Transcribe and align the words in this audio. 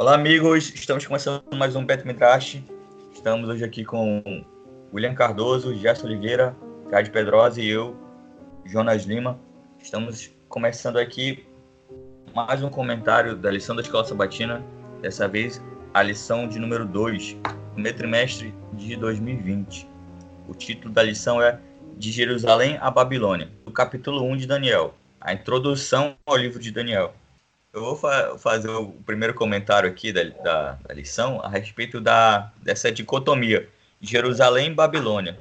Olá, 0.00 0.14
amigos. 0.14 0.72
Estamos 0.74 1.06
começando 1.06 1.42
mais 1.54 1.76
um 1.76 1.84
Petmitrash. 1.84 2.64
Estamos 3.12 3.50
hoje 3.50 3.62
aqui 3.62 3.84
com 3.84 4.42
William 4.94 5.14
Cardoso, 5.14 5.74
Gerson 5.74 6.06
Oliveira, 6.06 6.56
Cade 6.90 7.10
Pedrosa 7.10 7.60
e 7.60 7.68
eu, 7.68 7.94
Jonas 8.64 9.04
Lima. 9.04 9.38
Estamos 9.78 10.30
começando 10.48 10.96
aqui 10.96 11.44
mais 12.34 12.62
um 12.62 12.70
comentário 12.70 13.36
da 13.36 13.50
lição 13.50 13.76
da 13.76 13.82
Escola 13.82 14.02
Sabatina, 14.06 14.64
dessa 15.02 15.28
vez 15.28 15.62
a 15.92 16.02
lição 16.02 16.48
de 16.48 16.58
número 16.58 16.86
2, 16.86 17.36
no 17.76 17.92
trimestre 17.92 18.54
de 18.72 18.96
2020. 18.96 19.86
O 20.48 20.54
título 20.54 20.94
da 20.94 21.02
lição 21.02 21.42
é 21.42 21.60
De 21.98 22.10
Jerusalém 22.10 22.78
a 22.80 22.90
Babilônia, 22.90 23.50
do 23.66 23.70
capítulo 23.70 24.22
1 24.22 24.38
de 24.38 24.46
Daniel, 24.46 24.94
a 25.20 25.34
introdução 25.34 26.16
ao 26.24 26.38
livro 26.38 26.58
de 26.58 26.70
Daniel. 26.70 27.12
Eu 27.72 27.82
vou 27.82 27.96
fa 27.96 28.36
fazer 28.36 28.68
o 28.68 28.88
primeiro 29.06 29.32
comentário 29.32 29.88
aqui 29.88 30.12
da, 30.12 30.24
da, 30.24 30.72
da, 30.72 30.94
lição 30.94 31.40
a 31.40 31.48
respeito 31.48 32.00
da, 32.00 32.52
dessa 32.60 32.90
dicotomia 32.90 33.68
Jerusalém 34.00 34.72
e 34.72 34.74
Babilônia. 34.74 35.38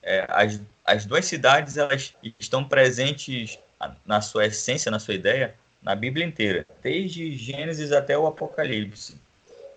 É, 0.00 0.24
as, 0.28 0.60
as 0.84 1.04
duas 1.04 1.24
cidades 1.24 1.76
elas 1.76 2.14
estão 2.38 2.62
presentes 2.62 3.58
na 4.06 4.20
sua 4.20 4.46
essência, 4.46 4.88
na 4.88 5.00
sua 5.00 5.14
ideia, 5.14 5.54
na 5.82 5.96
Bíblia 5.96 6.24
inteira, 6.24 6.64
desde 6.80 7.36
Gênesis 7.36 7.90
até 7.90 8.16
o 8.16 8.26
Apocalipse, 8.26 9.20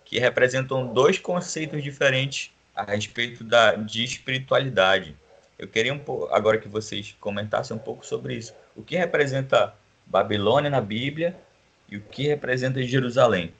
que 0.06 0.20
representam 0.20 0.94
dois 0.94 1.18
conceitos 1.18 1.84
diferentes 1.84 2.52
a 2.76 2.84
respeito 2.84 3.44
da, 3.44 3.74
de 3.74 4.04
espiritualidade. 4.04 5.16
Eu 5.58 5.68
queria 5.68 5.94
um 5.94 6.00
pouco, 6.00 6.32
agora 6.32 6.60
que 6.60 6.68
vocês 6.68 7.16
comentassem 7.20 7.76
um 7.76 7.80
pouco 7.80 8.06
sobre 8.06 8.36
isso. 8.36 8.54
O 8.76 8.84
que 8.84 8.96
representa 8.96 9.74
Babilônia 10.06 10.70
na 10.70 10.80
Bíblia 10.80 11.36
e 11.90 11.98
o 11.98 12.02
que 12.02 12.24
representa 12.28 12.82
Jerusalém? 12.84 13.54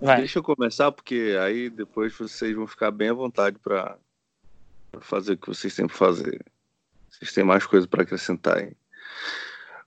Vai. 0.00 0.18
Deixa 0.18 0.38
eu 0.38 0.42
começar, 0.42 0.92
porque 0.92 1.36
aí 1.40 1.70
depois 1.70 2.16
vocês 2.16 2.54
vão 2.54 2.66
ficar 2.66 2.90
bem 2.90 3.08
à 3.08 3.14
vontade 3.14 3.58
para 3.58 3.96
fazer 5.00 5.32
o 5.32 5.36
que 5.36 5.48
vocês 5.48 5.74
têm 5.74 5.86
que 5.86 5.94
fazer. 5.94 6.44
Vocês 7.08 7.32
têm 7.32 7.44
mais 7.44 7.64
coisas 7.66 7.88
para 7.88 8.02
acrescentar 8.02 8.58
aí. 8.58 8.72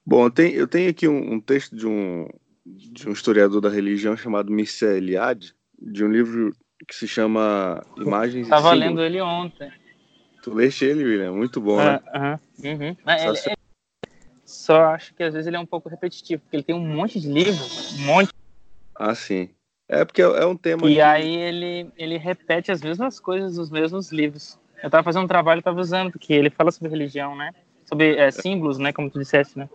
Bom, 0.05 0.25
eu 0.25 0.31
tenho, 0.31 0.55
eu 0.55 0.67
tenho 0.67 0.89
aqui 0.89 1.07
um, 1.07 1.33
um, 1.33 1.39
texto 1.39 1.75
de 1.75 1.85
um, 1.85 2.27
de 2.65 3.07
um 3.07 3.11
historiador 3.11 3.61
da 3.61 3.69
religião 3.69 4.17
chamado 4.17 4.51
Mircea 4.51 4.97
Eliade, 4.97 5.53
de 5.79 6.03
um 6.03 6.11
livro 6.11 6.55
que 6.87 6.95
se 6.95 7.07
chama 7.07 7.83
Imagens 7.97 8.47
Estava 8.47 8.73
lendo 8.73 9.01
ele 9.03 9.21
ontem. 9.21 9.71
Tu 10.41 10.53
leste 10.53 10.85
ele, 10.85 11.03
William? 11.03 11.33
Muito 11.33 11.61
bom, 11.61 11.77
né? 11.77 11.97
Uh, 11.97 12.17
uh 12.17 12.21
-huh. 12.21 12.39
uhum. 12.63 13.35
Só, 13.35 13.49
ele, 13.49 13.58
só 14.50 14.86
acho 14.86 15.14
que 15.14 15.23
às 15.23 15.33
vezes 15.33 15.47
ele 15.47 15.55
é 15.55 15.59
um 15.59 15.66
pouco 15.66 15.88
repetitivo, 15.89 16.42
porque 16.42 16.55
ele 16.55 16.64
tem 16.64 16.75
um 16.75 16.86
monte 16.86 17.19
de 17.19 17.31
livros, 17.31 17.94
um 18.00 18.05
monte. 18.05 18.33
Ah, 18.95 19.14
sim. 19.14 19.50
É 19.88 20.03
porque 20.03 20.22
é 20.22 20.45
um 20.45 20.55
tema. 20.55 20.89
E 20.89 20.95
que... 20.95 21.02
aí 21.02 21.36
ele, 21.36 21.92
ele 21.97 22.17
repete 22.17 22.72
as 22.72 22.81
mesmas 22.81 23.20
coisas 23.20 23.58
nos 23.58 23.70
mesmos 23.70 24.11
livros. 24.11 24.59
Eu 24.81 24.88
estava 24.88 25.03
fazendo 25.03 25.23
um 25.23 25.27
trabalho, 25.27 25.59
estava 25.59 25.80
usando, 25.80 26.11
porque 26.11 26.33
ele 26.33 26.50
fala 26.50 26.72
sobre 26.72 26.89
religião, 26.89 27.36
né? 27.36 27.52
Sobre 27.86 28.16
é, 28.16 28.30
símbolos, 28.31 28.77
né? 28.77 28.94
Como 28.94 29.09
tu 29.09 29.20
disseste, 29.20 29.58
né? 29.58 29.70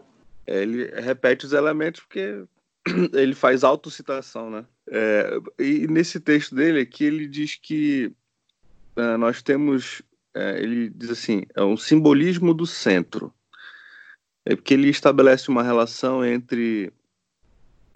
Ele 0.46 0.86
repete 1.00 1.46
os 1.46 1.52
elementos 1.52 2.00
porque 2.00 2.44
ele 3.12 3.34
faz 3.34 3.64
autocitação, 3.64 4.50
né? 4.50 4.64
É, 4.88 5.38
e 5.58 5.86
nesse 5.88 6.20
texto 6.20 6.54
dele 6.54 6.80
aqui 6.80 7.04
ele 7.04 7.26
diz 7.26 7.56
que 7.56 8.12
uh, 8.96 9.18
nós 9.18 9.42
temos, 9.42 10.00
uh, 10.36 10.56
ele 10.56 10.90
diz 10.90 11.10
assim, 11.10 11.42
é 11.54 11.62
um 11.62 11.76
simbolismo 11.76 12.52
do 12.52 12.66
centro. 12.66 13.32
É 14.44 14.54
porque 14.54 14.74
ele 14.74 14.88
estabelece 14.88 15.48
uma 15.48 15.62
relação 15.62 16.24
entre 16.24 16.92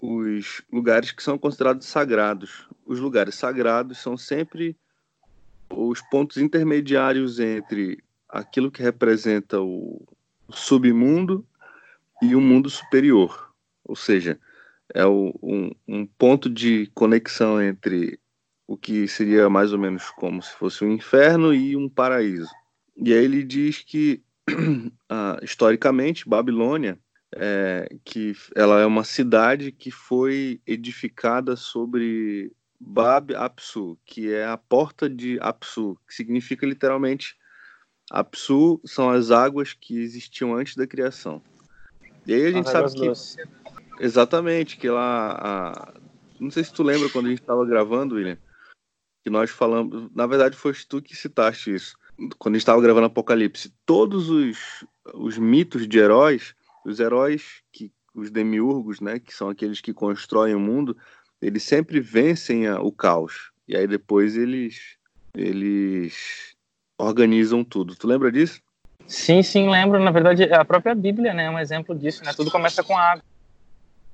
os 0.01 0.61
lugares 0.71 1.11
que 1.11 1.21
são 1.21 1.37
considerados 1.37 1.87
sagrados. 1.87 2.67
Os 2.85 2.99
lugares 2.99 3.35
sagrados 3.35 3.99
são 3.99 4.17
sempre 4.17 4.75
os 5.69 6.01
pontos 6.01 6.37
intermediários 6.37 7.39
entre 7.39 8.03
aquilo 8.27 8.71
que 8.71 8.81
representa 8.81 9.59
o 9.61 10.01
submundo 10.49 11.45
e 12.21 12.35
o 12.35 12.41
mundo 12.41 12.69
superior. 12.69 13.53
Ou 13.83 13.95
seja, 13.95 14.39
é 14.93 15.05
o, 15.05 15.33
um, 15.41 15.71
um, 15.87 16.05
ponto 16.05 16.49
de 16.49 16.87
conexão 16.93 17.61
entre 17.61 18.19
o 18.67 18.77
que 18.77 19.07
seria 19.07 19.49
mais 19.49 19.73
ou 19.73 19.79
menos 19.79 20.09
como 20.11 20.41
se 20.41 20.53
fosse 20.53 20.83
um 20.83 20.91
inferno 20.91 21.53
e 21.53 21.75
um 21.75 21.89
paraíso. 21.89 22.49
E 22.95 23.13
aí 23.13 23.23
ele 23.23 23.43
diz 23.43 23.79
que, 23.79 24.21
ah, 25.09 25.39
historicamente, 25.41 26.27
Babilônia, 26.27 26.99
é, 27.35 27.87
que 28.03 28.33
ela 28.55 28.79
é 28.79 28.85
uma 28.85 29.03
cidade 29.03 29.71
que 29.71 29.91
foi 29.91 30.61
edificada 30.65 31.55
sobre 31.55 32.51
Bab 32.79 33.35
Apsu, 33.35 33.97
que 34.05 34.31
é 34.33 34.45
a 34.45 34.57
porta 34.57 35.09
de 35.09 35.37
Apsu, 35.41 35.97
que 36.07 36.13
significa 36.13 36.65
literalmente 36.65 37.37
Apsu 38.09 38.81
são 38.85 39.09
as 39.09 39.29
águas 39.29 39.73
que 39.73 39.99
existiam 39.99 40.55
antes 40.55 40.75
da 40.75 40.87
criação. 40.87 41.41
E 42.25 42.33
aí 42.33 42.45
a 42.45 42.51
gente 42.51 42.69
sabe 42.69 42.91
que. 42.93 43.11
Exatamente, 43.99 44.77
que 44.77 44.89
lá. 44.89 45.31
A... 45.39 45.93
Não 46.39 46.49
sei 46.49 46.63
se 46.63 46.73
tu 46.73 46.83
lembra 46.83 47.09
quando 47.09 47.27
a 47.27 47.29
gente 47.29 47.41
estava 47.41 47.65
gravando, 47.65 48.15
William, 48.15 48.37
que 49.23 49.29
nós 49.29 49.51
falamos. 49.51 50.09
Na 50.15 50.25
verdade, 50.25 50.55
foi 50.55 50.73
tu 50.87 51.01
que 51.01 51.15
citaste 51.15 51.73
isso. 51.73 51.97
Quando 52.37 52.55
a 52.55 52.57
gente 52.57 52.63
estava 52.63 52.81
gravando 52.81 53.05
Apocalipse, 53.05 53.73
todos 53.85 54.29
os, 54.29 54.85
os 55.13 55.37
mitos 55.37 55.87
de 55.87 55.99
heróis, 55.99 56.53
os 56.85 56.99
heróis, 56.99 57.61
que 57.71 57.91
os 58.13 58.29
demiurgos, 58.29 58.99
né, 58.99 59.19
que 59.19 59.33
são 59.33 59.49
aqueles 59.49 59.79
que 59.79 59.93
constroem 59.93 60.55
o 60.55 60.59
mundo, 60.59 60.97
eles 61.41 61.63
sempre 61.63 61.99
vencem 61.99 62.67
a, 62.67 62.81
o 62.81 62.91
caos. 62.91 63.51
E 63.67 63.75
aí 63.75 63.87
depois 63.87 64.35
eles, 64.35 64.97
eles 65.33 66.55
organizam 66.97 67.63
tudo. 67.63 67.95
Tu 67.95 68.07
lembra 68.07 68.31
disso? 68.31 68.61
Sim, 69.07 69.41
sim, 69.41 69.69
lembro. 69.69 69.99
Na 69.99 70.11
verdade, 70.11 70.43
a 70.51 70.65
própria 70.65 70.93
Bíblia 70.93 71.33
né, 71.33 71.45
é 71.45 71.49
um 71.49 71.59
exemplo 71.59 71.97
disso, 71.97 72.23
né? 72.23 72.33
Tudo 72.33 72.51
começa 72.51 72.83
com 72.83 72.97
água. 72.97 73.23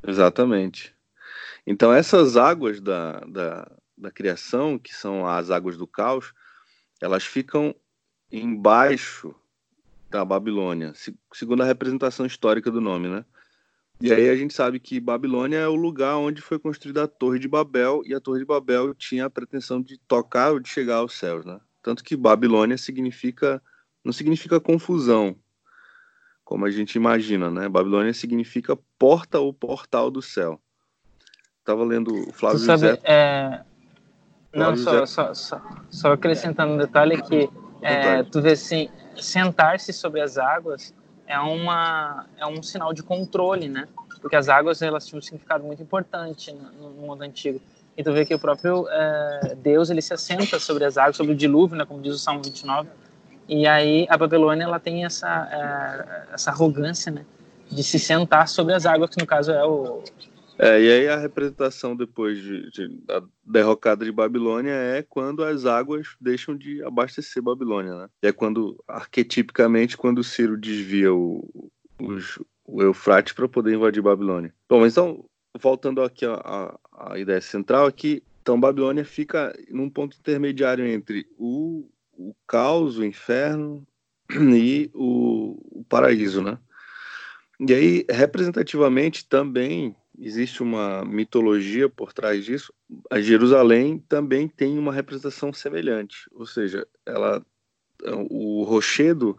Exatamente. 0.05 0.93
Então, 1.65 1.91
essas 1.91 2.37
águas 2.37 2.79
da, 2.79 3.19
da, 3.21 3.71
da 3.97 4.11
criação, 4.11 4.77
que 4.77 4.93
são 4.93 5.25
as 5.25 5.49
águas 5.49 5.77
do 5.77 5.87
caos, 5.87 6.31
elas 7.01 7.25
ficam 7.25 7.75
embaixo 8.31 9.33
da 10.09 10.23
Babilônia, 10.23 10.93
segundo 11.33 11.61
a 11.61 11.65
representação 11.65 12.25
histórica 12.25 12.71
do 12.71 12.81
nome, 12.81 13.07
né? 13.07 13.25
E 14.01 14.11
aí 14.11 14.29
a 14.29 14.35
gente 14.35 14.53
sabe 14.53 14.79
que 14.79 14.99
Babilônia 14.99 15.57
é 15.57 15.67
o 15.67 15.75
lugar 15.75 16.17
onde 16.17 16.41
foi 16.41 16.59
construída 16.59 17.03
a 17.03 17.07
Torre 17.07 17.39
de 17.39 17.47
Babel, 17.47 18.01
e 18.05 18.13
a 18.13 18.19
Torre 18.19 18.39
de 18.39 18.45
Babel 18.45 18.93
tinha 18.93 19.25
a 19.25 19.29
pretensão 19.29 19.81
de 19.81 19.97
tocar 19.99 20.51
ou 20.51 20.59
de 20.59 20.67
chegar 20.67 20.97
aos 20.97 21.13
céus, 21.13 21.45
né? 21.45 21.59
Tanto 21.81 22.03
que 22.03 22.15
Babilônia 22.15 22.77
significa 22.77 23.61
não 24.03 24.13
significa 24.13 24.59
confusão, 24.59 25.35
como 26.43 26.65
a 26.65 26.69
gente 26.69 26.95
imagina, 26.95 27.49
né? 27.49 27.67
Babilônia 27.67 28.13
significa 28.13 28.77
porta 28.99 29.39
ou 29.39 29.51
portal 29.51 30.11
do 30.11 30.21
céu. 30.21 30.61
Estava 31.59 31.83
lendo 31.83 32.13
o 32.29 32.31
Flávio 32.31 32.59
tu 32.59 32.65
sabe, 32.65 32.99
é... 33.03 33.63
Não, 34.53 34.77
só, 34.77 35.05
só, 35.05 35.33
só, 35.33 35.61
só, 35.89 36.13
acrescentando 36.13 36.73
um 36.73 36.77
detalhe 36.77 37.21
que 37.23 37.49
é, 37.81 38.23
tu 38.23 38.41
vê 38.41 38.51
assim, 38.51 38.89
sentar-se 39.17 39.93
sobre 39.93 40.21
as 40.21 40.37
águas 40.37 40.93
é 41.27 41.39
uma 41.39 42.25
é 42.37 42.45
um 42.45 42.61
sinal 42.61 42.93
de 42.93 43.01
controle, 43.03 43.67
né? 43.67 43.87
Porque 44.21 44.35
as 44.35 44.49
águas 44.49 44.81
elas 44.81 45.05
tinham 45.05 45.19
um 45.19 45.21
significado 45.21 45.63
muito 45.63 45.81
importante 45.81 46.51
no, 46.51 46.89
no 46.89 47.07
mundo 47.07 47.21
antigo. 47.21 47.61
E 47.97 48.03
tu 48.03 48.11
vê 48.11 48.25
que 48.25 48.35
o 48.35 48.39
próprio 48.39 48.87
é, 48.89 49.55
Deus 49.57 49.89
ele 49.89 50.01
se 50.01 50.13
assenta 50.13 50.59
sobre 50.59 50.83
as 50.85 50.97
águas, 50.97 51.15
sobre 51.15 51.33
o 51.33 51.35
dilúvio, 51.35 51.77
né? 51.77 51.85
Como 51.85 52.01
diz 52.01 52.13
o 52.13 52.19
Salmo 52.19 52.41
29 52.43 52.89
e 53.47 53.67
aí 53.67 54.07
a 54.09 54.17
Babilônia 54.17 54.63
ela 54.63 54.79
tem 54.79 55.05
essa 55.05 55.47
é, 55.51 56.33
essa 56.33 56.49
arrogância, 56.49 57.11
né, 57.11 57.25
de 57.69 57.83
se 57.83 57.99
sentar 57.99 58.47
sobre 58.47 58.73
as 58.73 58.85
águas, 58.85 59.09
que 59.11 59.19
no 59.19 59.27
caso 59.27 59.51
é 59.51 59.63
o 59.63 60.03
é, 60.57 60.81
e 60.81 60.91
aí 60.91 61.07
a 61.07 61.17
representação 61.17 61.95
depois 61.95 62.37
de, 62.37 62.69
de, 62.71 62.87
da 63.05 63.21
derrocada 63.43 64.05
de 64.05 64.11
Babilônia 64.11 64.71
é 64.71 65.01
quando 65.01 65.43
as 65.43 65.65
águas 65.65 66.15
deixam 66.19 66.55
de 66.55 66.81
abastecer 66.83 67.43
Babilônia, 67.43 67.95
né? 67.95 68.09
E 68.23 68.27
é 68.27 68.31
quando, 68.31 68.81
arquetipicamente, 68.87 69.97
quando 69.97 70.23
Ciro 70.23 70.57
desvia 70.57 71.13
o, 71.13 71.71
os, 71.99 72.39
o 72.65 72.81
Eufrates 72.81 73.33
para 73.33 73.49
poder 73.49 73.75
invadir 73.75 74.01
Babilônia. 74.01 74.53
Bom, 74.69 74.85
então, 74.85 75.25
voltando 75.59 76.01
aqui 76.01 76.25
à, 76.25 76.79
ideia 77.17 77.41
central, 77.41 77.85
aqui, 77.85 78.23
então 78.41 78.59
Babilônia 78.59 79.03
fica 79.03 79.53
num 79.69 79.89
ponto 79.89 80.17
intermediário 80.17 80.85
entre 80.87 81.27
o, 81.37 81.89
o 82.13 82.33
caos, 82.47 82.97
o 82.97 83.05
inferno 83.05 83.85
e 84.31 84.89
o, 84.93 85.79
o 85.79 85.83
paraíso, 85.83 86.41
né? 86.41 86.57
E 87.59 87.73
aí, 87.73 88.05
representativamente, 88.09 89.27
também 89.27 89.95
existe 90.19 90.61
uma 90.63 91.03
mitologia 91.05 91.89
por 91.89 92.13
trás 92.13 92.45
disso. 92.45 92.73
A 93.11 93.19
Jerusalém 93.19 93.99
também 93.99 94.47
tem 94.47 94.77
uma 94.77 94.93
representação 94.93 95.51
semelhante, 95.53 96.29
ou 96.31 96.45
seja, 96.45 96.87
ela, 97.05 97.45
o 98.29 98.63
rochedo 98.63 99.37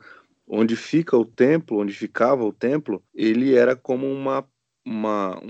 onde 0.49 0.76
fica 0.76 1.17
o 1.17 1.25
templo, 1.25 1.81
onde 1.81 1.93
ficava 1.93 2.44
o 2.44 2.52
templo, 2.52 3.02
ele 3.14 3.55
era 3.55 3.75
como 3.75 4.06
uma 4.06 4.46
uma, 4.87 5.43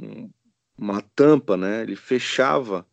uma 0.79 1.03
tampa, 1.15 1.57
né? 1.57 1.83
Ele 1.83 1.95
fechava 1.95 2.87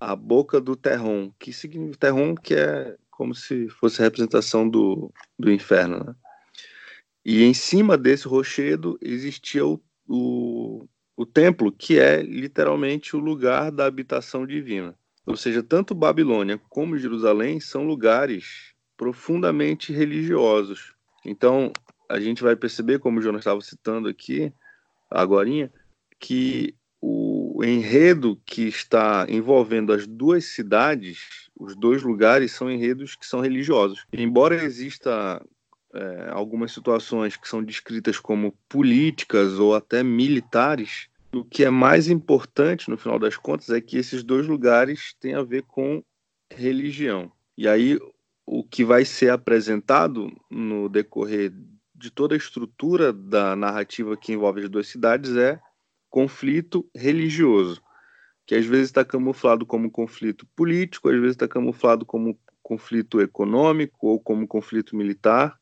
a 0.00 0.16
boca 0.16 0.60
do 0.60 0.74
Terron, 0.74 1.30
que 1.38 1.52
significa 1.52 2.08
Terron, 2.08 2.34
que 2.34 2.54
é 2.54 2.96
como 3.08 3.34
se 3.34 3.68
fosse 3.68 4.02
a 4.02 4.04
representação 4.04 4.68
do, 4.68 5.12
do 5.38 5.50
inferno, 5.50 6.04
né? 6.04 6.14
E 7.24 7.42
em 7.44 7.54
cima 7.54 7.96
desse 7.96 8.28
rochedo 8.28 8.98
existia 9.00 9.64
o, 9.66 9.80
o, 10.08 10.86
o 11.16 11.24
templo, 11.24 11.72
que 11.72 11.98
é 11.98 12.20
literalmente 12.20 13.16
o 13.16 13.20
lugar 13.20 13.72
da 13.72 13.86
habitação 13.86 14.46
divina. 14.46 14.94
Ou 15.24 15.36
seja, 15.36 15.62
tanto 15.62 15.94
Babilônia 15.94 16.60
como 16.68 16.98
Jerusalém 16.98 17.58
são 17.58 17.84
lugares 17.84 18.74
profundamente 18.96 19.92
religiosos. 19.92 20.94
Então, 21.24 21.72
a 22.08 22.20
gente 22.20 22.42
vai 22.42 22.54
perceber, 22.54 22.98
como 22.98 23.18
o 23.18 23.22
Jonas 23.22 23.40
estava 23.40 23.60
citando 23.60 24.08
aqui, 24.08 24.52
agora, 25.10 25.72
que 26.20 26.74
o 27.00 27.62
enredo 27.64 28.40
que 28.44 28.62
está 28.62 29.26
envolvendo 29.28 29.92
as 29.92 30.06
duas 30.06 30.44
cidades, 30.44 31.50
os 31.58 31.74
dois 31.74 32.02
lugares, 32.02 32.52
são 32.52 32.70
enredos 32.70 33.16
que 33.16 33.26
são 33.26 33.40
religiosos. 33.40 34.04
Embora 34.12 34.62
exista 34.62 35.44
é, 35.96 36.30
algumas 36.30 36.72
situações 36.72 37.36
que 37.36 37.48
são 37.48 37.62
descritas 37.62 38.18
como 38.18 38.54
políticas 38.68 39.58
ou 39.58 39.74
até 39.74 40.02
militares, 40.02 41.08
o 41.32 41.44
que 41.44 41.64
é 41.64 41.70
mais 41.70 42.08
importante, 42.08 42.90
no 42.90 42.96
final 42.96 43.18
das 43.18 43.36
contas, 43.36 43.70
é 43.70 43.80
que 43.80 43.96
esses 43.96 44.22
dois 44.22 44.46
lugares 44.46 45.14
têm 45.20 45.34
a 45.34 45.42
ver 45.42 45.62
com 45.62 46.02
religião. 46.50 47.32
E 47.56 47.66
aí, 47.66 47.98
o 48.44 48.62
que 48.62 48.84
vai 48.84 49.04
ser 49.04 49.30
apresentado 49.30 50.30
no 50.50 50.88
decorrer 50.88 51.52
de 51.94 52.10
toda 52.10 52.34
a 52.34 52.38
estrutura 52.38 53.12
da 53.12 53.56
narrativa 53.56 54.16
que 54.16 54.32
envolve 54.32 54.62
as 54.62 54.68
duas 54.68 54.86
cidades 54.86 55.34
é 55.34 55.58
conflito 56.10 56.88
religioso, 56.94 57.82
que 58.46 58.54
às 58.54 58.64
vezes 58.66 58.86
está 58.86 59.04
camuflado 59.04 59.66
como 59.66 59.90
conflito 59.90 60.46
político, 60.54 61.08
às 61.08 61.16
vezes 61.16 61.30
está 61.30 61.48
camuflado 61.48 62.04
como 62.04 62.38
conflito 62.62 63.20
econômico 63.20 64.06
ou 64.06 64.20
como 64.20 64.46
conflito 64.46 64.94
militar, 64.96 65.58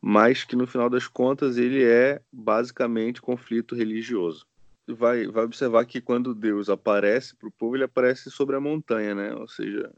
mas 0.00 0.44
que 0.44 0.56
no 0.56 0.66
final 0.66 0.88
das 0.88 1.06
contas 1.06 1.56
ele 1.56 1.84
é 1.84 2.20
basicamente 2.32 3.20
conflito 3.20 3.74
religioso. 3.74 4.46
Vai, 4.88 5.26
vai 5.26 5.44
observar 5.44 5.84
que 5.84 6.00
quando 6.00 6.34
Deus 6.34 6.68
aparece 6.68 7.36
para 7.36 7.48
o 7.48 7.52
povo, 7.52 7.76
ele 7.76 7.84
aparece 7.84 8.30
sobre 8.30 8.56
a 8.56 8.60
montanha, 8.60 9.14
né? 9.14 9.34
Ou 9.34 9.46
seja, 9.46 9.90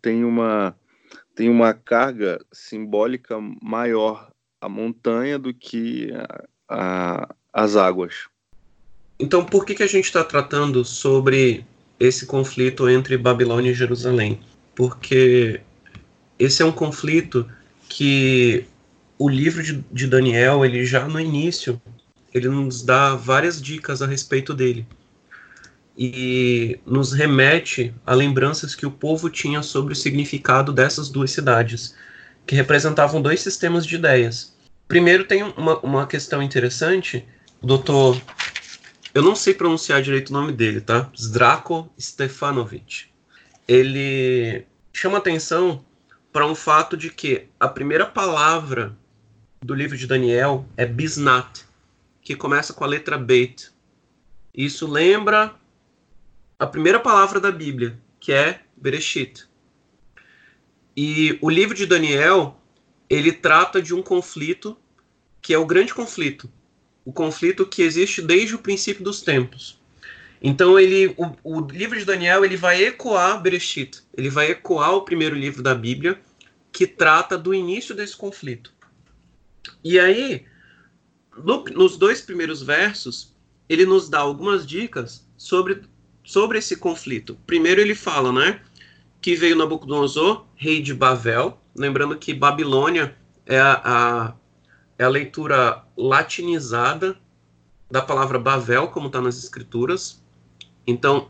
tem 0.00 0.24
uma 0.24 0.76
tem 1.34 1.48
uma 1.48 1.72
carga 1.72 2.44
simbólica 2.52 3.38
maior 3.62 4.32
a 4.60 4.68
montanha 4.68 5.38
do 5.38 5.54
que 5.54 6.10
a, 6.12 6.44
a, 6.68 7.34
as 7.52 7.76
águas. 7.76 8.28
Então, 9.18 9.44
por 9.44 9.64
que, 9.64 9.74
que 9.74 9.82
a 9.82 9.86
gente 9.86 10.04
está 10.04 10.24
tratando 10.24 10.84
sobre 10.84 11.64
esse 11.98 12.26
conflito 12.26 12.88
entre 12.88 13.16
Babilônia 13.16 13.70
e 13.70 13.74
Jerusalém? 13.74 14.40
Porque 14.74 15.60
esse 16.38 16.62
é 16.62 16.64
um 16.64 16.72
conflito 16.72 17.48
que 17.88 18.66
o 19.18 19.28
livro 19.28 19.62
de, 19.62 19.84
de 19.90 20.06
Daniel, 20.06 20.64
ele 20.64 20.84
já 20.84 21.06
no 21.06 21.18
início, 21.18 21.80
ele 22.32 22.48
nos 22.48 22.82
dá 22.82 23.14
várias 23.16 23.60
dicas 23.60 24.00
a 24.00 24.06
respeito 24.06 24.54
dele 24.54 24.86
e 25.96 26.78
nos 26.86 27.12
remete 27.12 27.92
a 28.06 28.14
lembranças 28.14 28.76
que 28.76 28.86
o 28.86 28.90
povo 28.90 29.28
tinha 29.28 29.62
sobre 29.62 29.92
o 29.92 29.96
significado 29.96 30.72
dessas 30.72 31.08
duas 31.08 31.32
cidades, 31.32 31.96
que 32.46 32.54
representavam 32.54 33.20
dois 33.20 33.40
sistemas 33.40 33.84
de 33.84 33.96
ideias. 33.96 34.56
Primeiro, 34.86 35.24
tem 35.24 35.42
uma, 35.42 35.78
uma 35.80 36.06
questão 36.06 36.40
interessante, 36.40 37.26
doutor. 37.60 38.20
Eu 39.12 39.22
não 39.22 39.34
sei 39.34 39.52
pronunciar 39.52 40.00
direito 40.00 40.30
o 40.30 40.32
nome 40.32 40.52
dele, 40.52 40.80
tá? 40.80 41.10
Zdrako 41.18 41.90
Stefanovic. 41.98 43.06
Ele 43.66 44.64
chama 44.92 45.18
atenção 45.18 45.84
para 46.32 46.46
um 46.46 46.54
fato 46.54 46.96
de 46.96 47.10
que 47.10 47.48
a 47.58 47.66
primeira 47.66 48.06
palavra 48.06 48.96
do 49.60 49.74
livro 49.74 49.96
de 49.96 50.06
Daniel 50.06 50.66
é 50.76 50.86
Bisnat, 50.86 51.64
que 52.22 52.36
começa 52.36 52.72
com 52.72 52.84
a 52.84 52.86
letra 52.86 53.18
Beit. 53.18 53.70
Isso 54.54 54.86
lembra 54.86 55.54
a 56.58 56.66
primeira 56.66 57.00
palavra 57.00 57.40
da 57.40 57.50
Bíblia, 57.50 57.98
que 58.20 58.32
é 58.32 58.60
Bereshit. 58.76 59.46
E 60.96 61.38
o 61.40 61.50
livro 61.50 61.74
de 61.74 61.86
Daniel, 61.86 62.60
ele 63.08 63.32
trata 63.32 63.80
de 63.80 63.94
um 63.94 64.02
conflito 64.02 64.76
que 65.40 65.54
é 65.54 65.58
o 65.58 65.66
grande 65.66 65.94
conflito, 65.94 66.50
o 67.04 67.12
conflito 67.12 67.64
que 67.64 67.82
existe 67.82 68.20
desde 68.20 68.54
o 68.54 68.58
princípio 68.58 69.04
dos 69.04 69.22
tempos. 69.22 69.80
Então 70.42 70.78
ele, 70.78 71.14
o, 71.16 71.32
o 71.42 71.60
livro 71.60 71.98
de 71.98 72.04
Daniel, 72.04 72.44
ele 72.44 72.56
vai 72.56 72.84
ecoar 72.84 73.40
Bereshit, 73.40 74.02
ele 74.16 74.30
vai 74.30 74.50
ecoar 74.50 74.94
o 74.94 75.02
primeiro 75.02 75.34
livro 75.34 75.62
da 75.62 75.74
Bíblia 75.74 76.20
que 76.72 76.86
trata 76.86 77.36
do 77.36 77.54
início 77.54 77.94
desse 77.94 78.16
conflito. 78.16 78.72
E 79.82 79.98
aí, 79.98 80.44
no, 81.36 81.64
nos 81.64 81.96
dois 81.96 82.20
primeiros 82.20 82.62
versos, 82.62 83.36
ele 83.68 83.84
nos 83.84 84.08
dá 84.08 84.18
algumas 84.18 84.66
dicas 84.66 85.28
sobre, 85.36 85.82
sobre 86.24 86.58
esse 86.58 86.76
conflito. 86.76 87.38
Primeiro 87.46 87.80
ele 87.80 87.94
fala, 87.94 88.32
né, 88.32 88.60
que 89.20 89.34
veio 89.34 89.56
Nabucodonosor, 89.56 90.46
rei 90.54 90.80
de 90.80 90.94
Babel, 90.94 91.60
lembrando 91.76 92.16
que 92.16 92.32
Babilônia 92.34 93.16
é 93.46 93.58
a, 93.58 93.80
a, 93.84 94.34
é 94.98 95.04
a 95.04 95.08
leitura 95.08 95.84
latinizada 95.96 97.18
da 97.90 98.02
palavra 98.02 98.38
Babel, 98.38 98.88
como 98.88 99.06
está 99.06 99.20
nas 99.20 99.38
escrituras. 99.38 100.22
Então, 100.86 101.28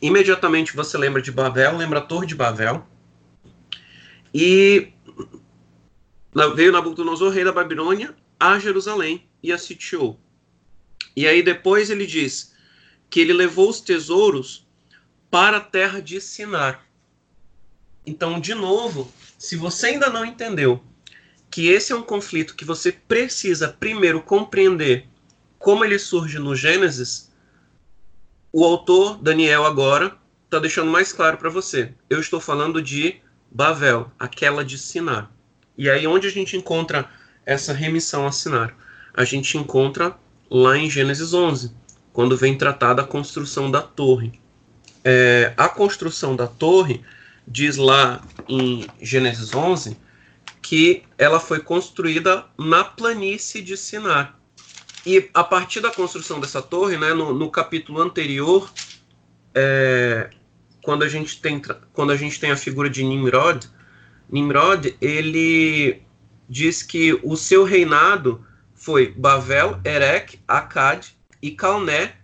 imediatamente 0.00 0.74
você 0.74 0.98
lembra 0.98 1.22
de 1.22 1.30
Babel, 1.30 1.76
lembra 1.76 1.98
a 1.98 2.02
Torre 2.02 2.26
de 2.26 2.34
Babel. 2.34 2.86
E 4.32 4.93
veio 6.54 6.72
Nabucodonosor, 6.72 7.32
rei 7.32 7.44
da 7.44 7.52
Babilônia, 7.52 8.14
a 8.38 8.58
Jerusalém 8.58 9.28
e 9.42 9.52
a 9.52 9.58
sitiou. 9.58 10.18
E 11.16 11.26
aí 11.26 11.42
depois 11.42 11.90
ele 11.90 12.06
diz 12.06 12.54
que 13.08 13.20
ele 13.20 13.32
levou 13.32 13.70
os 13.70 13.80
tesouros 13.80 14.66
para 15.30 15.58
a 15.58 15.60
terra 15.60 16.00
de 16.00 16.20
Sinar. 16.20 16.84
Então, 18.06 18.40
de 18.40 18.54
novo, 18.54 19.10
se 19.38 19.56
você 19.56 19.88
ainda 19.88 20.10
não 20.10 20.24
entendeu 20.24 20.82
que 21.50 21.68
esse 21.68 21.92
é 21.92 21.96
um 21.96 22.02
conflito 22.02 22.56
que 22.56 22.64
você 22.64 22.90
precisa 22.90 23.68
primeiro 23.68 24.20
compreender 24.20 25.08
como 25.58 25.84
ele 25.84 25.98
surge 25.98 26.38
no 26.38 26.54
Gênesis, 26.54 27.32
o 28.52 28.64
autor, 28.64 29.18
Daniel, 29.22 29.64
agora 29.64 30.16
está 30.44 30.58
deixando 30.58 30.90
mais 30.90 31.12
claro 31.12 31.38
para 31.38 31.48
você. 31.50 31.94
Eu 32.10 32.20
estou 32.20 32.40
falando 32.40 32.82
de 32.82 33.20
Bavel, 33.50 34.10
aquela 34.18 34.64
de 34.64 34.76
Sinar. 34.78 35.33
E 35.76 35.90
aí, 35.90 36.06
onde 36.06 36.26
a 36.26 36.30
gente 36.30 36.56
encontra 36.56 37.08
essa 37.44 37.72
remissão 37.72 38.26
a 38.26 38.32
Sinar? 38.32 38.74
A 39.12 39.24
gente 39.24 39.58
encontra 39.58 40.16
lá 40.50 40.76
em 40.76 40.88
Gênesis 40.88 41.34
11, 41.34 41.72
quando 42.12 42.36
vem 42.36 42.56
tratar 42.56 42.94
da 42.94 43.04
construção 43.04 43.70
da 43.70 43.82
torre. 43.82 44.40
É, 45.02 45.52
a 45.56 45.68
construção 45.68 46.34
da 46.34 46.46
torre 46.46 47.02
diz 47.46 47.76
lá 47.76 48.22
em 48.48 48.86
Gênesis 49.00 49.54
11 49.54 49.96
que 50.62 51.02
ela 51.18 51.38
foi 51.38 51.60
construída 51.60 52.46
na 52.58 52.82
planície 52.84 53.60
de 53.60 53.76
Sinar. 53.76 54.38
E 55.04 55.28
a 55.34 55.44
partir 55.44 55.80
da 55.80 55.90
construção 55.90 56.40
dessa 56.40 56.62
torre, 56.62 56.96
né, 56.96 57.12
no, 57.12 57.34
no 57.34 57.50
capítulo 57.50 58.00
anterior, 58.00 58.72
é, 59.54 60.30
quando, 60.82 61.02
a 61.02 61.08
gente 61.08 61.40
tem, 61.40 61.60
quando 61.92 62.12
a 62.12 62.16
gente 62.16 62.40
tem 62.40 62.50
a 62.50 62.56
figura 62.56 62.88
de 62.88 63.04
Nimrod, 63.04 63.68
Nimrod, 64.28 64.96
ele 65.00 66.02
diz 66.48 66.82
que 66.82 67.18
o 67.22 67.36
seu 67.36 67.64
reinado 67.64 68.44
foi 68.74 69.12
Bavel, 69.12 69.80
Erech, 69.84 70.40
Akkad 70.46 71.08
e 71.40 71.50
Calné 71.50 72.16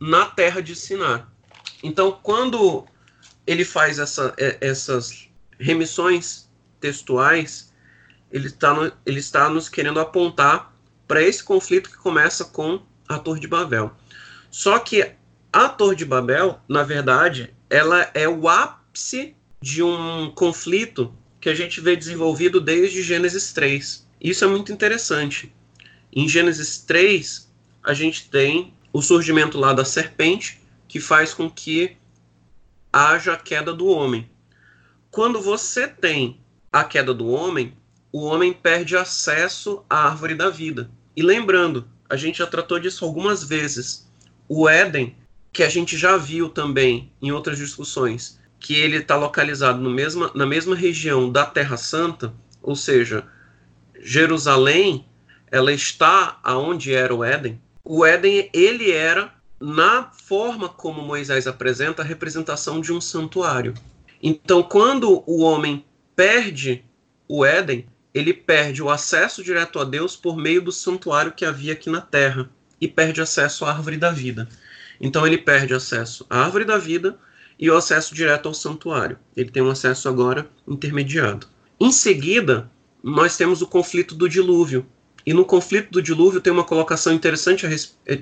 na 0.00 0.26
terra 0.26 0.60
de 0.60 0.74
Sinar. 0.74 1.28
Então, 1.82 2.18
quando 2.22 2.84
ele 3.46 3.64
faz 3.64 3.98
essa, 3.98 4.34
é, 4.38 4.58
essas 4.60 5.28
remissões 5.58 6.50
textuais, 6.80 7.72
ele 8.30 8.46
está, 8.46 8.74
no, 8.74 8.92
ele 9.06 9.20
está 9.20 9.48
nos 9.48 9.68
querendo 9.68 10.00
apontar 10.00 10.72
para 11.06 11.22
esse 11.22 11.42
conflito 11.42 11.90
que 11.90 11.96
começa 11.96 12.44
com 12.44 12.82
a 13.08 13.18
Torre 13.18 13.40
de 13.40 13.48
Babel. 13.48 13.92
Só 14.50 14.78
que 14.78 15.12
a 15.52 15.68
Torre 15.68 15.96
de 15.96 16.04
Babel, 16.04 16.60
na 16.68 16.82
verdade, 16.82 17.54
ela 17.68 18.10
é 18.14 18.28
o 18.28 18.48
ápice 18.48 19.36
de 19.60 19.82
um 19.82 20.30
conflito 20.30 21.14
que 21.42 21.48
a 21.48 21.54
gente 21.56 21.80
vê 21.80 21.96
desenvolvido 21.96 22.60
desde 22.60 23.02
Gênesis 23.02 23.52
3. 23.52 24.06
Isso 24.20 24.44
é 24.44 24.46
muito 24.46 24.70
interessante. 24.70 25.52
Em 26.12 26.28
Gênesis 26.28 26.78
3, 26.78 27.50
a 27.82 27.92
gente 27.92 28.30
tem 28.30 28.72
o 28.92 29.02
surgimento 29.02 29.58
lá 29.58 29.72
da 29.72 29.84
serpente, 29.84 30.60
que 30.86 31.00
faz 31.00 31.34
com 31.34 31.50
que 31.50 31.96
haja 32.92 33.32
a 33.32 33.36
queda 33.36 33.74
do 33.74 33.88
homem. 33.88 34.30
Quando 35.10 35.40
você 35.40 35.88
tem 35.88 36.38
a 36.70 36.84
queda 36.84 37.12
do 37.12 37.26
homem, 37.26 37.76
o 38.12 38.22
homem 38.22 38.52
perde 38.52 38.96
acesso 38.96 39.84
à 39.90 40.06
árvore 40.06 40.36
da 40.36 40.48
vida. 40.48 40.88
E 41.16 41.22
lembrando, 41.22 41.88
a 42.08 42.14
gente 42.14 42.38
já 42.38 42.46
tratou 42.46 42.78
disso 42.78 43.04
algumas 43.04 43.42
vezes. 43.42 44.08
O 44.48 44.68
Éden, 44.68 45.16
que 45.52 45.64
a 45.64 45.68
gente 45.68 45.96
já 45.96 46.16
viu 46.16 46.48
também 46.48 47.10
em 47.20 47.32
outras 47.32 47.58
discussões, 47.58 48.38
que 48.62 48.74
ele 48.74 48.98
está 48.98 49.16
localizado 49.16 49.80
no 49.80 49.90
mesma, 49.90 50.30
na 50.34 50.46
mesma 50.46 50.76
região 50.76 51.30
da 51.30 51.44
Terra 51.44 51.76
Santa, 51.76 52.32
ou 52.62 52.76
seja, 52.76 53.24
Jerusalém, 54.00 55.04
ela 55.50 55.72
está 55.72 56.38
aonde 56.44 56.94
era 56.94 57.12
o 57.12 57.24
Éden. 57.24 57.60
O 57.84 58.06
Éden, 58.06 58.48
ele 58.54 58.92
era, 58.92 59.34
na 59.60 60.04
forma 60.12 60.68
como 60.68 61.02
Moisés 61.02 61.48
apresenta, 61.48 62.02
a 62.02 62.04
representação 62.04 62.80
de 62.80 62.92
um 62.92 63.00
santuário. 63.00 63.74
Então, 64.22 64.62
quando 64.62 65.24
o 65.26 65.42
homem 65.42 65.84
perde 66.14 66.84
o 67.26 67.44
Éden, 67.44 67.86
ele 68.14 68.32
perde 68.32 68.80
o 68.80 68.90
acesso 68.90 69.42
direto 69.42 69.80
a 69.80 69.84
Deus 69.84 70.14
por 70.14 70.36
meio 70.36 70.62
do 70.62 70.70
santuário 70.70 71.32
que 71.32 71.44
havia 71.44 71.72
aqui 71.72 71.90
na 71.90 72.00
terra 72.00 72.48
e 72.80 72.86
perde 72.86 73.20
acesso 73.20 73.64
à 73.64 73.72
árvore 73.72 73.96
da 73.96 74.12
vida. 74.12 74.48
Então 75.00 75.26
ele 75.26 75.38
perde 75.38 75.74
acesso 75.74 76.24
à 76.30 76.44
árvore 76.44 76.64
da 76.64 76.78
vida 76.78 77.18
e 77.62 77.70
o 77.70 77.76
acesso 77.76 78.12
direto 78.12 78.48
ao 78.48 78.54
santuário. 78.54 79.16
Ele 79.36 79.48
tem 79.48 79.62
um 79.62 79.70
acesso 79.70 80.08
agora 80.08 80.50
intermediado. 80.66 81.46
Em 81.78 81.92
seguida, 81.92 82.68
nós 83.00 83.36
temos 83.36 83.62
o 83.62 83.68
conflito 83.68 84.16
do 84.16 84.28
dilúvio. 84.28 84.84
E 85.24 85.32
no 85.32 85.44
conflito 85.44 85.92
do 85.92 86.02
dilúvio 86.02 86.40
tem 86.40 86.52
uma 86.52 86.64
colocação 86.64 87.12
interessante 87.12 87.64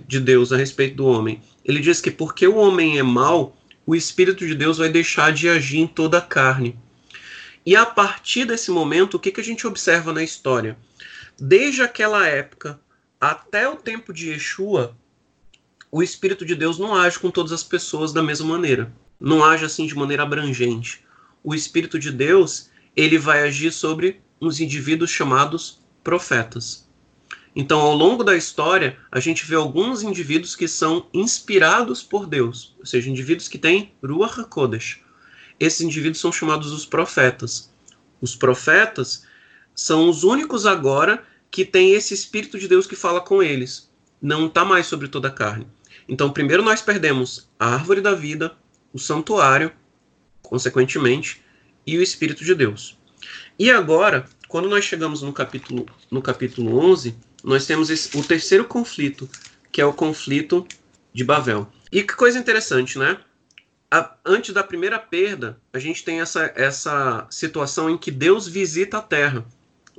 de 0.06 0.20
Deus 0.20 0.52
a 0.52 0.58
respeito 0.58 0.96
do 0.96 1.06
homem. 1.06 1.40
Ele 1.64 1.80
diz 1.80 2.02
que 2.02 2.10
porque 2.10 2.46
o 2.46 2.56
homem 2.56 2.98
é 2.98 3.02
mau, 3.02 3.56
o 3.86 3.96
Espírito 3.96 4.46
de 4.46 4.54
Deus 4.54 4.76
vai 4.76 4.90
deixar 4.90 5.32
de 5.32 5.48
agir 5.48 5.78
em 5.78 5.86
toda 5.86 6.18
a 6.18 6.22
carne. 6.22 6.78
E 7.64 7.74
a 7.74 7.86
partir 7.86 8.44
desse 8.44 8.70
momento, 8.70 9.14
o 9.14 9.18
que, 9.18 9.32
que 9.32 9.40
a 9.40 9.44
gente 9.44 9.66
observa 9.66 10.12
na 10.12 10.22
história? 10.22 10.76
Desde 11.40 11.80
aquela 11.80 12.26
época 12.26 12.78
até 13.18 13.66
o 13.66 13.76
tempo 13.76 14.12
de 14.12 14.32
Yeshua, 14.32 14.94
o 15.90 16.02
Espírito 16.02 16.44
de 16.44 16.54
Deus 16.54 16.78
não 16.78 16.94
age 16.94 17.18
com 17.18 17.30
todas 17.30 17.52
as 17.52 17.64
pessoas 17.64 18.12
da 18.12 18.22
mesma 18.22 18.46
maneira. 18.46 18.92
Não 19.20 19.44
age 19.44 19.64
assim 19.64 19.86
de 19.86 19.94
maneira 19.94 20.22
abrangente. 20.22 21.04
O 21.44 21.54
Espírito 21.54 21.98
de 21.98 22.10
Deus, 22.10 22.70
ele 22.96 23.18
vai 23.18 23.42
agir 23.42 23.72
sobre 23.72 24.20
uns 24.40 24.60
indivíduos 24.60 25.10
chamados 25.10 25.80
profetas. 26.02 26.88
Então, 27.54 27.80
ao 27.80 27.94
longo 27.94 28.24
da 28.24 28.36
história, 28.36 28.96
a 29.10 29.20
gente 29.20 29.44
vê 29.44 29.56
alguns 29.56 30.02
indivíduos 30.02 30.56
que 30.56 30.66
são 30.66 31.06
inspirados 31.12 32.02
por 32.02 32.26
Deus, 32.26 32.74
ou 32.78 32.86
seja, 32.86 33.10
indivíduos 33.10 33.48
que 33.48 33.58
têm 33.58 33.92
Ruach 34.02 34.40
HaKodesh, 34.40 35.00
esses 35.60 35.82
indivíduos 35.82 36.20
são 36.20 36.32
chamados 36.32 36.72
os 36.72 36.86
profetas. 36.86 37.70
Os 38.18 38.34
profetas 38.34 39.24
são 39.74 40.08
os 40.08 40.24
únicos 40.24 40.64
agora 40.64 41.22
que 41.50 41.66
têm 41.66 41.92
esse 41.92 42.14
Espírito 42.14 42.58
de 42.58 42.66
Deus 42.66 42.86
que 42.86 42.96
fala 42.96 43.20
com 43.20 43.42
eles. 43.42 43.90
Não 44.22 44.46
está 44.46 44.64
mais 44.64 44.86
sobre 44.86 45.06
toda 45.06 45.28
a 45.28 45.30
carne. 45.30 45.66
Então, 46.08 46.32
primeiro 46.32 46.62
nós 46.62 46.80
perdemos 46.80 47.50
a 47.58 47.74
árvore 47.74 48.00
da 48.00 48.14
vida, 48.14 48.56
o 48.92 48.98
santuário, 48.98 49.72
consequentemente, 50.42 51.42
e 51.86 51.96
o 51.98 52.02
Espírito 52.02 52.44
de 52.44 52.54
Deus. 52.54 52.98
E 53.58 53.70
agora, 53.70 54.26
quando 54.48 54.68
nós 54.68 54.84
chegamos 54.84 55.22
no 55.22 55.32
capítulo, 55.32 55.86
no 56.10 56.22
capítulo 56.22 56.78
11, 56.78 57.16
nós 57.42 57.66
temos 57.66 57.90
esse, 57.90 58.16
o 58.16 58.22
terceiro 58.22 58.64
conflito, 58.64 59.28
que 59.70 59.80
é 59.80 59.84
o 59.84 59.92
conflito 59.92 60.66
de 61.12 61.24
Babel. 61.24 61.70
E 61.90 62.02
que 62.02 62.14
coisa 62.14 62.38
interessante, 62.38 62.98
né? 62.98 63.18
a, 63.90 64.14
antes 64.24 64.54
da 64.54 64.62
primeira 64.62 64.98
perda, 64.98 65.60
a 65.72 65.78
gente 65.78 66.04
tem 66.04 66.20
essa, 66.20 66.52
essa 66.54 67.26
situação 67.28 67.90
em 67.90 67.98
que 67.98 68.10
Deus 68.10 68.46
visita 68.46 68.98
a 68.98 69.02
terra. 69.02 69.44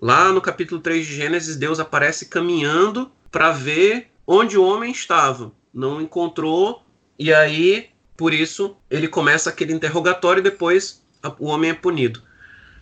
Lá 0.02 0.32
no 0.32 0.42
capítulo 0.42 0.80
3 0.80 1.06
de 1.06 1.14
Gênesis, 1.14 1.56
Deus 1.58 1.80
aparece 1.80 2.28
caminhando 2.28 3.12
para 3.30 3.52
ver 3.52 4.08
onde 4.26 4.58
o 4.58 4.64
homem 4.64 4.92
estava. 4.92 5.52
Não 5.74 6.02
encontrou, 6.02 6.84
e 7.20 7.34
aí, 7.34 7.90
por 8.22 8.36
isso, 8.36 8.78
ele 8.88 9.08
começa 9.08 9.50
aquele 9.50 9.74
interrogatório 9.74 10.42
e 10.42 10.44
depois 10.44 11.04
o 11.40 11.48
homem 11.48 11.72
é 11.72 11.74
punido. 11.74 12.22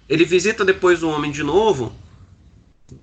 Ele 0.10 0.25
visita 0.25 0.65
depois 0.65 1.01
o 1.01 1.08
homem 1.08 1.31
de 1.31 1.43
novo, 1.43 1.96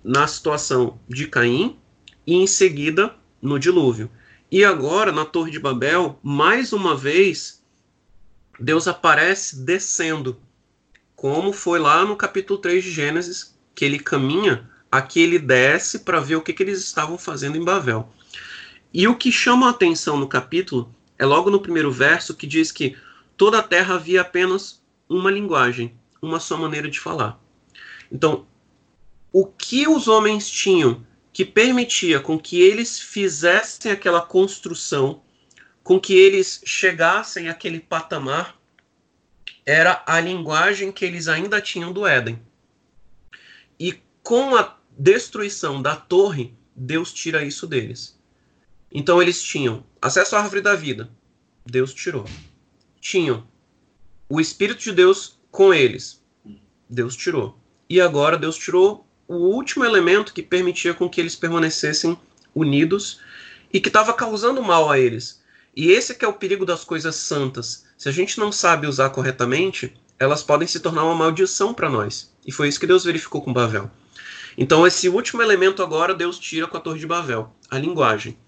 na 0.05 0.27
situação 0.27 1.01
de 1.09 1.29
Caim, 1.29 1.79
e 2.27 2.35
em 2.35 2.47
seguida 2.47 3.15
no 3.41 3.59
dilúvio. 3.59 4.11
E 4.53 4.63
agora, 4.67 5.11
na 5.11 5.25
Torre 5.25 5.51
de 5.51 5.59
Babel, 5.59 6.21
mais 6.23 6.75
uma 6.75 6.95
vez, 6.95 7.65
Deus 8.61 8.87
aparece 8.87 9.65
descendo, 9.65 10.39
como 11.15 11.55
foi 11.55 11.79
lá 11.79 12.05
no 12.05 12.17
capítulo 12.17 12.59
3 12.59 12.85
de 12.85 12.91
Gênesis, 12.91 13.59
que 13.75 13.83
ele 13.83 13.99
caminha, 13.99 14.69
aqui 14.93 15.23
ele 15.23 15.39
desce 15.39 16.01
para 16.01 16.21
ver 16.21 16.37
o 16.37 16.43
que, 16.43 16.53
que 16.53 16.63
eles 16.63 16.81
estavam 16.81 17.17
fazendo 17.17 17.57
em 17.57 17.65
Babel. 17.65 18.13
E 18.93 19.09
o 19.09 19.17
que 19.17 19.33
chama 19.33 19.69
a 19.69 19.71
atenção 19.71 20.19
no 20.19 20.29
capítulo 20.29 20.95
é 21.19 21.25
logo 21.25 21.51
no 21.51 21.61
primeiro 21.61 21.91
verso 21.91 22.35
que 22.35 22.47
diz 22.47 22.71
que 22.71 22.97
toda 23.37 23.59
a 23.59 23.63
terra 23.63 23.95
havia 23.95 24.21
apenas 24.21 24.83
uma 25.09 25.31
linguagem, 25.31 25.95
uma 26.21 26.41
só 26.41 26.57
maneira 26.57 26.89
de 26.89 27.01
falar. 27.01 27.41
Então, 28.11 28.47
o 29.33 29.47
que 29.47 29.87
os 29.87 30.09
homens 30.09 30.51
tinham 30.51 31.05
que 31.33 31.45
permitia 31.45 32.21
com 32.21 32.39
que 32.39 32.61
eles 32.61 32.99
fizessem 32.99 33.93
aquela 33.93 34.23
construção 34.23 35.23
com 35.83 36.01
que 36.01 36.15
eles 36.15 36.63
chegassem 36.65 37.49
àquele 37.49 37.79
patamar 37.79 38.57
era 39.65 40.03
a 40.07 40.19
linguagem 40.21 40.91
que 40.91 41.05
eles 41.05 41.29
ainda 41.29 41.61
tinham 41.61 41.93
do 41.93 42.07
Éden. 42.07 42.41
E 43.79 44.01
com 44.23 44.57
a 44.57 44.77
destruição 44.99 45.83
da 45.83 45.95
torre, 45.95 46.55
Deus 46.75 47.13
tira 47.13 47.45
isso 47.45 47.67
deles. 47.67 48.16
Então 48.99 49.21
eles 49.21 49.43
tinham 49.43 49.85
acesso 50.01 50.35
à 50.35 50.41
árvore 50.41 50.63
da 50.63 50.75
vida, 50.75 51.11
Deus 51.67 51.93
tirou. 51.93 52.25
Tinham 52.99 53.47
o 54.27 54.41
Espírito 54.41 54.83
de 54.83 54.91
Deus 54.91 55.39
com 55.51 55.75
eles, 55.75 56.25
Deus 56.89 57.15
tirou. 57.15 57.59
E 57.91 58.01
agora 58.01 58.39
Deus 58.39 58.57
tirou 58.57 59.07
o 59.29 59.35
último 59.35 59.85
elemento 59.85 60.33
que 60.33 60.43
permitia 60.43 60.95
com 60.95 61.11
que 61.11 61.21
eles 61.21 61.37
permanecessem 61.37 62.19
unidos 62.55 63.21
e 63.71 63.81
que 63.81 63.89
estava 63.89 64.15
causando 64.15 64.63
mal 64.63 64.91
a 64.91 64.99
eles, 64.99 65.43
e 65.77 65.91
esse 65.91 66.15
que 66.15 66.25
é 66.25 66.29
o 66.29 66.33
perigo 66.33 66.65
das 66.65 66.83
coisas 66.83 67.17
santas. 67.17 67.85
Se 67.99 68.09
a 68.09 68.13
gente 68.13 68.41
não 68.41 68.51
sabe 68.51 68.87
usar 68.87 69.11
corretamente, 69.11 69.95
elas 70.19 70.43
podem 70.43 70.67
se 70.67 70.81
tornar 70.81 71.05
uma 71.05 71.15
maldição 71.15 71.75
para 71.75 71.91
nós. 71.91 72.33
E 72.47 72.51
foi 72.51 72.69
isso 72.69 72.81
que 72.81 72.87
Deus 72.87 73.05
verificou 73.05 73.43
com 73.43 73.53
Babel. 73.53 73.91
Então, 74.57 74.87
esse 74.87 75.07
último 75.11 75.43
elemento 75.43 75.83
agora 75.83 76.15
Deus 76.15 76.39
tira 76.39 76.67
com 76.67 76.79
a 76.79 76.81
Torre 76.81 76.99
de 76.99 77.07
Babel, 77.07 77.55
a 77.71 77.77
linguagem. 77.77 78.39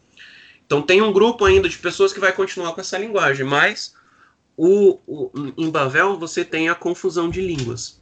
Então, 0.69 0.83
tem 0.83 1.01
um 1.01 1.11
grupo 1.11 1.47
ainda 1.47 1.67
de 1.67 1.79
pessoas 1.79 2.13
que 2.13 2.21
vai 2.21 2.31
continuar 2.31 2.75
com 2.75 2.81
essa 2.83 2.99
linguagem, 2.99 3.47
mas 3.47 3.95
o, 4.55 4.99
o, 5.07 5.31
em 5.57 5.71
Babel 5.71 6.19
você 6.19 6.45
tem 6.45 6.69
a 6.69 6.75
confusão 6.75 7.31
de 7.31 7.41
línguas. 7.41 7.99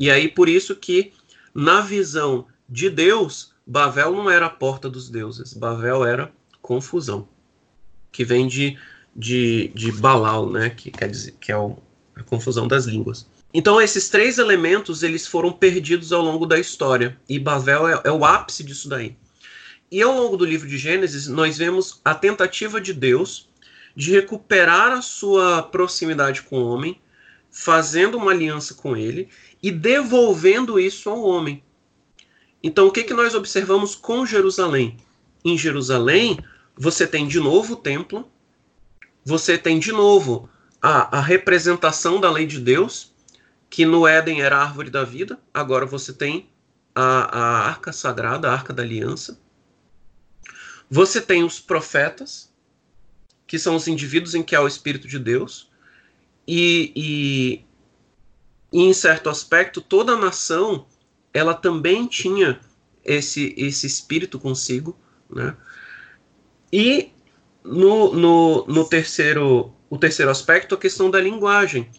E 0.00 0.10
aí, 0.10 0.26
por 0.26 0.48
isso 0.48 0.74
que, 0.74 1.12
na 1.54 1.80
visão 1.80 2.46
de 2.68 2.90
Deus, 2.90 3.52
Babel 3.64 4.10
não 4.10 4.28
era 4.28 4.46
a 4.46 4.50
porta 4.50 4.90
dos 4.90 5.08
deuses, 5.08 5.54
Babel 5.54 6.04
era 6.04 6.32
confusão 6.60 7.28
que 8.10 8.24
vem 8.24 8.48
de, 8.48 8.76
de, 9.14 9.68
de 9.74 9.92
Balal, 9.92 10.50
né, 10.50 10.70
que 10.70 10.90
quer 10.90 11.08
dizer 11.08 11.36
que 11.40 11.52
é 11.52 11.56
o, 11.56 11.76
a 12.16 12.22
confusão 12.24 12.66
das 12.66 12.84
línguas. 12.84 13.26
Então 13.54 13.80
esses 13.80 14.08
três 14.08 14.38
elementos 14.38 15.02
eles 15.02 15.26
foram 15.26 15.52
perdidos 15.52 16.12
ao 16.12 16.22
longo 16.22 16.46
da 16.46 16.58
história 16.58 17.16
e 17.28 17.38
Babel 17.38 17.86
é, 17.88 18.00
é 18.04 18.10
o 18.10 18.24
ápice 18.24 18.64
disso 18.64 18.88
daí. 18.88 19.16
E 19.90 20.02
ao 20.02 20.14
longo 20.14 20.36
do 20.36 20.44
livro 20.44 20.68
de 20.68 20.76
Gênesis 20.76 21.26
nós 21.28 21.56
vemos 21.56 22.00
a 22.04 22.14
tentativa 22.14 22.80
de 22.80 22.92
Deus 22.92 23.48
de 23.96 24.12
recuperar 24.12 24.92
a 24.92 25.02
sua 25.02 25.62
proximidade 25.62 26.42
com 26.42 26.60
o 26.60 26.68
homem, 26.68 27.00
fazendo 27.50 28.16
uma 28.16 28.30
aliança 28.30 28.74
com 28.74 28.96
ele 28.96 29.28
e 29.62 29.72
devolvendo 29.72 30.78
isso 30.78 31.10
ao 31.10 31.22
homem. 31.22 31.62
Então, 32.62 32.86
o 32.86 32.92
que, 32.92 33.04
que 33.04 33.14
nós 33.14 33.34
observamos 33.34 33.94
com 33.94 34.26
Jerusalém? 34.26 34.96
Em 35.44 35.56
Jerusalém, 35.56 36.38
você 36.76 37.06
tem 37.06 37.26
de 37.26 37.40
novo 37.40 37.74
o 37.74 37.76
templo, 37.76 38.30
você 39.24 39.56
tem 39.56 39.78
de 39.78 39.90
novo 39.90 40.48
a, 40.80 41.18
a 41.18 41.20
representação 41.20 42.20
da 42.20 42.30
lei 42.30 42.46
de 42.46 42.60
Deus, 42.60 43.12
que 43.70 43.84
no 43.84 44.06
Éden 44.06 44.42
era 44.42 44.58
a 44.58 44.62
árvore 44.62 44.90
da 44.90 45.04
vida, 45.04 45.38
agora 45.52 45.86
você 45.86 46.12
tem 46.12 46.48
a, 46.94 47.38
a 47.38 47.68
arca 47.68 47.92
sagrada, 47.92 48.48
a 48.48 48.52
arca 48.52 48.72
da 48.72 48.82
aliança. 48.82 49.40
Você 50.90 51.20
tem 51.20 51.44
os 51.44 51.60
profetas, 51.60 52.52
que 53.46 53.58
são 53.58 53.76
os 53.76 53.88
indivíduos 53.88 54.34
em 54.34 54.42
que 54.42 54.54
há 54.54 54.60
o 54.60 54.68
Espírito 54.68 55.06
de 55.06 55.18
Deus, 55.18 55.70
e, 56.46 56.92
e, 56.96 57.64
e 58.72 58.82
em 58.82 58.92
certo 58.92 59.28
aspecto 59.28 59.80
toda 59.80 60.12
a 60.12 60.16
nação 60.16 60.86
ela 61.32 61.54
também 61.54 62.06
tinha 62.06 62.60
esse, 63.04 63.54
esse 63.56 63.86
espírito 63.86 64.38
consigo, 64.38 64.96
né? 65.28 65.56
E 66.72 67.10
no, 67.64 68.12
no, 68.12 68.66
no 68.66 68.84
terceiro, 68.84 69.72
o 69.88 69.98
terceiro 69.98 70.30
aspecto, 70.30 70.74
a 70.74 70.78
questão 70.78 71.10
da 71.10 71.20
linguagem. 71.20 71.90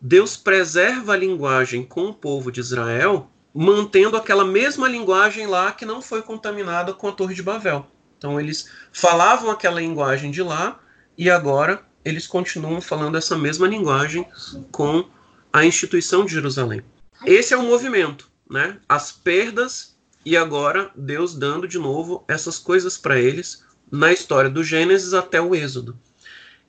Deus 0.00 0.36
preserva 0.36 1.14
a 1.14 1.16
linguagem 1.16 1.84
com 1.84 2.06
o 2.06 2.14
povo 2.14 2.52
de 2.52 2.60
Israel, 2.60 3.30
mantendo 3.54 4.16
aquela 4.16 4.44
mesma 4.44 4.88
linguagem 4.88 5.46
lá 5.46 5.72
que 5.72 5.86
não 5.86 6.02
foi 6.02 6.22
contaminada 6.22 6.92
com 6.92 7.08
a 7.08 7.12
Torre 7.12 7.34
de 7.34 7.42
Babel. 7.42 7.86
Então 8.18 8.40
eles 8.40 8.68
falavam 8.92 9.50
aquela 9.50 9.80
linguagem 9.80 10.30
de 10.30 10.42
lá 10.42 10.78
e 11.16 11.30
agora 11.30 11.82
eles 12.04 12.26
continuam 12.26 12.80
falando 12.80 13.16
essa 13.16 13.36
mesma 13.36 13.66
linguagem 13.66 14.26
com 14.70 15.08
a 15.52 15.64
instituição 15.64 16.24
de 16.24 16.32
Jerusalém. 16.32 16.82
Esse 17.24 17.54
é 17.54 17.56
o 17.56 17.62
movimento, 17.62 18.30
né? 18.48 18.78
As 18.88 19.10
perdas 19.10 19.96
e 20.24 20.36
agora 20.36 20.90
Deus 20.94 21.34
dando 21.34 21.66
de 21.66 21.78
novo 21.78 22.24
essas 22.28 22.58
coisas 22.58 22.98
para 22.98 23.18
eles 23.18 23.64
na 23.90 24.12
história 24.12 24.50
do 24.50 24.62
Gênesis 24.62 25.14
até 25.14 25.40
o 25.40 25.54
Êxodo. 25.54 25.98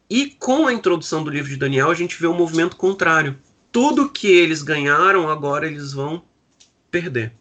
E 0.10 0.28
com 0.28 0.68
a 0.68 0.74
introdução 0.74 1.24
do 1.24 1.30
livro 1.30 1.50
de 1.50 1.58
Daniel, 1.58 1.92
a 1.92 1.96
gente 1.96 2.20
vê 2.20 2.28
o 2.28 2.32
um 2.32 2.38
movimento 2.38 2.76
contrário. 2.76 3.38
Tudo 3.72 4.10
que 4.10 4.28
eles 4.28 4.62
ganharam, 4.62 5.30
agora 5.30 5.68
eles 5.68 5.92
vão 5.92 6.24
perder. 6.90 7.34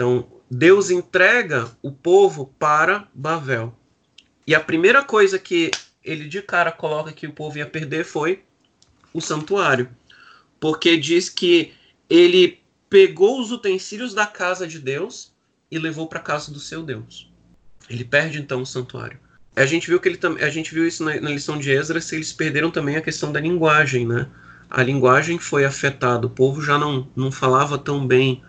Então, 0.00 0.26
Deus 0.50 0.88
entrega 0.88 1.70
o 1.82 1.92
povo 1.92 2.54
para 2.58 3.06
Babel. 3.12 3.78
E 4.46 4.54
a 4.54 4.58
primeira 4.58 5.04
coisa 5.04 5.38
que 5.38 5.70
ele 6.02 6.26
de 6.26 6.40
cara 6.40 6.72
coloca 6.72 7.12
que 7.12 7.26
o 7.26 7.34
povo 7.34 7.58
ia 7.58 7.66
perder 7.66 8.06
foi 8.06 8.42
o 9.12 9.20
santuário. 9.20 9.90
Porque 10.58 10.96
diz 10.96 11.28
que 11.28 11.74
ele 12.08 12.62
pegou 12.88 13.42
os 13.42 13.52
utensílios 13.52 14.14
da 14.14 14.24
casa 14.24 14.66
de 14.66 14.78
Deus 14.78 15.34
e 15.70 15.78
levou 15.78 16.06
para 16.06 16.18
a 16.18 16.22
casa 16.22 16.50
do 16.50 16.58
seu 16.58 16.82
Deus. 16.82 17.30
Ele 17.86 18.02
perde 18.02 18.40
então 18.40 18.62
o 18.62 18.66
santuário. 18.66 19.20
A 19.54 19.66
gente 19.66 19.86
viu 19.86 20.00
que 20.00 20.08
ele 20.08 20.18
a 20.42 20.48
gente 20.48 20.72
viu 20.72 20.88
isso 20.88 21.04
na, 21.04 21.20
na 21.20 21.28
lição 21.28 21.58
de 21.58 21.70
Esdras, 21.70 22.10
eles 22.10 22.32
perderam 22.32 22.70
também 22.70 22.96
a 22.96 23.02
questão 23.02 23.30
da 23.30 23.38
linguagem, 23.38 24.06
né? 24.06 24.26
A 24.70 24.82
linguagem 24.82 25.38
foi 25.38 25.66
afetada, 25.66 26.26
o 26.26 26.30
povo 26.30 26.62
já 26.62 26.78
não, 26.78 27.06
não 27.14 27.30
falava 27.30 27.76
tão 27.76 28.06
bem 28.06 28.42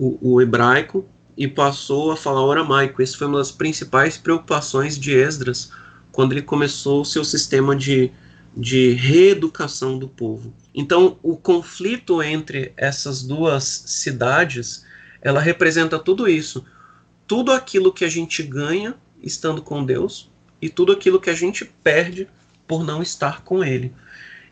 o, 0.00 0.34
o 0.34 0.40
hebraico 0.40 1.06
e 1.36 1.46
passou 1.46 2.10
a 2.10 2.16
falar 2.16 2.42
o 2.42 2.50
aramaico. 2.50 3.02
Essa 3.02 3.18
foi 3.18 3.26
uma 3.26 3.36
das 3.36 3.52
principais 3.52 4.16
preocupações 4.16 4.98
de 4.98 5.12
Esdras 5.12 5.70
quando 6.10 6.32
ele 6.32 6.42
começou 6.42 7.02
o 7.02 7.04
seu 7.04 7.22
sistema 7.22 7.76
de, 7.76 8.10
de 8.56 8.92
reeducação 8.92 9.98
do 9.98 10.08
povo. 10.08 10.54
Então, 10.74 11.18
o 11.22 11.36
conflito 11.36 12.22
entre 12.22 12.72
essas 12.78 13.22
duas 13.22 13.64
cidades, 13.64 14.86
ela 15.20 15.38
representa 15.38 15.98
tudo 15.98 16.26
isso. 16.26 16.64
Tudo 17.26 17.52
aquilo 17.52 17.92
que 17.92 18.04
a 18.04 18.08
gente 18.08 18.42
ganha 18.42 18.96
estando 19.22 19.60
com 19.60 19.84
Deus 19.84 20.30
e 20.62 20.70
tudo 20.70 20.92
aquilo 20.92 21.20
que 21.20 21.30
a 21.30 21.34
gente 21.34 21.64
perde 21.64 22.26
por 22.66 22.82
não 22.82 23.02
estar 23.02 23.42
com 23.42 23.62
Ele. 23.62 23.92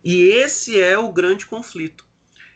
E 0.04 0.22
esse 0.24 0.78
é 0.78 0.98
o 0.98 1.10
grande 1.10 1.46
conflito. 1.46 2.06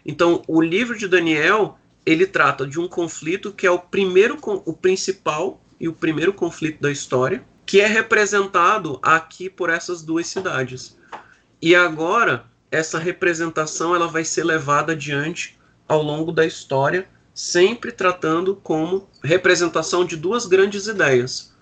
Então, 0.04 0.42
o 0.46 0.60
livro 0.60 0.96
de 0.96 1.08
Daniel, 1.08 1.78
ele 2.04 2.26
trata 2.26 2.66
de 2.66 2.80
um 2.80 2.88
conflito 2.88 3.52
que 3.52 3.66
é 3.66 3.70
o 3.70 3.78
primeiro, 3.78 4.38
o 4.64 4.72
principal 4.72 5.60
e 5.78 5.88
o 5.88 5.92
primeiro 5.92 6.32
conflito 6.32 6.80
da 6.80 6.90
história, 6.90 7.44
que 7.64 7.80
é 7.80 7.86
representado 7.86 8.98
aqui 9.02 9.48
por 9.48 9.70
essas 9.70 10.02
duas 10.02 10.26
cidades. 10.26 10.96
E 11.60 11.74
agora 11.74 12.46
essa 12.70 12.98
representação 12.98 13.94
ela 13.94 14.08
vai 14.08 14.24
ser 14.24 14.44
levada 14.44 14.92
adiante 14.92 15.58
ao 15.86 16.02
longo 16.02 16.32
da 16.32 16.46
história, 16.46 17.06
sempre 17.34 17.92
tratando 17.92 18.56
como 18.56 19.08
representação 19.22 20.04
de 20.04 20.16
duas 20.16 20.46
grandes 20.46 20.86
ideias. 20.86 21.54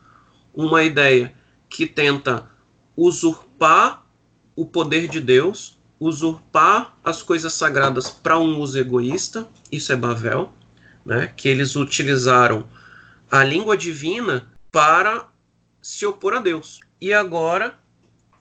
Uma 0.55 0.85
ideia 0.85 1.35
que 1.69 1.87
tenta 1.87 2.49
usurpar 2.97 4.07
o 4.55 4.65
poder 4.67 5.09
de 5.09 5.21
Deus, 5.21 5.80
usurpar 6.01 6.97
as 7.05 7.23
coisas 7.23 7.53
sagradas 7.53 8.09
para 8.09 8.39
um 8.39 8.59
uso 8.59 8.79
egoísta, 8.79 9.47
isso 9.71 9.93
é 9.93 9.97
Babel, 9.97 10.51
né? 11.05 11.33
que 11.37 11.47
eles 11.47 11.77
utilizaram 11.77 12.67
a 13.31 13.45
língua 13.45 13.77
divina 13.77 14.51
para 14.73 15.29
se 15.83 16.07
opor 16.07 16.35
a 16.35 16.41
Deus. 16.41 16.81
E 16.99 17.13
agora, 17.13 17.79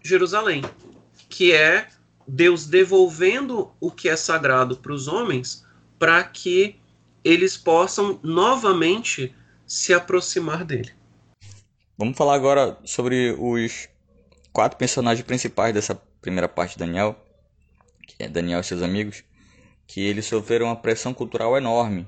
Jerusalém, 0.01 0.63
que 1.27 1.51
é 1.51 1.89
Deus 2.25 2.65
devolvendo 2.65 3.71
o 3.79 3.91
que 3.91 4.07
é 4.07 4.15
sagrado 4.15 4.77
para 4.77 4.93
os 4.93 5.07
homens 5.07 5.65
para 5.97 6.23
que 6.23 6.79
eles 7.23 7.57
possam 7.57 8.19
novamente 8.23 9.35
se 9.67 9.93
aproximar 9.93 10.63
dele. 10.63 10.91
Vamos 11.97 12.17
falar 12.17 12.35
agora 12.35 12.77
sobre 12.85 13.35
os 13.37 13.89
quatro 14.53 14.77
personagens 14.77 15.25
principais 15.25 15.73
dessa 15.73 15.95
primeira 16.21 16.47
parte 16.47 16.73
de 16.73 16.79
Daniel, 16.79 17.15
que 18.17 18.23
é 18.23 18.27
Daniel 18.27 18.59
e 18.59 18.63
seus 18.63 18.81
amigos, 18.81 19.23
que 19.87 20.01
eles 20.01 20.25
sofreram 20.25 20.67
uma 20.67 20.75
pressão 20.75 21.13
cultural 21.13 21.57
enorme 21.57 22.07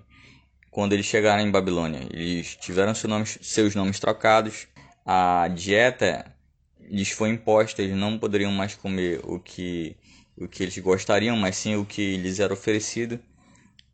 quando 0.70 0.94
eles 0.94 1.06
chegaram 1.06 1.44
em 1.44 1.52
Babilônia. 1.52 2.08
Eles 2.12 2.56
tiveram 2.56 2.94
seus 2.96 3.76
nomes, 3.76 4.00
trocados, 4.00 4.68
a 5.06 5.48
dieta 5.50 6.26
lhes 6.80 7.12
foi 7.12 7.30
imposta, 7.30 7.82
eles 7.82 7.96
não 7.96 8.18
poderiam 8.18 8.52
mais 8.52 8.76
comer 8.76 9.20
o 9.24 9.40
que 9.40 9.96
o 10.38 10.48
que 10.48 10.64
eles 10.64 10.78
gostariam, 10.80 11.36
mas 11.38 11.58
sim 11.58 11.76
o 11.76 11.86
que 11.86 12.18
lhes 12.18 12.40
era 12.40 12.54
oferecido. 12.54 13.20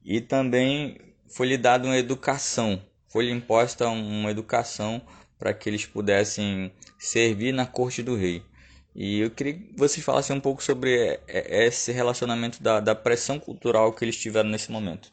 E 0.06 0.22
também 0.22 0.98
foi-lhe 1.28 1.58
dada 1.58 1.88
uma 1.88 1.98
educação, 1.98 2.82
foi-lhe 3.10 3.32
imposta 3.32 3.90
uma 3.90 4.32
educação 4.32 5.02
para 5.38 5.54
que 5.54 5.70
eles 5.70 5.86
pudessem 5.86 6.72
servir 6.98 7.52
na 7.52 7.66
corte 7.66 8.02
do 8.02 8.16
rei. 8.16 8.44
E 8.98 9.20
eu 9.20 9.30
queria 9.30 9.54
que 9.54 9.70
vocês 9.78 10.04
falassem 10.04 10.36
um 10.36 10.40
pouco 10.40 10.64
sobre 10.64 11.20
esse 11.28 11.92
relacionamento 11.92 12.62
da, 12.64 12.80
da 12.80 12.96
pressão 12.96 13.40
cultural 13.40 13.94
que 13.94 14.04
eles 14.04 14.18
tiveram 14.18 14.50
nesse 14.50 14.72
momento. 14.72 15.12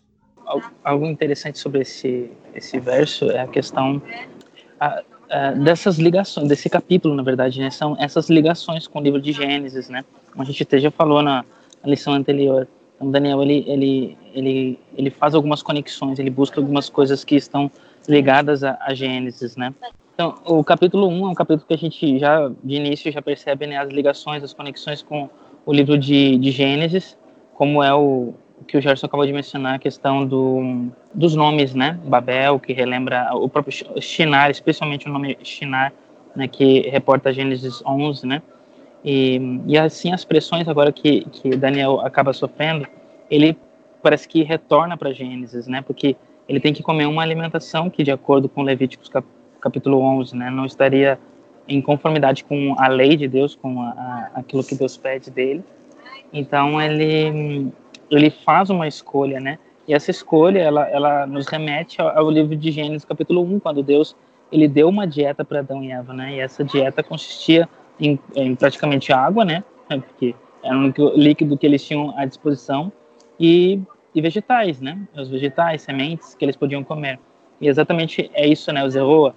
Algo 0.82 1.04
interessante 1.04 1.58
sobre 1.58 1.82
esse, 1.82 2.30
esse 2.54 2.80
verso 2.80 3.30
é 3.30 3.40
a 3.40 3.46
questão 3.46 4.00
a, 4.80 5.02
a, 5.28 5.50
dessas 5.50 5.98
ligações, 5.98 6.48
desse 6.48 6.70
capítulo, 6.70 7.14
na 7.14 7.22
verdade, 7.22 7.60
né? 7.60 7.70
São 7.70 7.94
essas 8.00 8.30
ligações 8.30 8.86
com 8.86 9.00
o 9.00 9.02
livro 9.02 9.20
de 9.20 9.32
Gênesis, 9.32 9.90
né? 9.90 10.02
como 10.34 10.42
a 10.42 10.46
gente 10.46 10.80
já 10.80 10.90
falou 10.90 11.22
na, 11.22 11.44
na 11.82 11.90
lição 11.90 12.12
anterior. 12.12 12.66
Então, 12.96 13.10
Daniel 13.10 13.42
ele, 13.42 13.64
ele, 13.66 14.18
ele, 14.32 14.78
ele 14.96 15.10
faz 15.10 15.34
algumas 15.34 15.62
conexões, 15.62 16.18
ele 16.18 16.30
busca 16.30 16.60
algumas 16.60 16.88
coisas 16.88 17.22
que 17.22 17.36
estão 17.36 17.70
ligadas 18.08 18.64
a, 18.64 18.78
a 18.80 18.94
Gênesis, 18.94 19.56
né? 19.56 19.72
Então, 20.14 20.36
o 20.44 20.62
capítulo 20.62 21.08
1 21.08 21.26
é 21.26 21.30
um 21.30 21.34
capítulo 21.34 21.66
que 21.66 21.74
a 21.74 21.78
gente 21.78 22.20
já, 22.20 22.48
de 22.62 22.76
início, 22.76 23.10
já 23.10 23.20
percebe 23.20 23.66
né, 23.66 23.78
as 23.78 23.88
ligações, 23.88 24.44
as 24.44 24.54
conexões 24.54 25.02
com 25.02 25.28
o 25.66 25.72
livro 25.72 25.98
de, 25.98 26.38
de 26.38 26.52
Gênesis, 26.52 27.18
como 27.54 27.82
é 27.82 27.92
o, 27.92 28.32
que 28.68 28.76
o 28.76 28.80
Gerson 28.80 29.06
acabou 29.06 29.26
de 29.26 29.32
mencionar, 29.32 29.74
a 29.74 29.78
questão 29.78 30.24
do, 30.24 30.88
dos 31.12 31.34
nomes, 31.34 31.74
né? 31.74 31.98
Babel, 32.04 32.60
que 32.60 32.72
relembra 32.72 33.28
o 33.34 33.48
próprio 33.48 34.00
Shinar, 34.00 34.50
especialmente 34.50 35.08
o 35.08 35.12
nome 35.12 35.36
Shinar, 35.42 35.92
né, 36.34 36.46
que 36.46 36.88
reporta 36.88 37.32
Gênesis 37.32 37.82
11, 37.84 38.26
né? 38.26 38.42
E, 39.04 39.60
e 39.66 39.76
assim 39.76 40.12
as 40.12 40.24
pressões 40.24 40.68
agora 40.68 40.92
que, 40.92 41.24
que 41.26 41.56
Daniel 41.56 42.00
acaba 42.00 42.32
sofrendo, 42.32 42.86
ele 43.28 43.56
parece 44.00 44.28
que 44.28 44.42
retorna 44.42 44.96
para 44.96 45.12
Gênesis, 45.12 45.66
né? 45.66 45.82
Porque 45.82 46.16
ele 46.48 46.60
tem 46.60 46.72
que 46.72 46.84
comer 46.84 47.06
uma 47.06 47.22
alimentação 47.22 47.90
que, 47.90 48.04
de 48.04 48.12
acordo 48.12 48.48
com 48.48 48.62
Levíticos 48.62 49.08
cap, 49.08 49.26
capítulo 49.64 49.98
11, 49.98 50.36
né, 50.36 50.50
não 50.50 50.66
estaria 50.66 51.18
em 51.66 51.80
conformidade 51.80 52.44
com 52.44 52.74
a 52.78 52.86
lei 52.88 53.16
de 53.16 53.26
Deus, 53.26 53.54
com 53.56 53.80
a, 53.80 53.88
a, 53.88 54.30
aquilo 54.34 54.62
que 54.62 54.74
Deus 54.74 54.96
pede 54.98 55.30
dele. 55.30 55.64
Então 56.32 56.80
ele 56.80 57.72
ele 58.10 58.28
faz 58.30 58.68
uma 58.68 58.86
escolha, 58.86 59.40
né? 59.40 59.58
E 59.88 59.94
essa 59.94 60.10
escolha 60.10 60.60
ela, 60.60 60.86
ela 60.88 61.26
nos 61.26 61.46
remete 61.46 62.02
ao, 62.02 62.18
ao 62.18 62.30
livro 62.30 62.54
de 62.54 62.70
Gênesis 62.70 63.04
capítulo 63.04 63.42
1, 63.42 63.60
quando 63.60 63.82
Deus 63.82 64.14
ele 64.52 64.68
deu 64.68 64.88
uma 64.88 65.06
dieta 65.06 65.44
para 65.44 65.60
Adão 65.60 65.82
e 65.82 65.90
Eva, 65.90 66.12
né? 66.12 66.34
E 66.34 66.40
essa 66.40 66.62
dieta 66.62 67.02
consistia 67.02 67.66
em, 67.98 68.18
em 68.36 68.54
praticamente 68.54 69.12
água, 69.12 69.44
né? 69.44 69.64
Porque 69.88 70.34
era 70.62 70.76
o 70.76 70.80
único 70.80 71.12
líquido 71.16 71.56
que 71.56 71.66
eles 71.66 71.82
tinham 71.84 72.16
à 72.18 72.26
disposição 72.26 72.92
e, 73.40 73.80
e 74.14 74.20
vegetais, 74.20 74.80
né? 74.80 74.98
Os 75.16 75.30
vegetais, 75.30 75.80
sementes 75.80 76.34
que 76.34 76.44
eles 76.44 76.56
podiam 76.56 76.84
comer. 76.84 77.18
E 77.60 77.68
exatamente 77.68 78.30
é 78.34 78.46
isso, 78.46 78.70
né? 78.72 78.84
O 78.84 78.90
zeroa, 78.90 79.34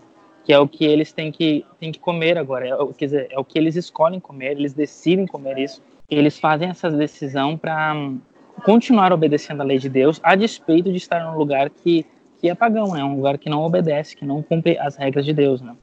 que 0.48 0.54
é 0.54 0.60
o 0.60 0.66
que 0.66 0.86
eles 0.86 1.12
têm 1.12 1.30
que, 1.30 1.66
têm 1.78 1.92
que 1.92 2.00
comer 2.00 2.38
agora. 2.38 2.70
É, 2.70 2.94
quer 2.98 3.06
dizer, 3.06 3.28
é 3.30 3.38
o 3.38 3.44
que 3.44 3.60
eles 3.60 3.76
escolhem 3.76 4.18
comer, 4.18 4.52
eles 4.52 4.72
decidem 4.72 5.28
comer 5.28 5.58
isso. 5.58 5.82
Eles 6.10 6.40
fazem 6.40 6.70
essa 6.70 6.90
decisão 6.90 7.58
para 7.58 7.94
hum, 7.94 8.22
continuar 8.64 9.12
obedecendo 9.12 9.60
a 9.60 9.66
lei 9.66 9.78
de 9.78 9.90
Deus, 9.90 10.22
a 10.24 10.36
despeito 10.36 10.90
de 10.90 10.96
estar 10.96 11.22
num 11.26 11.38
lugar 11.38 11.70
que, 11.70 12.06
que 12.40 12.50
é 12.50 12.56
pagão, 12.56 12.94
né? 12.94 13.04
Um 13.04 13.18
lugar 13.18 13.38
que 13.38 13.50
não 13.50 13.62
obedece, 13.62 14.16
que 14.16 14.24
não 14.24 14.42
cumpre 14.42 14.78
as 14.80 14.96
regras 14.96 15.26
de 15.26 15.34
Deus, 15.34 15.62
né? 15.62 15.76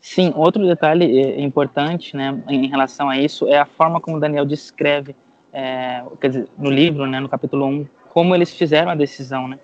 Sim, 0.00 0.32
outro 0.34 0.66
detalhe 0.66 1.20
é, 1.20 1.40
importante 1.40 2.16
né, 2.16 2.42
em 2.48 2.66
relação 2.66 3.08
a 3.08 3.16
isso 3.16 3.46
é 3.46 3.60
a 3.60 3.64
forma 3.64 4.00
como 4.00 4.18
Daniel 4.18 4.44
descreve, 4.44 5.14
é, 5.52 6.02
quer 6.20 6.30
dizer, 6.30 6.48
no 6.58 6.68
livro, 6.68 7.06
né, 7.06 7.20
no 7.20 7.28
capítulo 7.28 7.64
1, 7.64 7.86
como 8.08 8.34
eles 8.34 8.52
fizeram 8.52 8.90
a 8.90 8.96
decisão. 8.96 9.46
Né? 9.46 9.60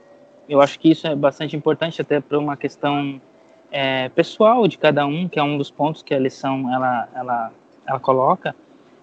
Eu 0.49 0.61
acho 0.61 0.79
que 0.79 0.89
isso 0.89 1.05
é 1.05 1.17
bastante 1.17 1.57
importante 1.57 2.01
até 2.01 2.21
para 2.21 2.39
uma 2.39 2.57
questão 2.57 3.21
é, 3.70 4.09
pessoal 4.11 4.66
de 4.66 4.79
cada 4.79 5.07
um, 5.07 5.29
que 5.29 5.38
é 5.38 5.42
um 5.42 5.59
dos 5.59 5.70
pontos 5.70 6.02
que 6.02 6.14
a 6.14 6.18
lição 6.18 6.72
ela, 6.72 7.09
ela, 7.14 7.52
ela 7.87 8.00
coloca, 8.00 8.55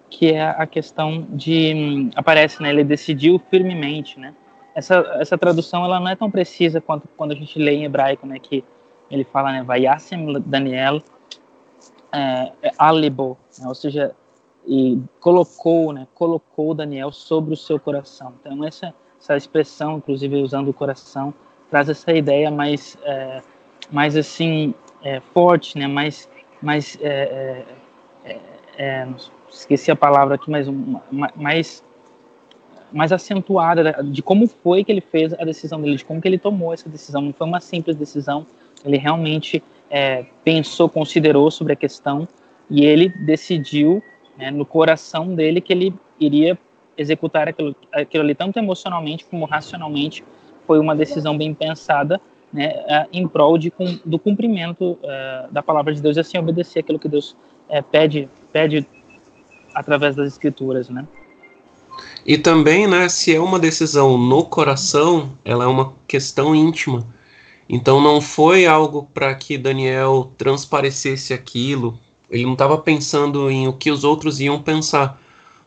que 0.09 0.31
é 0.31 0.43
a 0.43 0.65
questão 0.65 1.25
de 1.29 2.09
aparece, 2.15 2.61
né, 2.61 2.69
ele 2.69 2.83
decidiu 2.83 3.39
firmemente, 3.49 4.19
né? 4.19 4.33
Essa 4.75 4.95
essa 5.19 5.37
tradução 5.37 5.83
ela 5.85 5.99
não 5.99 6.07
é 6.07 6.15
tão 6.15 6.29
precisa 6.29 6.81
quanto 6.81 7.07
quando 7.15 7.31
a 7.31 7.35
gente 7.35 7.59
lê 7.59 7.73
em 7.73 7.85
hebraico, 7.85 8.25
né, 8.25 8.39
que 8.39 8.63
ele 9.09 9.23
fala, 9.23 9.51
né, 9.51 9.63
Vayasem 9.63 10.41
Daniel 10.41 11.01
é, 12.11 12.51
é 12.61 12.71
né? 12.79 13.67
ou 13.67 13.75
seja, 13.75 14.15
e 14.65 14.99
colocou, 15.19 15.91
né, 15.91 16.07
colocou 16.13 16.73
Daniel 16.73 17.11
sobre 17.11 17.53
o 17.53 17.57
seu 17.57 17.79
coração. 17.79 18.33
Então 18.39 18.63
essa, 18.63 18.93
essa 19.19 19.35
expressão, 19.35 19.97
inclusive 19.97 20.35
usando 20.41 20.69
o 20.69 20.73
coração, 20.73 21.33
traz 21.69 21.89
essa 21.89 22.11
ideia 22.13 22.51
mais, 22.51 22.97
é, 23.03 23.41
mais 23.93 24.17
assim 24.17 24.73
é, 25.03 25.19
forte, 25.19 25.77
né, 25.77 25.85
mais, 25.85 26.27
mais 26.59 26.97
é, 26.99 27.63
é, 28.25 28.31
é, 28.31 28.39
é 28.77 29.07
esqueci 29.47 29.91
a 29.91 29.95
palavra 29.95 30.33
aqui, 30.33 30.49
mas 30.49 30.67
mais 31.35 31.83
mais 32.91 33.11
acentuada 33.11 34.03
de 34.03 34.21
como 34.21 34.47
foi 34.47 34.83
que 34.83 34.91
ele 34.91 35.01
fez 35.01 35.33
a 35.33 35.43
decisão 35.43 35.81
dele, 35.81 35.95
de 35.95 36.05
como 36.05 36.21
que 36.21 36.27
ele 36.27 36.37
tomou 36.37 36.71
essa 36.71 36.87
decisão. 36.87 37.23
Não 37.23 37.33
foi 37.33 37.47
uma 37.47 37.59
simples 37.59 37.95
decisão, 37.95 38.45
ele 38.85 38.97
realmente 38.97 39.63
pensou, 40.43 40.87
considerou 40.87 41.49
sobre 41.49 41.73
a 41.73 41.75
questão 41.75 42.27
e 42.69 42.85
ele 42.85 43.09
decidiu 43.09 44.03
né, 44.37 44.51
no 44.51 44.63
coração 44.63 45.33
dele 45.33 45.59
que 45.59 45.73
ele 45.73 45.95
iria 46.19 46.55
executar 46.95 47.49
aquilo, 47.49 47.75
aquilo 47.91 48.23
ali, 48.23 48.35
tanto 48.35 48.59
emocionalmente 48.59 49.25
como 49.25 49.45
racionalmente. 49.45 50.23
Foi 50.67 50.77
uma 50.79 50.95
decisão 50.95 51.35
bem 51.35 51.51
pensada 51.51 52.21
né, 52.53 53.07
em 53.11 53.27
prol 53.27 53.57
de, 53.57 53.73
do 54.05 54.19
cumprimento 54.19 54.91
uh, 54.91 55.51
da 55.51 55.63
palavra 55.63 55.93
de 55.93 56.01
Deus 56.01 56.15
e 56.15 56.19
assim 56.19 56.37
obedecer 56.37 56.79
aquilo 56.79 56.99
que 56.99 57.09
Deus 57.09 57.35
uh, 57.67 57.83
pede, 57.91 58.29
pede 58.51 58.87
através 59.73 60.15
das 60.15 60.27
escrituras, 60.27 60.87
né? 60.87 61.07
E 62.25 62.37
também, 62.37 62.87
né, 62.87 63.09
se 63.09 63.35
é 63.35 63.39
uma 63.39 63.59
decisão 63.59 64.17
no 64.17 64.45
coração, 64.45 65.37
ela 65.43 65.65
é 65.65 65.67
uma 65.67 65.93
questão 66.07 66.55
íntima. 66.55 67.05
Então 67.67 67.99
não 67.99 68.21
foi 68.21 68.65
algo 68.65 69.09
para 69.13 69.33
que 69.35 69.57
Daniel 69.57 70.31
transparecesse 70.37 71.33
aquilo, 71.33 71.99
ele 72.29 72.45
não 72.45 72.53
estava 72.53 72.77
pensando 72.77 73.49
em 73.49 73.67
o 73.67 73.73
que 73.73 73.91
os 73.91 74.03
outros 74.03 74.39
iam 74.39 74.61
pensar, 74.61 75.21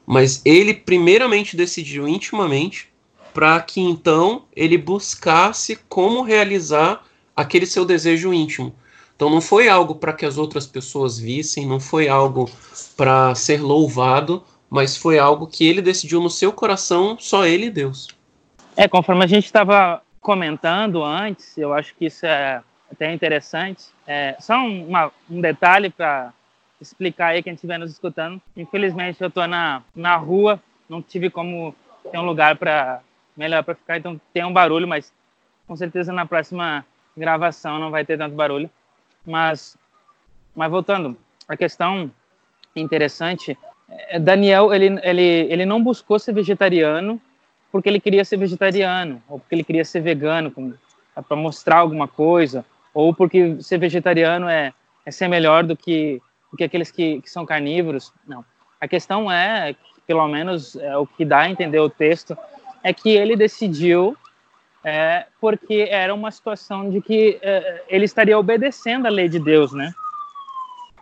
mas 0.04 0.40
ele 0.44 0.74
primeiramente 0.74 1.56
decidiu 1.56 2.08
intimamente 2.08 2.88
para 3.36 3.60
que 3.60 3.82
então 3.82 4.44
ele 4.56 4.78
buscasse 4.78 5.76
como 5.90 6.22
realizar 6.22 7.04
aquele 7.36 7.66
seu 7.66 7.84
desejo 7.84 8.32
íntimo. 8.32 8.74
Então 9.14 9.28
não 9.28 9.42
foi 9.42 9.68
algo 9.68 9.96
para 9.96 10.14
que 10.14 10.24
as 10.24 10.38
outras 10.38 10.66
pessoas 10.66 11.18
vissem, 11.18 11.66
não 11.66 11.78
foi 11.78 12.08
algo 12.08 12.50
para 12.96 13.34
ser 13.34 13.60
louvado, 13.60 14.42
mas 14.70 14.96
foi 14.96 15.18
algo 15.18 15.46
que 15.46 15.66
ele 15.66 15.82
decidiu 15.82 16.18
no 16.18 16.30
seu 16.30 16.50
coração, 16.50 17.18
só 17.20 17.44
ele 17.46 17.66
e 17.66 17.70
Deus. 17.70 18.08
É, 18.74 18.88
conforme 18.88 19.22
a 19.22 19.26
gente 19.26 19.44
estava 19.44 20.00
comentando 20.18 21.04
antes, 21.04 21.58
eu 21.58 21.74
acho 21.74 21.94
que 21.94 22.06
isso 22.06 22.24
é 22.24 22.62
até 22.90 23.12
interessante. 23.12 23.84
É, 24.06 24.34
só 24.40 24.54
uma, 24.64 25.12
um 25.30 25.42
detalhe 25.42 25.90
para 25.90 26.32
explicar 26.80 27.32
aí 27.32 27.42
quem 27.42 27.52
estiver 27.52 27.76
nos 27.76 27.92
escutando. 27.92 28.40
Infelizmente 28.56 29.20
eu 29.20 29.28
estou 29.28 29.46
na, 29.46 29.82
na 29.94 30.16
rua, 30.16 30.58
não 30.88 31.02
tive 31.02 31.28
como 31.28 31.74
ter 32.10 32.16
um 32.16 32.24
lugar 32.24 32.56
para 32.56 33.02
melhor 33.36 33.62
para 33.62 33.74
ficar, 33.74 33.98
então 33.98 34.20
tem 34.32 34.44
um 34.44 34.52
barulho, 34.52 34.88
mas 34.88 35.12
com 35.66 35.76
certeza 35.76 36.12
na 36.12 36.24
próxima 36.24 36.84
gravação 37.16 37.78
não 37.78 37.90
vai 37.90 38.04
ter 38.04 38.16
tanto 38.16 38.34
barulho. 38.34 38.70
Mas, 39.24 39.76
mas 40.54 40.70
voltando, 40.70 41.16
a 41.48 41.56
questão 41.56 42.10
interessante, 42.74 43.56
é, 43.88 44.18
Daniel 44.18 44.72
ele, 44.72 44.98
ele, 45.02 45.22
ele 45.22 45.66
não 45.66 45.82
buscou 45.82 46.18
ser 46.18 46.32
vegetariano 46.32 47.20
porque 47.72 47.88
ele 47.88 48.00
queria 48.00 48.24
ser 48.24 48.36
vegetariano 48.36 49.22
ou 49.28 49.38
porque 49.38 49.54
ele 49.54 49.64
queria 49.64 49.84
ser 49.84 50.00
vegano 50.00 50.52
para 51.28 51.36
mostrar 51.36 51.78
alguma 51.78 52.06
coisa 52.06 52.64
ou 52.94 53.14
porque 53.14 53.60
ser 53.60 53.78
vegetariano 53.78 54.48
é, 54.48 54.72
é 55.04 55.10
ser 55.10 55.28
melhor 55.28 55.64
do 55.64 55.76
que 55.76 56.20
do 56.50 56.56
que 56.56 56.64
aqueles 56.64 56.90
que, 56.90 57.20
que 57.20 57.30
são 57.30 57.44
carnívoros. 57.44 58.12
Não. 58.26 58.44
A 58.80 58.86
questão 58.86 59.30
é, 59.30 59.74
pelo 60.06 60.26
menos 60.28 60.76
é, 60.76 60.96
o 60.96 61.06
que 61.06 61.24
dá 61.24 61.40
a 61.40 61.50
entender 61.50 61.80
o 61.80 61.90
texto, 61.90 62.36
é 62.86 62.92
que 62.92 63.10
ele 63.10 63.34
decidiu 63.34 64.16
é, 64.84 65.26
porque 65.40 65.88
era 65.90 66.14
uma 66.14 66.30
situação 66.30 66.88
de 66.88 67.00
que 67.00 67.36
é, 67.42 67.82
ele 67.88 68.04
estaria 68.04 68.38
obedecendo 68.38 69.06
a 69.06 69.10
lei 69.10 69.28
de 69.28 69.40
Deus, 69.40 69.72
né? 69.72 69.92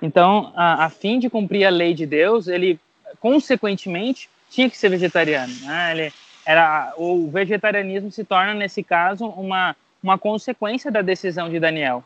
Então, 0.01 0.51
a, 0.57 0.87
a, 0.87 0.89
fim 0.89 1.19
de 1.19 1.29
cumprir 1.29 1.67
a 1.67 1.71
lei 1.71 1.93
de 1.93 2.07
Deus, 2.07 2.49
ele 2.49 2.81
consequentemente 3.21 4.31
tinha 4.49 4.71
que 4.71 4.79
ser 4.79 4.89
vegetariano. 4.89 5.53
Né? 5.61 5.91
Ele 5.93 6.13
era 6.47 6.95
o 6.97 7.29
vegetarianismo 7.31 8.11
se 8.11 8.25
torna 8.25 8.55
nesse 8.55 8.83
caso 8.83 9.27
uma 9.27 9.77
uma 10.03 10.19
consequência 10.19 10.91
da 10.91 11.01
decisão 11.01 11.49
de 11.49 11.59
Daniel. 11.59 12.05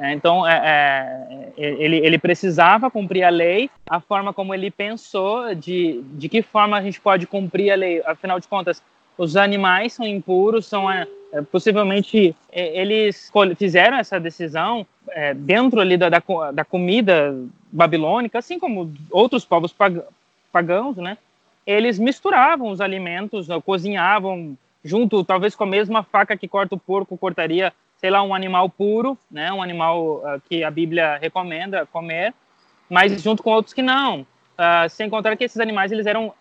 É, 0.00 0.12
então, 0.14 0.48
é, 0.48 0.56
é, 0.56 1.46
ele, 1.58 1.98
ele 1.98 2.18
precisava 2.18 2.90
cumprir 2.90 3.22
a 3.22 3.28
lei, 3.28 3.68
a 3.86 4.00
forma 4.00 4.32
como 4.32 4.54
ele 4.54 4.70
pensou, 4.70 5.54
de, 5.54 6.00
de 6.14 6.26
que 6.26 6.40
forma 6.40 6.78
a 6.78 6.82
gente 6.82 6.98
pode 6.98 7.26
cumprir 7.26 7.70
a 7.70 7.74
lei. 7.74 8.02
Afinal 8.06 8.40
de 8.40 8.48
contas, 8.48 8.82
os 9.22 9.36
animais 9.36 9.92
são 9.92 10.06
impuros, 10.06 10.66
são 10.66 10.90
é, 10.90 11.06
é 11.32 11.42
possivelmente 11.42 12.34
é, 12.50 12.80
eles 12.80 13.30
fizeram 13.56 13.96
essa 13.98 14.18
decisão 14.18 14.86
dentro 15.36 15.80
ali 15.80 15.96
da, 15.96 16.08
da, 16.08 16.22
da, 16.52 16.64
comida 16.64 17.36
babilônica, 17.72 18.38
assim 18.38 18.60
como 18.60 18.92
outros 19.10 19.44
povos 19.44 19.74
pagãos, 20.52 20.96
né? 20.96 21.18
Eles 21.66 21.98
misturavam 21.98 22.70
os 22.70 22.80
alimentos, 22.80 23.48
cozinhavam 23.64 24.56
junto, 24.84 25.24
talvez 25.24 25.56
com 25.56 25.64
a 25.64 25.66
mesma 25.66 26.04
faca 26.04 26.36
que 26.36 26.46
corta 26.46 26.76
o 26.76 26.78
porco, 26.78 27.18
cortaria 27.18 27.72
sei 28.00 28.08
lá, 28.08 28.22
um 28.22 28.34
animal 28.34 28.70
puro, 28.70 29.16
né, 29.30 29.52
um 29.52 29.62
animal 29.62 30.22
uh, 30.24 30.40
que 30.48 30.64
a 30.64 30.70
Bíblia 30.70 31.18
recomenda 31.18 31.84
comer, 31.84 32.32
mas 32.88 33.22
junto 33.22 33.42
com 33.42 33.50
outros 33.50 33.74
que 33.74 33.82
não. 33.82 34.22
Uh, 34.22 34.88
sem 34.88 35.10
contar 35.10 35.36
que 35.36 35.44
esses 35.44 35.60
animais 35.60 35.92
eles 35.92 36.06
eram 36.06 36.32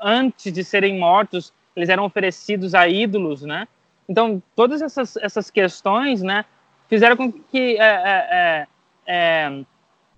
antes 0.00 0.52
de 0.52 0.64
serem 0.64 0.98
mortos, 0.98 1.52
eles 1.76 1.88
eram 1.88 2.04
oferecidos 2.04 2.74
a 2.74 2.88
ídolos, 2.88 3.42
né? 3.42 3.66
Então 4.08 4.42
todas 4.54 4.82
essas 4.82 5.16
essas 5.16 5.50
questões, 5.50 6.22
né, 6.22 6.44
fizeram 6.88 7.16
com 7.16 7.32
que 7.32 7.76
é, 7.78 7.84
é, 7.84 8.28
é, 8.30 8.66
é, 9.06 9.64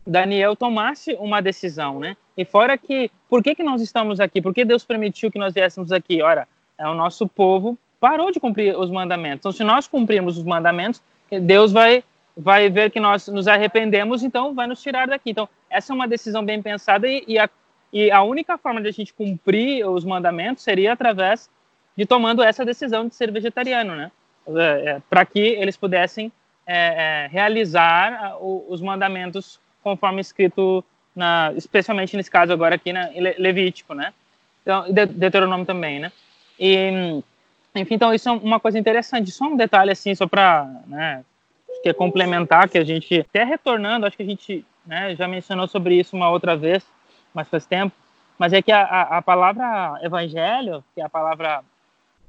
Daniel 0.07 0.55
tomasse 0.55 1.15
uma 1.21 1.41
decisão, 1.41 1.99
né? 1.99 2.17
E 2.37 2.45
fora 2.45 2.77
que, 2.77 3.11
por 3.29 3.43
que 3.43 3.55
que 3.55 3.63
nós 3.63 3.81
estamos 3.81 4.21
aqui? 4.21 4.43
Por 4.43 4.53
que 4.53 4.65
Deus 4.65 4.85
permitiu 4.85 5.31
que 5.31 5.39
nós 5.39 5.55
viéssemos 5.55 5.91
aqui? 5.91 6.23
Ora, 6.23 6.47
é 6.79 6.87
o 6.87 6.95
nosso 6.95 7.27
povo 7.27 7.79
parou 7.99 8.31
de 8.31 8.39
cumprir 8.39 8.79
os 8.79 8.91
mandamentos. 8.91 9.41
Então, 9.41 9.53
se 9.53 9.65
nós 9.65 9.89
cumprirmos 9.89 10.37
os 10.37 10.45
mandamentos, 10.45 11.03
Deus 11.43 11.73
vai 11.73 12.05
vai 12.37 12.69
ver 12.69 12.91
que 12.91 13.01
nós 13.01 13.27
nos 13.29 13.49
arrependemos, 13.49 14.23
então 14.23 14.55
vai 14.55 14.67
nos 14.67 14.83
tirar 14.83 15.09
daqui. 15.09 15.31
Então, 15.31 15.49
essa 15.71 15.93
é 15.93 15.95
uma 15.95 16.07
decisão 16.07 16.45
bem 16.45 16.61
pensada 16.61 17.09
e, 17.09 17.25
e, 17.27 17.39
a, 17.39 17.49
e 17.97 18.11
a 18.11 18.23
única 18.23 18.59
forma 18.59 18.83
de 18.83 18.89
a 18.89 18.93
gente 18.93 19.15
cumprir 19.15 19.89
os 19.89 20.05
mandamentos 20.05 20.63
seria 20.63 20.93
através 20.93 21.49
de 21.97 22.05
tomando 22.05 22.43
essa 22.43 22.63
decisão 22.63 23.09
de 23.09 23.15
ser 23.15 23.33
vegetariano, 23.33 23.97
né? 23.97 24.11
É, 24.49 24.91
é, 24.91 25.03
Para 25.09 25.25
que 25.25 25.41
eles 25.41 25.79
pudessem 25.79 26.31
é, 26.67 27.25
é 27.25 27.29
realizar 27.33 28.37
os 28.41 28.83
mandamentos 28.83 29.59
conforme 29.83 30.21
escrito, 30.21 30.85
na, 31.15 31.55
especialmente 31.57 32.17
nesse 32.19 32.31
caso 32.31 32.53
agora 32.53 32.75
aqui, 32.75 32.93
na 32.93 33.09
Levítico, 33.39 33.95
né? 33.95 34.13
Então, 34.61 34.85
Deuteronômio 34.93 35.65
também, 35.65 35.99
né? 35.99 36.13
E 36.61 37.23
enfim, 37.75 37.95
então 37.95 38.13
isso 38.13 38.29
é 38.29 38.33
uma 38.33 38.61
coisa 38.61 38.79
interessante. 38.79 39.31
Só 39.31 39.47
um 39.47 39.57
detalhe 39.57 39.91
assim, 39.91 40.15
só 40.15 40.27
para, 40.27 40.69
né, 40.87 41.25
que 41.83 41.89
é 41.89 41.95
complementar 41.95 42.69
que 42.69 42.77
a 42.77 42.85
gente 42.85 43.21
até 43.21 43.43
retornando, 43.43 44.05
acho 44.05 44.19
que 44.19 44.23
a 44.23 44.27
gente, 44.27 44.67
né, 44.87 45.15
já 45.17 45.27
mencionou 45.27 45.67
sobre 45.67 45.99
isso 45.99 46.15
uma 46.15 46.29
outra 46.29 46.57
vez, 46.57 46.85
mas 47.37 47.49
faz 47.49 47.67
tempo. 47.67 47.95
Mas 48.39 48.53
é 48.53 48.61
que 48.61 48.73
a, 48.73 48.83
a, 48.83 49.23
palavra 49.23 49.99
evangelho, 50.03 50.83
que 50.95 51.01
é 51.01 51.05
a 51.05 51.09
palavra 51.09 51.63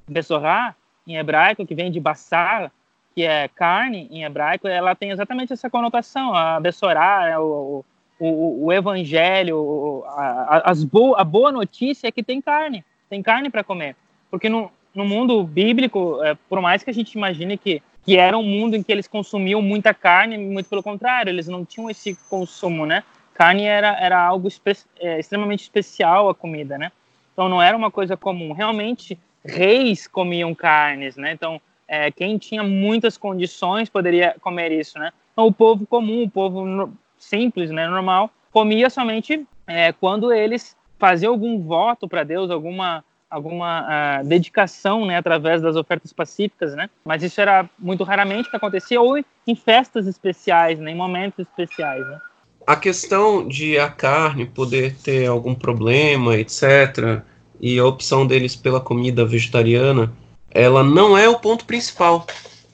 besorá 0.07 0.75
em 1.07 1.15
hebraico, 1.15 1.65
que 1.65 1.73
vem 1.73 1.89
de 1.89 1.99
bassar, 1.99 2.71
que 3.15 3.23
é 3.23 3.47
carne 3.47 4.07
em 4.11 4.23
hebraico, 4.23 4.67
ela 4.67 4.93
tem 4.93 5.11
exatamente 5.11 5.51
essa 5.51 5.69
conotação. 5.69 6.33
A 6.35 6.59
bessorá, 6.59 7.27
é 7.27 7.39
o, 7.39 7.83
o, 8.19 8.65
o 8.65 8.73
evangelho, 8.73 10.03
a, 10.07 10.69
as 10.69 10.83
bo, 10.83 11.15
a 11.15 11.23
boa 11.23 11.51
notícia 11.51 12.07
é 12.07 12.11
que 12.11 12.23
tem 12.23 12.41
carne, 12.41 12.85
tem 13.09 13.23
carne 13.23 13.49
para 13.49 13.63
comer. 13.63 13.95
Porque 14.29 14.49
não, 14.49 14.69
no 14.93 15.05
mundo 15.05 15.43
bíblico, 15.43 16.21
é, 16.23 16.35
por 16.49 16.61
mais 16.61 16.83
que 16.83 16.89
a 16.89 16.93
gente 16.93 17.13
imagine 17.13 17.57
que, 17.57 17.81
que 18.05 18.17
era 18.17 18.37
um 18.37 18.43
mundo 18.43 18.75
em 18.75 18.83
que 18.83 18.91
eles 18.91 19.07
consumiam 19.07 19.61
muita 19.61 19.93
carne, 19.93 20.37
muito 20.37 20.69
pelo 20.69 20.83
contrário, 20.83 21.29
eles 21.29 21.47
não 21.47 21.65
tinham 21.65 21.89
esse 21.89 22.17
consumo, 22.29 22.85
né? 22.85 23.03
Carne 23.37 23.65
era, 23.65 23.95
era 23.99 24.19
algo 24.19 24.47
espe 24.47 24.75
é, 24.99 25.19
extremamente 25.19 25.61
especial 25.61 26.27
a 26.27 26.33
comida, 26.33 26.75
né? 26.75 26.91
Então 27.31 27.47
não 27.47 27.61
era 27.61 27.77
uma 27.77 27.91
coisa 27.91 28.17
comum. 28.17 28.51
Realmente, 28.51 29.15
reis 29.45 30.07
comiam 30.07 30.55
carnes, 30.55 31.15
né? 31.15 31.33
Então, 31.33 31.61
é, 31.87 32.09
quem 32.09 32.39
tinha 32.39 32.63
muitas 32.63 33.15
condições 33.15 33.89
poderia 33.89 34.35
comer 34.41 34.71
isso, 34.71 34.97
né? 34.97 35.11
Então, 35.33 35.45
o 35.45 35.53
povo 35.53 35.85
comum, 35.85 36.23
o 36.23 36.29
povo 36.31 36.91
simples, 37.19 37.69
né, 37.69 37.87
normal, 37.87 38.31
comia 38.51 38.89
somente 38.89 39.45
é, 39.67 39.91
quando 39.91 40.33
eles 40.33 40.75
faziam 40.97 41.31
algum 41.31 41.61
voto 41.61 42.07
para 42.07 42.23
Deus, 42.23 42.49
alguma 42.49 43.05
alguma 43.29 43.81
uh, 43.81 44.25
dedicação, 44.25 45.05
né, 45.05 45.17
através 45.17 45.61
das 45.61 45.75
ofertas 45.75 46.13
pacíficas, 46.13 46.73
né? 46.73 46.89
Mas 47.03 47.21
isso 47.21 47.39
era 47.41 47.69
muito 47.77 48.03
raramente 48.05 48.49
que 48.49 48.55
acontecia 48.55 49.01
ou 49.01 49.17
em 49.17 49.53
festas 49.53 50.07
especiais, 50.07 50.79
né, 50.79 50.91
em 50.91 50.95
momentos 50.95 51.39
especiais, 51.39 52.07
né? 52.07 52.19
A 52.67 52.75
questão 52.75 53.47
de 53.47 53.79
a 53.79 53.89
carne 53.89 54.45
poder 54.45 54.93
ter 54.95 55.25
algum 55.25 55.55
problema, 55.55 56.35
etc., 56.35 57.21
e 57.61 57.79
a 57.79 57.85
opção 57.85 58.27
deles 58.27 58.57
pela 58.57 58.81
comida 58.81 59.25
vegetariana, 59.25 60.11
ela 60.51 60.83
não 60.83 61.17
é 61.17 61.27
o 61.29 61.39
ponto 61.39 61.63
principal 61.63 62.27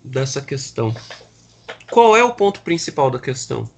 dessa 0.03 0.41
questão. 0.41 0.93
Qual 1.91 2.17
é 2.17 2.23
o 2.23 2.34
ponto 2.34 2.62
principal 2.62 3.12
da 3.12 3.19
questão? 3.19 3.69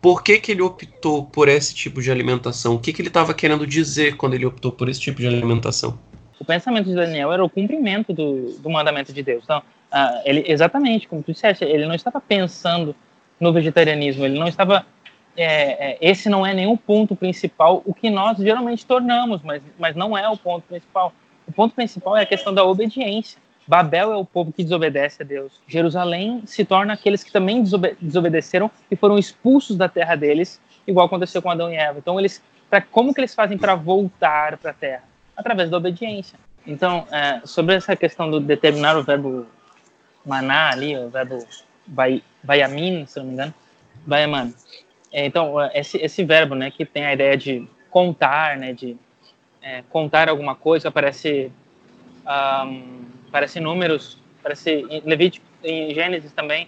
Por 0.00 0.22
que, 0.22 0.38
que 0.38 0.52
ele 0.52 0.62
optou 0.62 1.24
por 1.24 1.48
esse 1.48 1.74
tipo 1.74 2.00
de 2.00 2.10
alimentação? 2.10 2.76
O 2.76 2.78
que, 2.78 2.92
que 2.92 3.02
ele 3.02 3.08
estava 3.08 3.34
querendo 3.34 3.66
dizer 3.66 4.16
quando 4.16 4.34
ele 4.34 4.46
optou 4.46 4.70
por 4.70 4.88
esse 4.88 5.00
tipo 5.00 5.20
de 5.20 5.26
alimentação? 5.26 5.98
O 6.38 6.44
pensamento 6.44 6.86
de 6.86 6.94
Daniel 6.94 7.32
era 7.32 7.44
o 7.44 7.50
cumprimento 7.50 8.12
do, 8.12 8.52
do 8.58 8.70
mandamento 8.70 9.12
de 9.12 9.22
Deus. 9.22 9.42
Então, 9.42 9.58
uh, 9.58 10.22
ele, 10.24 10.44
exatamente 10.46 11.08
como 11.08 11.22
tu 11.22 11.32
disseste, 11.32 11.64
ele 11.64 11.86
não 11.86 11.94
estava 11.94 12.20
pensando 12.20 12.94
no 13.40 13.52
vegetarianismo, 13.52 14.24
ele 14.24 14.38
não 14.38 14.46
estava 14.46 14.86
é, 15.36 15.92
é, 15.92 15.98
esse 16.00 16.28
não 16.28 16.46
é 16.46 16.54
nenhum 16.54 16.76
ponto 16.76 17.16
principal, 17.16 17.82
o 17.84 17.92
que 17.92 18.10
nós 18.10 18.38
geralmente 18.38 18.86
tornamos, 18.86 19.42
mas, 19.42 19.62
mas 19.78 19.96
não 19.96 20.16
é 20.16 20.28
o 20.28 20.36
ponto 20.36 20.64
principal. 20.66 21.12
O 21.46 21.52
ponto 21.52 21.74
principal 21.74 22.16
é 22.16 22.22
a 22.22 22.26
questão 22.26 22.54
da 22.54 22.64
obediência. 22.64 23.38
Babel 23.66 24.12
é 24.12 24.16
o 24.16 24.24
povo 24.24 24.52
que 24.52 24.62
desobedece 24.62 25.22
a 25.22 25.24
Deus. 25.24 25.60
Jerusalém 25.66 26.42
se 26.46 26.64
torna 26.64 26.92
aqueles 26.92 27.24
que 27.24 27.32
também 27.32 27.62
desobe 27.62 27.96
desobedeceram 28.00 28.70
e 28.90 28.96
foram 28.96 29.18
expulsos 29.18 29.76
da 29.76 29.88
terra 29.88 30.14
deles, 30.14 30.60
igual 30.86 31.06
aconteceu 31.06 31.40
com 31.40 31.50
Adão 31.50 31.72
e 31.72 31.76
Eva. 31.76 31.98
Então, 31.98 32.18
eles, 32.18 32.42
pra, 32.68 32.80
como 32.82 33.14
que 33.14 33.20
eles 33.20 33.34
fazem 33.34 33.56
para 33.56 33.74
voltar 33.74 34.58
para 34.58 34.70
a 34.70 34.74
terra? 34.74 35.04
Através 35.36 35.70
da 35.70 35.78
obediência. 35.78 36.38
Então, 36.66 37.06
é, 37.10 37.40
sobre 37.44 37.74
essa 37.74 37.96
questão 37.96 38.30
do 38.30 38.38
determinar 38.38 38.96
o 38.96 39.02
verbo 39.02 39.46
maná 40.24 40.70
ali, 40.70 40.96
o 40.96 41.08
verbo 41.08 41.38
vai, 41.86 42.22
vaiamin, 42.42 43.06
se 43.06 43.18
não 43.18 43.26
me 43.26 43.32
engano, 43.32 43.54
vaiaman, 44.06 44.52
então, 45.14 45.54
esse, 45.72 45.96
esse 45.98 46.24
verbo, 46.24 46.56
né, 46.56 46.70
que 46.72 46.84
tem 46.84 47.04
a 47.04 47.12
ideia 47.12 47.36
de 47.36 47.68
contar, 47.88 48.56
né, 48.56 48.72
de 48.72 48.96
é, 49.62 49.84
contar 49.88 50.28
alguma 50.28 50.56
coisa, 50.56 50.88
aparece, 50.88 51.52
um, 52.66 53.04
aparece 53.28 53.60
números, 53.60 54.18
aparece 54.40 54.84
em 54.90 55.00
Levítico, 55.04 55.46
em 55.62 55.94
Gênesis 55.94 56.32
também, 56.32 56.66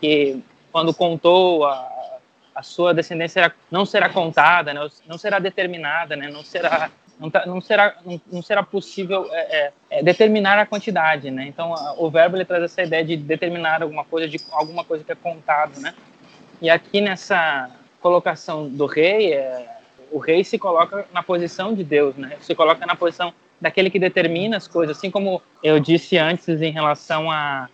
que 0.00 0.40
quando 0.70 0.94
contou 0.94 1.66
a, 1.66 2.18
a 2.54 2.62
sua 2.62 2.94
descendência 2.94 3.52
não 3.70 3.84
será 3.84 4.08
contada, 4.08 4.72
né, 4.72 4.88
não 5.06 5.18
será 5.18 5.40
determinada, 5.40 6.14
né, 6.14 6.28
não 6.28 6.44
será 6.44 6.90
não, 7.18 7.28
tá, 7.28 7.44
não 7.44 7.60
será 7.60 7.96
não, 8.06 8.18
não, 8.32 8.40
será 8.40 8.62
possível 8.62 9.28
é, 9.30 9.40
é, 9.40 9.72
é 9.90 10.02
determinar 10.02 10.58
a 10.58 10.64
quantidade, 10.64 11.30
né? 11.30 11.46
Então 11.46 11.74
o 11.98 12.08
verbo 12.08 12.34
ele 12.34 12.46
traz 12.46 12.62
essa 12.62 12.82
ideia 12.82 13.04
de 13.04 13.14
determinar 13.14 13.82
alguma 13.82 14.06
coisa, 14.06 14.26
de 14.26 14.40
alguma 14.50 14.84
coisa 14.84 15.04
que 15.04 15.12
é 15.12 15.14
contado, 15.14 15.78
né? 15.80 15.92
E 16.62 16.70
aqui 16.70 16.98
nessa 16.98 17.70
colocação 18.00 18.68
do 18.68 18.86
rei, 18.86 19.32
é, 19.34 19.66
o 20.10 20.18
rei 20.18 20.42
se 20.42 20.58
coloca 20.58 21.06
na 21.12 21.22
posição 21.22 21.72
de 21.74 21.84
Deus, 21.84 22.16
né? 22.16 22.36
Se 22.40 22.54
coloca 22.54 22.84
na 22.84 22.96
posição 22.96 23.32
daquele 23.60 23.90
que 23.90 23.98
determina 23.98 24.56
as 24.56 24.66
coisas, 24.66 24.96
assim 24.96 25.10
como 25.10 25.40
eu 25.62 25.78
disse 25.78 26.16
antes 26.16 26.48
em 26.62 26.72
relação 26.72 27.30
à 27.30 27.68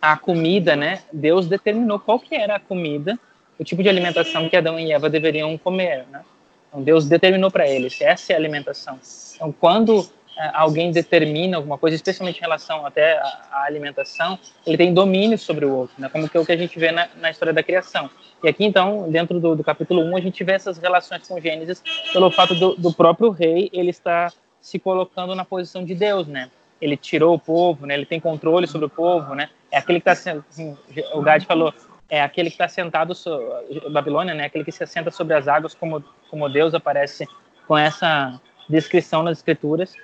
a, 0.00 0.12
a 0.12 0.16
comida, 0.16 0.76
né? 0.76 1.02
Deus 1.12 1.46
determinou 1.46 1.98
qual 1.98 2.18
que 2.18 2.34
era 2.34 2.56
a 2.56 2.60
comida, 2.60 3.18
o 3.58 3.64
tipo 3.64 3.82
de 3.82 3.88
alimentação 3.88 4.48
que 4.48 4.56
Adão 4.56 4.78
e 4.78 4.92
Eva 4.92 5.08
deveriam 5.08 5.56
comer, 5.56 6.06
né? 6.10 6.22
Então 6.68 6.82
Deus 6.82 7.08
determinou 7.08 7.50
para 7.50 7.66
eles, 7.66 8.00
essa 8.00 8.32
é 8.32 8.36
a 8.36 8.38
alimentação. 8.38 8.98
Então 9.34 9.52
quando 9.52 10.08
alguém 10.54 10.92
determina 10.92 11.56
alguma 11.56 11.76
coisa, 11.76 11.96
especialmente 11.96 12.38
em 12.38 12.40
relação 12.40 12.86
até 12.86 13.18
à 13.50 13.64
alimentação, 13.66 14.38
ele 14.66 14.76
tem 14.76 14.94
domínio 14.94 15.36
sobre 15.36 15.64
o 15.64 15.74
outro, 15.74 15.94
né? 15.98 16.08
como 16.08 16.28
que 16.28 16.36
é 16.36 16.40
o 16.40 16.46
que 16.46 16.52
a 16.52 16.56
gente 16.56 16.78
vê 16.78 16.92
na, 16.92 17.08
na 17.16 17.30
história 17.30 17.52
da 17.52 17.62
criação. 17.62 18.08
E 18.42 18.48
aqui, 18.48 18.64
então, 18.64 19.10
dentro 19.10 19.40
do, 19.40 19.56
do, 19.56 19.64
capítulo 19.64 20.02
1, 20.02 20.16
a 20.16 20.20
gente 20.20 20.44
vê 20.44 20.52
essas 20.52 20.78
relações 20.78 21.26
com 21.26 21.40
Gênesis 21.40 21.82
pelo 22.12 22.30
fato 22.30 22.54
do, 22.54 22.76
do 22.76 22.92
próprio 22.92 23.30
rei, 23.30 23.68
ele 23.72 23.90
está 23.90 24.32
se 24.60 24.78
colocando 24.78 25.34
na 25.34 25.44
posição 25.44 25.84
de 25.84 25.94
Deus, 25.94 26.28
né? 26.28 26.48
Ele 26.80 26.96
tirou 26.96 27.34
o 27.34 27.38
povo, 27.38 27.84
né? 27.84 27.94
Ele 27.94 28.06
tem 28.06 28.20
controle 28.20 28.68
sobre 28.68 28.86
o 28.86 28.90
povo, 28.90 29.34
né? 29.34 29.50
É 29.72 29.78
aquele 29.78 30.00
que 30.00 30.08
está, 30.08 30.32
assim, 30.38 30.76
o 31.14 31.20
Gad 31.20 31.44
falou, 31.44 31.74
é 32.08 32.22
aquele 32.22 32.48
que 32.48 32.54
está 32.54 32.68
sentado, 32.68 33.12
so, 33.12 33.30
Babilônia, 33.90 34.34
né? 34.34 34.44
Aquele 34.44 34.64
que 34.64 34.70
se 34.70 34.84
assenta 34.84 35.10
sobre 35.10 35.34
as 35.34 35.48
águas 35.48 35.74
como, 35.74 36.04
como 36.30 36.48
Deus 36.48 36.74
aparece 36.74 37.26
com 37.66 37.76
essa 37.76 38.40
descrição 38.68 39.24
nas 39.24 39.38
escrituras 39.38 39.94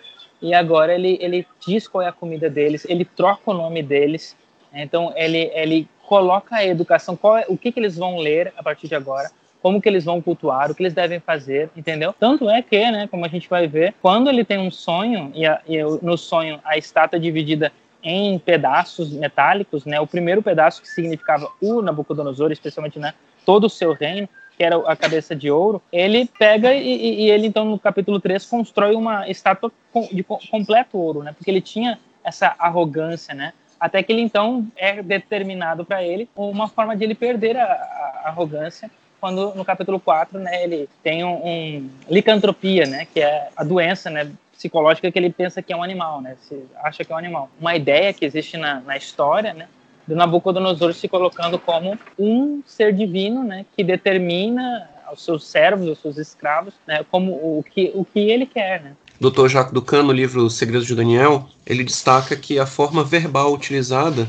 e 0.40 0.54
agora 0.54 0.94
ele, 0.94 1.18
ele 1.20 1.46
diz 1.66 1.88
qual 1.88 2.02
é 2.02 2.08
a 2.08 2.12
comida 2.12 2.50
deles, 2.50 2.84
ele 2.88 3.04
troca 3.04 3.50
o 3.50 3.54
nome 3.54 3.82
deles, 3.82 4.36
então 4.72 5.12
ele, 5.16 5.50
ele 5.54 5.88
coloca 6.06 6.56
a 6.56 6.64
educação, 6.64 7.16
qual 7.16 7.38
é, 7.38 7.44
o 7.48 7.56
que, 7.56 7.72
que 7.72 7.80
eles 7.80 7.96
vão 7.96 8.18
ler 8.18 8.52
a 8.56 8.62
partir 8.62 8.88
de 8.88 8.94
agora, 8.94 9.30
como 9.62 9.80
que 9.80 9.88
eles 9.88 10.04
vão 10.04 10.20
cultuar, 10.20 10.70
o 10.70 10.74
que 10.74 10.82
eles 10.82 10.92
devem 10.92 11.18
fazer, 11.18 11.70
entendeu? 11.74 12.14
Tanto 12.18 12.50
é 12.50 12.60
que, 12.60 12.90
né, 12.90 13.08
como 13.10 13.24
a 13.24 13.28
gente 13.28 13.48
vai 13.48 13.66
ver, 13.66 13.94
quando 14.02 14.28
ele 14.28 14.44
tem 14.44 14.58
um 14.58 14.70
sonho, 14.70 15.32
e, 15.34 15.46
a, 15.46 15.60
e 15.66 15.82
no 16.02 16.18
sonho 16.18 16.60
a 16.64 16.76
estátua 16.76 17.16
é 17.16 17.20
dividida 17.20 17.72
em 18.02 18.38
pedaços 18.38 19.10
metálicos, 19.12 19.86
né, 19.86 19.98
o 19.98 20.06
primeiro 20.06 20.42
pedaço 20.42 20.82
que 20.82 20.88
significava 20.88 21.50
o 21.62 21.80
Nabucodonosor, 21.80 22.52
especialmente, 22.52 22.98
né, 22.98 23.14
todo 23.46 23.64
o 23.64 23.70
seu 23.70 23.94
reino, 23.94 24.28
que 24.56 24.64
era 24.64 24.76
a 24.76 24.96
cabeça 24.96 25.34
de 25.34 25.50
ouro, 25.50 25.82
ele 25.92 26.28
pega 26.38 26.72
e, 26.74 27.24
e 27.24 27.30
ele, 27.30 27.46
então, 27.46 27.64
no 27.64 27.78
capítulo 27.78 28.20
3, 28.20 28.44
constrói 28.46 28.94
uma 28.94 29.28
estátua 29.28 29.72
de 30.12 30.22
completo 30.22 30.98
ouro, 30.98 31.22
né? 31.22 31.32
Porque 31.36 31.50
ele 31.50 31.60
tinha 31.60 31.98
essa 32.22 32.54
arrogância, 32.58 33.34
né? 33.34 33.52
Até 33.78 34.02
que 34.02 34.12
ele, 34.12 34.22
então, 34.22 34.66
é 34.76 35.02
determinado 35.02 35.84
para 35.84 36.02
ele 36.02 36.28
uma 36.34 36.68
forma 36.68 36.96
de 36.96 37.04
ele 37.04 37.14
perder 37.14 37.56
a, 37.56 37.64
a, 37.64 38.22
arrogância 38.26 38.90
quando 39.20 39.54
no 39.54 39.64
capítulo 39.64 39.98
4, 39.98 40.38
né, 40.38 40.64
ele 40.64 40.86
tem 41.02 41.24
um, 41.24 41.46
um, 41.46 41.90
licantropia, 42.10 42.84
né, 42.84 43.06
que 43.06 43.20
é 43.20 43.48
a 43.56 43.64
doença, 43.64 44.10
né, 44.10 44.30
psicológica 44.52 45.10
que 45.10 45.18
ele 45.18 45.30
pensa 45.30 45.62
que 45.62 45.72
é 45.72 45.76
um 45.76 45.82
animal, 45.82 46.20
né, 46.20 46.36
se 46.42 46.62
acha 46.82 47.04
que 47.04 47.10
é 47.10 47.14
um 47.14 47.18
animal. 47.18 47.48
Uma 47.58 47.74
ideia 47.74 48.12
que 48.12 48.24
existe 48.24 48.58
na, 48.58 48.80
na 48.80 48.98
história, 48.98 49.54
né, 49.54 49.66
do 50.06 50.14
Nabucodonosor 50.14 50.92
se 50.94 51.08
colocando 51.08 51.58
como 51.58 51.98
um 52.18 52.62
ser 52.66 52.92
divino, 52.92 53.42
né, 53.42 53.64
que 53.76 53.82
determina 53.82 54.88
aos 55.06 55.24
seus 55.24 55.46
servos, 55.46 55.88
aos 55.88 55.98
seus 56.00 56.18
escravos, 56.18 56.74
né, 56.86 57.04
como 57.10 57.32
o 57.32 57.64
que, 57.74 57.92
o 57.94 58.04
que 58.04 58.20
ele 58.20 58.46
quer, 58.46 58.82
né. 58.82 58.92
Dr. 59.20 59.48
Jacques 59.48 59.72
Ducan, 59.72 60.02
no 60.02 60.12
livro 60.12 60.50
Segredos 60.50 60.86
de 60.86 60.94
Daniel, 60.94 61.48
ele 61.64 61.84
destaca 61.84 62.36
que 62.36 62.58
a 62.58 62.66
forma 62.66 63.04
verbal 63.04 63.52
utilizada 63.52 64.28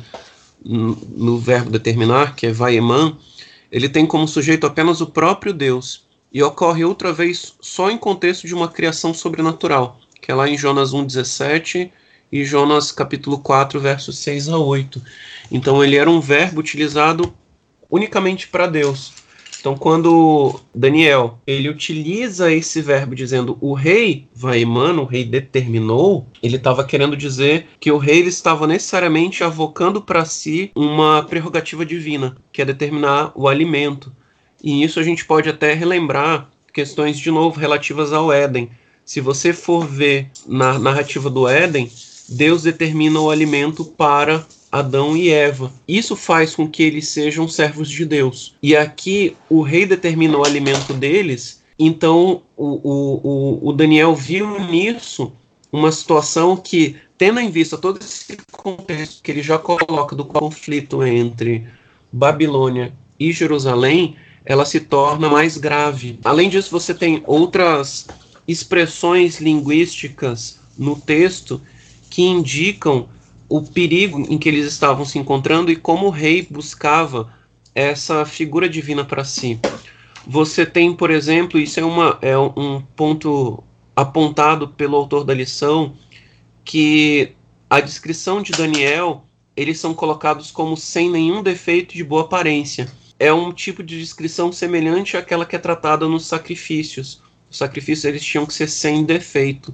no 0.64 1.38
verbo 1.38 1.70
determinar, 1.70 2.36
que 2.36 2.48
é 2.48 2.52
vaeman, 2.52 3.18
ele 3.72 3.90
tem 3.90 4.06
como 4.06 4.28
sujeito 4.28 4.66
apenas 4.66 5.02
o 5.02 5.08
próprio 5.08 5.54
Deus 5.54 6.06
e 6.32 6.42
ocorre 6.42 6.84
outra 6.84 7.14
vez 7.14 7.56
só 7.62 7.90
em 7.90 7.98
contexto 7.98 8.48
de 8.48 8.54
uma 8.54 8.68
criação 8.68 9.14
sobrenatural, 9.14 10.00
que 10.22 10.32
é 10.32 10.36
lá 10.36 10.48
em 10.48 10.58
Jonas 10.58 10.92
1:17 10.94 11.92
e 12.32 12.44
Jonas 12.44 12.92
capítulo 12.92 13.40
4, 13.40 13.80
versos 13.80 14.18
6 14.20 14.50
a 14.50 14.58
8. 14.58 15.02
Então 15.52 15.84
ele 15.84 15.96
era 15.96 16.10
um 16.10 16.20
verbo 16.20 16.60
utilizado 16.60 17.34
unicamente 17.90 18.48
para 18.48 18.68
Deus. 18.68 19.14
Então 19.60 19.76
quando 19.76 20.60
Daniel 20.76 21.40
ele 21.48 21.70
utiliza 21.70 22.54
esse 22.54 22.82
verbo 22.82 23.16
dizendo 23.16 23.58
o 23.60 23.74
rei 23.74 24.28
Vaimano, 24.34 25.02
o 25.02 25.06
rei 25.06 25.24
determinou, 25.24 26.28
ele 26.44 26.58
estava 26.58 26.84
querendo 26.84 27.18
dizer 27.18 27.68
que 27.80 27.92
o 27.92 27.98
rei 27.98 28.22
estava 28.22 28.68
necessariamente 28.68 29.44
avocando 29.44 30.02
para 30.02 30.24
si 30.24 30.72
uma 30.76 31.24
prerrogativa 31.24 31.86
divina, 31.86 32.38
que 32.52 32.62
é 32.62 32.66
determinar 32.66 33.32
o 33.34 33.48
alimento. 33.48 34.12
E 34.64 34.84
isso 34.84 35.00
a 35.00 35.04
gente 35.04 35.26
pode 35.26 35.50
até 35.50 35.74
relembrar 35.74 36.50
questões 36.72 37.18
de 37.18 37.32
novo 37.32 37.60
relativas 37.60 38.12
ao 38.12 38.32
Éden. 38.32 38.70
Se 39.06 39.22
você 39.22 39.54
for 39.54 39.88
ver 39.88 40.30
na 40.46 40.78
narrativa 40.78 41.30
do 41.30 41.48
Éden, 41.48 41.90
Deus 42.28 42.64
determina 42.64 43.20
o 43.20 43.30
alimento 43.30 43.86
para 43.86 44.46
Adão 44.72 45.16
e 45.16 45.30
Eva. 45.30 45.72
Isso 45.88 46.16
faz 46.16 46.56
com 46.56 46.68
que 46.68 46.84
eles 46.84 47.08
sejam 47.08 47.48
servos 47.48 47.90
de 47.90 48.06
Deus. 48.06 48.56
E 48.62 48.76
aqui 48.76 49.36
o 49.50 49.62
rei 49.62 49.86
determina 49.86 50.38
o 50.38 50.46
alimento 50.46 50.94
deles, 50.94 51.64
então 51.78 52.42
o, 52.58 53.62
o, 53.64 53.70
o 53.70 53.74
Daniel 53.74 54.16
viu 54.16 54.60
nisso 54.60 55.32
uma 55.72 55.92
situação 55.92 56.56
que, 56.56 56.96
tendo 57.18 57.40
em 57.40 57.50
vista 57.50 57.78
todo 57.78 58.00
esse 58.00 58.38
contexto 58.52 59.22
que 59.22 59.32
ele 59.32 59.44
já 59.44 59.58
coloca 59.58 60.16
do 60.16 60.26
conflito 60.26 61.04
entre 61.04 61.68
Babilônia 62.12 62.94
e 63.20 63.32
Jerusalém, 63.32 64.16
ela 64.46 64.66
se 64.66 64.80
torna 64.80 65.30
mais 65.30 65.58
grave. 65.58 66.20
Além 66.24 66.50
disso, 66.50 66.70
você 66.72 66.94
tem 66.94 67.22
outras 67.26 68.08
expressões 68.48 69.40
linguísticas 69.42 70.60
no 70.78 70.96
texto 70.96 71.62
que 72.10 72.24
indicam 72.24 73.10
o 73.48 73.62
perigo 73.62 74.22
em 74.30 74.38
que 74.38 74.50
eles 74.50 74.66
estavam 74.66 75.06
se 75.06 75.20
encontrando 75.20 75.72
e 75.72 75.76
como 75.76 76.08
o 76.08 76.12
rei 76.12 76.48
buscava 76.50 77.34
essa 77.74 78.26
figura 78.26 78.68
divina 78.68 79.04
para 79.04 79.24
si. 79.24 79.60
Você 80.26 80.66
tem, 80.66 80.94
por 80.94 81.12
exemplo, 81.12 81.60
isso 81.60 81.80
é, 81.80 81.86
uma, 81.86 82.18
é 82.22 82.38
um 82.38 82.82
ponto 82.96 83.64
apontado 83.96 84.70
pelo 84.70 84.96
autor 84.96 85.24
da 85.24 85.34
lição, 85.34 85.94
que 86.64 87.34
a 87.70 87.80
descrição 87.80 88.42
de 88.42 88.52
Daniel, 88.52 89.24
eles 89.56 89.80
são 89.80 89.94
colocados 89.94 90.50
como 90.52 90.76
sem 90.76 91.10
nenhum 91.10 91.44
defeito 91.44 91.94
de 91.94 92.04
boa 92.04 92.24
aparência. 92.24 92.88
é 93.20 93.32
um 93.32 93.52
tipo 93.52 93.82
de 93.82 93.98
descrição 94.00 94.52
semelhante 94.52 95.16
àquela 95.16 95.46
que 95.46 95.56
é 95.56 95.60
tratada 95.60 96.08
nos 96.08 96.26
sacrifícios. 96.26 97.22
Os 97.50 97.58
sacrifícios 97.58 98.06
eles 98.06 98.24
tinham 98.24 98.46
que 98.46 98.54
ser 98.54 98.68
sem 98.68 99.06
defeito. 99.06 99.74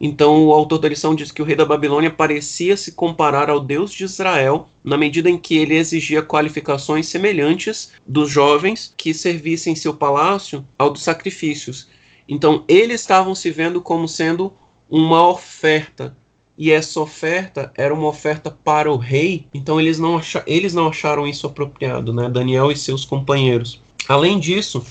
Então 0.00 0.46
o 0.46 0.52
autor 0.52 0.78
da 0.78 0.88
lição 0.88 1.14
diz 1.14 1.32
que 1.32 1.42
o 1.42 1.44
rei 1.44 1.56
da 1.56 1.64
Babilônia 1.64 2.10
parecia 2.10 2.76
se 2.76 2.92
comparar 2.92 3.50
ao 3.50 3.60
Deus 3.60 3.90
de 3.92 4.04
Israel, 4.04 4.68
na 4.84 4.96
medida 4.96 5.28
em 5.28 5.36
que 5.36 5.56
ele 5.56 5.76
exigia 5.76 6.22
qualificações 6.22 7.08
semelhantes 7.08 7.92
dos 8.06 8.30
jovens 8.30 8.94
que 8.96 9.12
servissem 9.12 9.74
seu 9.74 9.92
palácio 9.92 10.64
ao 10.78 10.90
dos 10.90 11.02
sacrifícios. 11.02 11.88
Então 12.28 12.64
eles 12.68 13.00
estavam 13.00 13.34
se 13.34 13.50
vendo 13.50 13.80
como 13.80 14.06
sendo 14.06 14.52
uma 14.88 15.28
oferta. 15.28 16.16
E 16.56 16.72
essa 16.72 17.00
oferta 17.00 17.72
era 17.76 17.94
uma 17.94 18.08
oferta 18.08 18.50
para 18.50 18.90
o 18.90 18.96
rei, 18.96 19.46
então 19.54 19.80
eles 19.80 19.96
não, 19.98 20.20
eles 20.44 20.74
não 20.74 20.88
acharam 20.88 21.24
isso 21.24 21.46
apropriado, 21.46 22.12
né? 22.12 22.28
Daniel 22.28 22.72
e 22.72 22.76
seus 22.76 23.04
companheiros. 23.04 23.80
Além 24.08 24.40
disso, 24.40 24.84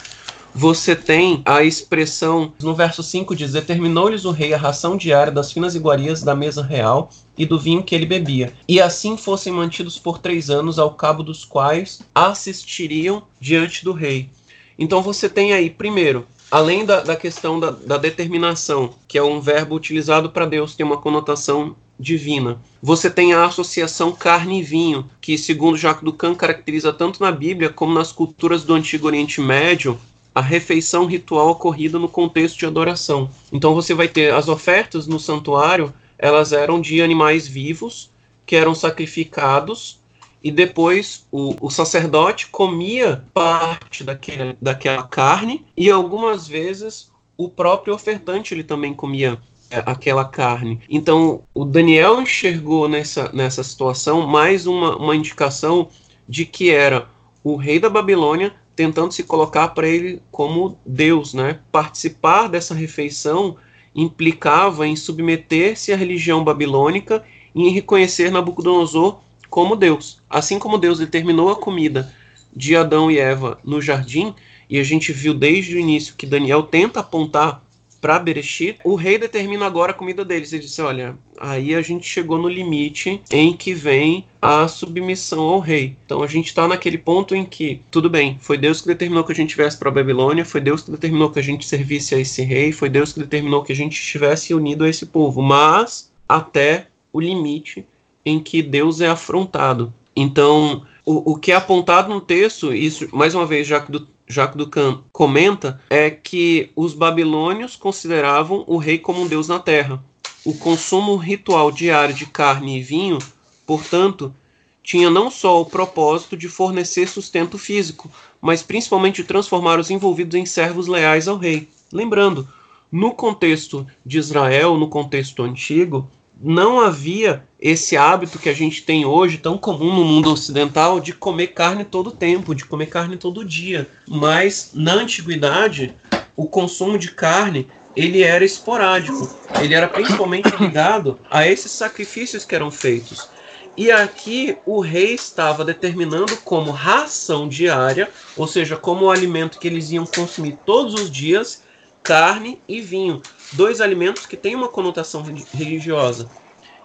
você 0.58 0.96
tem 0.96 1.44
a 1.46 1.64
expressão, 1.64 2.52
no 2.64 2.74
verso 2.74 3.04
5 3.04 3.36
diz: 3.36 3.52
Determinou-lhes 3.52 4.26
o 4.26 4.32
rei 4.32 4.56
a 4.56 4.58
ração 4.58 4.98
diária 4.98 5.32
das 5.32 5.52
finas 5.52 5.76
iguarias 5.76 6.24
da 6.24 6.34
mesa 6.34 6.64
real 6.64 7.12
e 7.38 7.46
do 7.46 7.60
vinho 7.60 7.84
que 7.84 7.94
ele 7.94 8.08
bebia, 8.08 8.52
e 8.68 8.82
assim 8.82 9.16
fossem 9.16 9.54
mantidos 9.54 10.00
por 10.00 10.18
três 10.18 10.50
anos, 10.50 10.80
ao 10.80 10.96
cabo 10.96 11.22
dos 11.22 11.46
quais 11.46 12.02
assistiriam 12.14 13.22
diante 13.40 13.84
do 13.84 13.94
rei. 13.94 14.32
Então 14.80 15.04
você 15.04 15.30
tem 15.30 15.54
aí, 15.54 15.70
primeiro, 15.70 16.26
além 16.50 16.84
da, 16.84 17.02
da 17.02 17.16
questão 17.16 17.60
da, 17.60 17.70
da 17.70 17.98
determinação, 17.98 18.96
que 19.08 19.20
é 19.20 19.24
um 19.24 19.40
verbo 19.40 19.76
utilizado 19.76 20.32
para 20.32 20.48
Deus, 20.48 20.76
tem 20.76 20.84
uma 20.84 20.98
conotação 20.98 21.76
divina. 22.00 22.60
Você 22.82 23.12
tem 23.12 23.32
a 23.32 23.46
associação 23.46 24.12
carne 24.12 24.60
e 24.60 24.64
vinho, 24.64 25.08
que, 25.22 25.38
segundo 25.38 25.78
Jacques 25.78 26.04
Ducan, 26.04 26.34
caracteriza 26.34 26.92
tanto 26.92 27.22
na 27.22 27.32
Bíblia 27.32 27.70
como 27.70 27.94
nas 27.94 28.12
culturas 28.12 28.64
do 28.64 28.74
Antigo 28.74 29.06
Oriente 29.06 29.40
Médio 29.40 30.00
a 30.38 30.42
refeição 30.42 31.08
ritual 31.08 31.50
ocorrida 31.50 31.98
no 31.98 32.08
contexto 32.08 32.60
de 32.60 32.68
adoração. 32.68 33.28
Então 33.52 33.74
você 33.74 33.96
vai 33.96 34.08
ter 34.08 34.32
as 34.32 34.48
ofertas 34.48 35.08
no 35.08 35.20
santuário, 35.20 35.92
elas 36.16 36.54
eram 36.54 36.80
de 36.80 37.02
animais 37.02 37.48
vivos 37.48 38.12
que 38.46 38.56
eram 38.56 38.76
sacrificados 38.76 40.00
e 40.44 40.52
depois 40.52 41.26
o, 41.32 41.56
o 41.60 41.72
sacerdote 41.72 42.50
comia 42.50 43.26
parte 43.34 44.04
daquele, 44.04 44.56
daquela 44.62 45.02
carne 45.02 45.66
e 45.76 45.90
algumas 45.90 46.48
vezes 46.48 47.12
o 47.36 47.50
próprio 47.50 47.96
ofertante 47.96 48.54
ele 48.54 48.64
também 48.64 48.94
comia 48.94 49.40
é, 49.72 49.82
aquela 49.88 50.24
carne. 50.24 50.80
Então, 50.88 51.42
o 51.52 51.66
Daniel 51.66 52.22
enxergou 52.22 52.88
nessa, 52.88 53.32
nessa 53.34 53.64
situação 53.64 54.28
mais 54.28 54.68
uma, 54.68 54.98
uma 54.98 55.16
indicação 55.16 55.90
de 56.30 56.46
que 56.46 56.70
era 56.70 57.10
o 57.44 57.56
rei 57.56 57.80
da 57.80 57.90
Babilônia 57.90 58.54
tentando 58.78 59.12
se 59.12 59.24
colocar 59.24 59.70
para 59.70 59.88
ele 59.88 60.22
como 60.32 60.78
Deus, 60.86 61.34
né? 61.34 61.60
Participar 61.72 62.48
dessa 62.48 62.76
refeição 62.76 63.58
implicava 63.96 64.88
em 64.88 64.96
submeter-se 64.96 65.92
à 65.92 65.98
religião 65.98 66.44
babilônica 66.44 67.24
e 67.56 67.64
em 67.64 67.72
reconhecer 67.72 68.32
Nabucodonosor 68.32 69.20
como 69.50 69.76
Deus. 69.76 70.22
Assim 70.30 70.60
como 70.60 70.78
Deus 70.78 71.00
determinou 71.00 71.50
a 71.50 71.56
comida 71.56 72.14
de 72.56 72.76
Adão 72.76 73.10
e 73.10 73.18
Eva 73.18 73.60
no 73.64 73.82
jardim, 73.82 74.36
e 74.70 74.80
a 74.80 74.84
gente 74.84 75.12
viu 75.12 75.34
desde 75.34 75.76
o 75.76 75.80
início 75.80 76.14
que 76.16 76.28
Daniel 76.28 76.62
tenta 76.62 77.00
apontar 77.00 77.64
para 78.08 78.20
Bereshit, 78.20 78.80
o 78.86 78.96
rei 78.96 79.18
determina 79.18 79.66
agora 79.66 79.92
a 79.92 79.94
comida 79.94 80.24
deles. 80.24 80.54
Ele 80.54 80.64
disse: 80.64 80.82
Olha, 80.82 81.18
aí 81.38 81.76
a 81.76 81.82
gente 81.82 82.08
chegou 82.08 82.38
no 82.38 82.48
limite 82.48 83.22
em 83.30 83.52
que 83.52 83.74
vem 83.74 84.26
a 84.42 84.66
submissão 84.70 85.42
ao 85.42 85.60
rei. 85.60 85.98
Então 86.06 86.24
a 86.24 86.28
gente 86.28 86.46
está 86.46 86.66
naquele 86.70 86.98
ponto 86.98 87.36
em 87.36 87.44
que, 87.44 87.82
tudo 87.92 88.10
bem, 88.10 88.38
foi 88.40 88.58
Deus 88.58 88.80
que 88.80 88.88
determinou 88.88 89.26
que 89.26 89.34
a 89.34 89.36
gente 89.36 89.58
viesse 89.58 89.78
para 89.78 89.90
a 89.90 89.92
Babilônia, 89.92 90.46
foi 90.46 90.62
Deus 90.62 90.84
que 90.84 90.92
determinou 90.92 91.30
que 91.30 91.40
a 91.40 91.44
gente 91.44 91.66
servisse 91.66 92.16
a 92.16 92.20
esse 92.20 92.42
rei, 92.44 92.72
foi 92.72 92.88
Deus 92.88 93.12
que 93.12 93.20
determinou 93.20 93.62
que 93.62 93.74
a 93.74 93.76
gente 93.76 94.00
estivesse 94.00 94.54
unido 94.54 94.86
a 94.86 94.90
esse 94.90 95.08
povo, 95.08 95.42
mas 95.42 96.10
até 96.30 96.88
o 97.12 97.20
limite 97.20 97.86
em 98.26 98.40
que 98.40 98.62
Deus 98.62 99.02
é 99.02 99.10
afrontado. 99.10 99.94
Então, 100.16 100.86
o, 101.08 101.32
o 101.32 101.36
que 101.38 101.54
é 101.54 101.56
apontado 101.56 102.10
no 102.10 102.20
texto, 102.20 102.74
isso, 102.74 103.08
mais 103.16 103.34
uma 103.34 103.46
vez, 103.46 103.66
já 103.66 103.80
que 103.80 103.90
do, 103.90 104.06
Jacques 104.28 104.58
Ducan 104.58 105.04
comenta 105.14 105.80
é 105.90 106.10
que 106.10 106.70
os 106.76 106.94
babilônios 106.94 107.78
consideravam 107.78 108.66
o 108.68 108.76
rei 108.76 108.98
como 108.98 109.22
um 109.22 109.28
deus 109.28 109.48
na 109.48 109.58
terra. 109.58 110.04
O 110.44 110.54
consumo 110.54 111.16
ritual 111.16 111.72
diário 111.72 112.14
de 112.14 112.26
carne 112.26 112.78
e 112.78 112.84
vinho, 112.84 113.20
portanto, 113.66 114.36
tinha 114.84 115.10
não 115.10 115.32
só 115.32 115.62
o 115.62 115.66
propósito 115.66 116.36
de 116.36 116.50
fornecer 116.50 117.08
sustento 117.08 117.58
físico, 117.58 118.12
mas 118.42 118.62
principalmente 118.62 119.24
transformar 119.24 119.80
os 119.80 119.90
envolvidos 119.90 120.36
em 120.36 120.46
servos 120.46 120.88
leais 120.88 121.26
ao 121.30 121.38
rei. 121.38 121.70
Lembrando, 121.92 122.46
no 122.92 123.14
contexto 123.14 123.88
de 124.06 124.18
Israel, 124.18 124.78
no 124.78 124.90
contexto 124.90 125.42
antigo, 125.42 126.10
não 126.42 126.80
havia 126.80 127.44
esse 127.60 127.98
hábito 127.98 128.38
que 128.38 128.50
a 128.50 128.54
gente 128.54 128.84
tem 128.84 129.06
hoje, 129.06 129.38
tão 129.38 129.58
comum 129.58 129.94
no 129.96 130.06
mundo 130.06 130.32
ocidental, 130.32 131.00
de 131.00 131.14
comer 131.14 131.48
carne 131.48 131.84
todo 131.84 132.12
tempo, 132.12 132.54
de 132.54 132.66
comer 132.66 132.88
carne 132.88 133.18
todo 133.18 133.44
dia. 133.44 133.88
Mas 134.08 134.72
na 134.74 134.94
antiguidade, 134.94 135.96
o 136.36 136.48
consumo 136.48 136.98
de 136.98 137.12
carne 137.12 137.68
ele 137.96 138.22
era 138.22 138.46
esporádico. 138.46 139.36
Ele 139.60 139.74
era 139.74 139.88
principalmente 139.88 140.50
ligado 140.62 141.20
a 141.32 141.48
esses 141.48 141.72
sacrifícios 141.72 142.46
que 142.46 142.54
eram 142.54 142.70
feitos. 142.70 143.28
E 143.76 143.92
aqui 143.92 144.58
o 144.66 144.80
rei 144.80 145.14
estava 145.14 145.64
determinando 145.64 146.36
como 146.38 146.72
ração 146.72 147.48
diária, 147.48 148.10
ou 148.36 148.48
seja, 148.48 148.76
como 148.76 149.06
o 149.06 149.12
alimento 149.12 149.60
que 149.60 149.68
eles 149.68 149.92
iam 149.92 150.06
consumir 150.06 150.58
todos 150.66 150.96
os 150.96 151.12
dias, 151.12 151.64
carne 152.02 152.60
e 152.68 152.82
vinho 152.82 153.22
dois 153.54 153.82
alimentos 153.82 154.26
que 154.26 154.38
têm 154.38 154.56
uma 154.56 154.68
conotação 154.68 155.24
religiosa. 155.54 156.30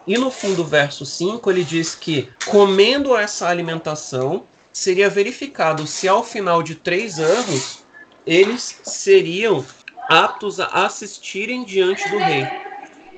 E 0.07 0.19
no 0.19 0.31
fim 0.31 0.55
do 0.55 0.65
verso 0.65 1.07
5, 1.07 1.51
ele 1.51 1.65
diz 1.65 1.95
que, 1.95 2.29
comendo 2.47 3.17
essa 3.17 3.49
alimentação, 3.49 4.45
seria 4.73 5.09
verificado 5.09 5.87
se 5.87 6.09
ao 6.09 6.25
final 6.25 6.63
de 6.63 6.75
três 6.75 7.19
anos 7.19 7.85
eles 8.27 8.81
seriam 8.85 9.65
aptos 10.09 10.59
a 10.59 10.67
assistirem 10.67 11.65
diante 11.65 12.09
do 12.09 12.19
rei. 12.19 12.47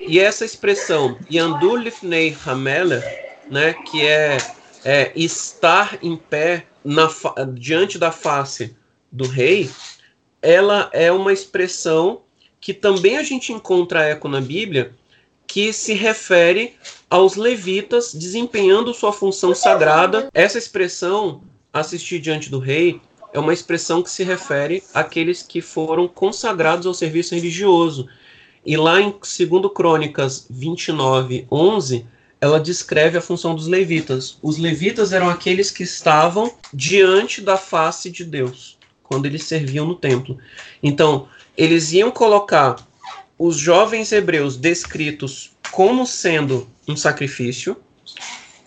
E 0.01 0.21
essa 0.21 0.45
expressão, 0.45 1.19
Yandu 1.33 1.77
Lifnei 1.77 2.37
Hamela, 2.45 3.03
né, 3.51 3.73
que 3.73 4.05
é, 4.05 4.37
é 4.85 5.13
estar 5.17 5.99
em 6.03 6.17
pé 6.17 6.67
na, 6.85 7.09
diante 7.55 7.99
da 7.99 8.13
face 8.13 8.77
do 9.11 9.27
rei, 9.27 9.71
ela 10.43 10.91
é 10.93 11.11
uma 11.11 11.33
expressão 11.33 12.24
que 12.65 12.73
também 12.73 13.19
a 13.19 13.23
gente 13.23 13.53
encontra 13.53 14.05
eco 14.05 14.27
na 14.27 14.41
Bíblia, 14.41 14.95
que 15.47 15.71
se 15.71 15.93
refere 15.93 16.73
aos 17.11 17.37
levitas 17.37 18.15
desempenhando 18.15 18.95
sua 18.95 19.13
função 19.13 19.55
sagrada. 19.55 20.31
Essa 20.33 20.57
expressão, 20.57 21.43
assistir 21.71 22.21
diante 22.21 22.49
do 22.49 22.59
rei, 22.59 23.03
é 23.35 23.39
uma 23.39 23.53
expressão 23.53 24.03
que 24.03 24.11
se 24.11 24.25
refere 24.25 24.83
àqueles 24.95 25.43
que 25.43 25.61
foram 25.61 26.09
consagrados 26.09 26.87
ao 26.87 26.95
serviço 26.95 27.35
religioso. 27.35 28.09
E 28.65 28.79
lá 28.79 28.99
em 28.99 29.11
2 29.11 29.71
Crônicas 29.75 30.47
29, 30.49 31.47
11, 31.53 32.07
ela 32.41 32.59
descreve 32.59 33.19
a 33.19 33.21
função 33.21 33.55
dos 33.55 33.67
levitas. 33.67 34.39
Os 34.41 34.57
levitas 34.57 35.13
eram 35.13 35.29
aqueles 35.29 35.71
que 35.71 35.83
estavam 35.83 36.51
diante 36.73 37.43
da 37.43 37.59
face 37.59 38.11
de 38.11 38.25
Deus, 38.25 38.79
quando 39.03 39.27
eles 39.27 39.45
serviam 39.45 39.87
no 39.87 39.95
templo. 39.95 40.39
Então, 40.83 41.29
eles 41.57 41.93
iam 41.93 42.11
colocar 42.11 42.77
os 43.39 43.57
jovens 43.57 44.13
hebreus 44.13 44.57
descritos 44.57 45.53
como 45.71 46.07
sendo 46.07 46.69
um 46.87 46.97
sacrifício 46.97 47.77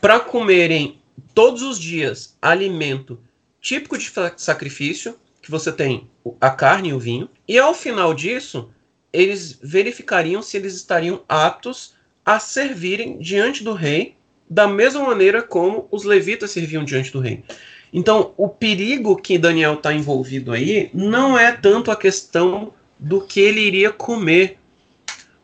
para 0.01 0.19
comerem 0.19 0.99
todos 1.33 1.61
os 1.61 1.79
dias 1.79 2.37
alimento 2.41 3.19
típico 3.61 3.97
de 3.97 4.11
sacrifício, 4.37 5.15
que 5.41 5.51
você 5.51 5.71
tem 5.71 6.09
a 6.39 6.49
carne 6.49 6.89
e 6.89 6.93
o 6.93 6.99
vinho, 6.99 7.29
e 7.47 7.57
ao 7.57 7.73
final 7.73 8.13
disso, 8.13 8.69
eles 9.11 9.57
verificariam 9.61 10.41
se 10.41 10.57
eles 10.57 10.75
estariam 10.75 11.21
aptos 11.27 11.95
a 12.25 12.39
servirem 12.39 13.19
diante 13.19 13.63
do 13.63 13.73
rei 13.73 14.15
da 14.49 14.67
mesma 14.67 15.03
maneira 15.03 15.41
como 15.41 15.87
os 15.91 16.03
levitas 16.03 16.51
serviam 16.51 16.83
diante 16.83 17.11
do 17.11 17.19
rei. 17.19 17.43
Então, 17.91 18.33
o 18.37 18.49
perigo 18.49 19.15
que 19.15 19.37
Daniel 19.37 19.75
está 19.75 19.93
envolvido 19.93 20.51
aí 20.51 20.89
não 20.93 21.37
é 21.37 21.51
tanto 21.51 21.89
a 21.89 21.95
questão 21.95 22.73
do 22.99 23.21
que 23.21 23.39
ele 23.39 23.61
iria 23.61 23.91
comer, 23.91 24.57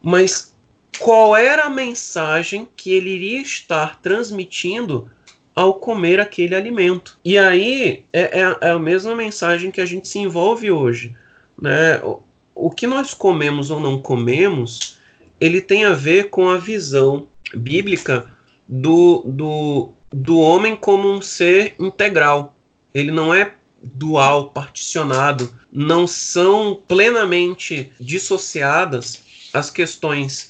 mas 0.02 0.54
qual 1.00 1.36
era 1.36 1.64
a 1.64 1.70
mensagem 1.70 2.68
que 2.76 2.92
ele 2.92 3.10
iria 3.10 3.42
estar 3.42 4.02
transmitindo 4.02 5.10
ao 5.56 5.76
comer 5.76 6.20
aquele 6.20 6.56
alimento. 6.56 7.18
E 7.24 7.38
aí 7.38 8.06
é, 8.12 8.42
é, 8.42 8.58
é 8.62 8.72
a 8.72 8.80
mesma 8.80 9.16
mensagem 9.16 9.72
que 9.72 9.82
a 9.82 9.86
gente 9.86 10.08
se 10.08 10.20
envolve 10.20 10.72
hoje. 10.72 11.16
Né? 11.62 11.98
O, 12.04 12.22
o 12.56 12.70
que 12.72 12.88
nós 12.88 13.14
comemos 13.14 13.70
ou 13.70 13.80
não 13.80 14.02
comemos, 14.02 14.98
ele 15.40 15.62
tem 15.62 15.86
a 15.86 15.94
ver 15.94 16.30
com 16.30 16.50
a 16.50 16.58
visão 16.58 17.28
bíblica 17.54 18.32
do, 18.68 19.24
do, 19.26 19.94
do 20.12 20.40
homem 20.40 20.76
como 20.76 21.12
um 21.12 21.22
ser 21.22 21.76
integral. 21.80 22.56
Ele 22.94 23.12
não 23.12 23.34
é 23.34 23.54
dual, 23.84 24.50
particionado, 24.50 25.54
não 25.72 26.08
são 26.08 26.82
plenamente 26.88 27.92
dissociadas 28.00 29.22
as 29.54 29.70
questões 29.70 30.50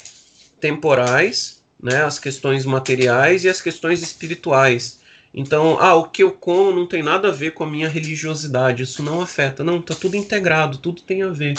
temporais, 0.59 1.63
né, 1.81 2.03
as 2.03 2.19
questões 2.19 2.65
materiais 2.65 3.43
e 3.43 3.49
as 3.49 3.61
questões 3.61 4.01
espirituais. 4.01 5.01
Então, 5.33 5.77
ah, 5.79 5.95
o 5.95 6.09
que 6.09 6.23
eu 6.23 6.31
como 6.31 6.71
não 6.71 6.85
tem 6.85 7.01
nada 7.01 7.29
a 7.29 7.31
ver 7.31 7.51
com 7.51 7.63
a 7.63 7.69
minha 7.69 7.89
religiosidade, 7.89 8.83
isso 8.83 9.01
não 9.01 9.19
afeta. 9.19 9.63
Não, 9.63 9.81
tá 9.81 9.95
tudo 9.95 10.15
integrado, 10.15 10.77
tudo 10.77 11.01
tem 11.01 11.23
a 11.23 11.29
ver. 11.29 11.55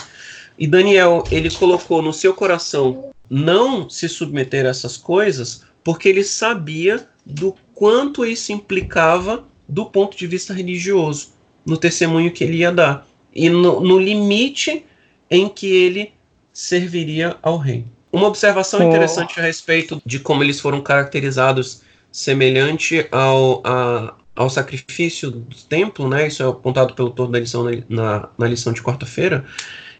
E 0.56 0.66
Daniel, 0.66 1.24
ele 1.30 1.50
colocou 1.50 2.00
no 2.00 2.12
seu 2.12 2.32
coração 2.32 3.10
não 3.28 3.90
se 3.90 4.08
submeter 4.08 4.64
a 4.64 4.68
essas 4.68 4.96
coisas, 4.96 5.62
porque 5.82 6.08
ele 6.08 6.22
sabia 6.22 7.08
do 7.26 7.54
quanto 7.74 8.24
isso 8.24 8.52
implicava 8.52 9.46
do 9.68 9.86
ponto 9.86 10.16
de 10.16 10.26
vista 10.26 10.54
religioso, 10.54 11.33
no 11.64 11.76
testemunho 11.76 12.32
que 12.32 12.44
ele 12.44 12.58
ia 12.58 12.72
dar, 12.72 13.06
e 13.34 13.48
no, 13.48 13.80
no 13.80 13.98
limite 13.98 14.84
em 15.30 15.48
que 15.48 15.66
ele 15.66 16.12
serviria 16.52 17.36
ao 17.42 17.58
rei. 17.58 17.84
Uma 18.12 18.28
observação 18.28 18.80
oh. 18.80 18.88
interessante 18.88 19.40
a 19.40 19.42
respeito 19.42 20.00
de 20.06 20.20
como 20.20 20.42
eles 20.42 20.60
foram 20.60 20.80
caracterizados 20.80 21.82
semelhante 22.12 23.08
ao, 23.10 23.60
a, 23.64 24.14
ao 24.36 24.48
sacrifício 24.48 25.32
do 25.32 25.56
templo, 25.68 26.08
né? 26.08 26.28
Isso 26.28 26.40
é 26.42 26.46
apontado 26.46 26.94
pelo 26.94 27.08
autor 27.08 27.28
da 27.28 27.40
lição 27.40 27.64
na, 27.64 27.72
na, 27.88 28.28
na 28.38 28.46
lição 28.46 28.72
de 28.72 28.80
quarta-feira. 28.80 29.44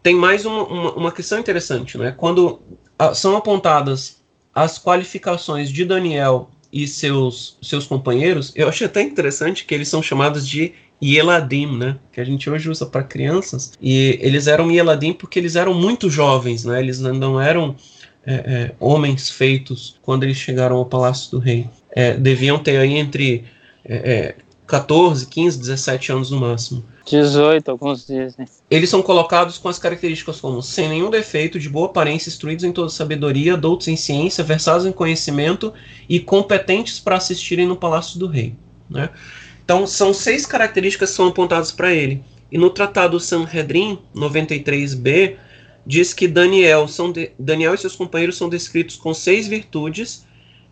Tem 0.01 0.15
mais 0.15 0.45
uma, 0.45 0.63
uma, 0.63 0.93
uma, 0.93 1.11
questão 1.11 1.37
interessante, 1.37 1.97
né? 1.97 2.13
Quando 2.15 2.61
a, 2.97 3.13
são 3.13 3.35
apontadas 3.35 4.23
as 4.53 4.79
qualificações 4.79 5.69
de 5.69 5.83
Daniel 5.83 6.49
e 6.71 6.87
seus, 6.87 7.57
seus 7.61 7.85
companheiros, 7.85 8.53
eu 8.55 8.69
achei 8.69 8.87
até 8.87 9.01
interessante 9.01 9.65
que 9.65 9.75
eles 9.75 9.89
são 9.89 10.01
chamados 10.01 10.47
de 10.47 10.73
Yeladim, 11.03 11.77
né? 11.77 11.97
Que 12.11 12.21
a 12.21 12.23
gente 12.23 12.49
hoje 12.49 12.69
usa 12.69 12.85
para 12.85 13.03
crianças. 13.03 13.73
E 13.81 14.17
eles 14.21 14.47
eram 14.47 14.71
Yeladim 14.71 15.13
porque 15.13 15.39
eles 15.39 15.55
eram 15.55 15.73
muito 15.73 16.09
jovens, 16.09 16.63
né? 16.63 16.79
Eles 16.79 16.99
não 16.99 17.39
eram 17.39 17.75
é, 18.25 18.33
é, 18.33 18.75
homens 18.79 19.29
feitos 19.29 19.97
quando 20.01 20.23
eles 20.23 20.37
chegaram 20.37 20.77
ao 20.77 20.85
palácio 20.85 21.31
do 21.31 21.39
rei 21.39 21.67
é, 21.95 22.13
deviam 22.13 22.59
ter 22.59 22.77
aí 22.77 22.95
entre 22.95 23.45
é, 23.85 24.35
14, 24.67 25.25
15, 25.27 25.59
17 25.59 26.11
anos 26.11 26.29
no 26.29 26.39
máximo. 26.39 26.83
18, 27.05 27.69
alguns 27.69 28.05
dizem. 28.05 28.45
Eles 28.69 28.89
são 28.89 29.01
colocados 29.01 29.57
com 29.57 29.69
as 29.69 29.79
características 29.79 30.41
como 30.41 30.61
sem 30.61 30.89
nenhum 30.89 31.09
defeito, 31.09 31.59
de 31.59 31.69
boa 31.69 31.85
aparência, 31.85 32.29
instruídos 32.29 32.65
em 32.65 32.73
toda 32.73 32.89
sabedoria, 32.89 33.55
doutos 33.55 33.87
em 33.87 33.95
ciência, 33.95 34.43
versados 34.43 34.85
em 34.85 34.91
conhecimento 34.91 35.71
e 36.09 36.19
competentes 36.19 36.99
para 36.99 37.15
assistirem 37.15 37.67
no 37.67 37.75
palácio 37.75 38.19
do 38.19 38.27
rei. 38.27 38.55
Né? 38.89 39.09
Então, 39.65 39.85
são 39.85 40.13
seis 40.13 40.45
características 40.45 41.09
que 41.09 41.15
são 41.17 41.27
apontadas 41.27 41.71
para 41.71 41.93
ele. 41.93 42.23
E 42.51 42.57
no 42.57 42.69
Tratado 42.69 43.19
Sanhedrin 43.19 43.99
93b, 44.15 45.35
diz 45.85 46.13
que 46.13 46.27
Daniel, 46.27 46.87
são 46.87 47.11
de, 47.11 47.31
Daniel 47.37 47.73
e 47.73 47.77
seus 47.77 47.95
companheiros 47.95 48.37
são 48.37 48.47
descritos 48.47 48.95
com 48.95 49.13
seis 49.13 49.47
virtudes 49.47 50.25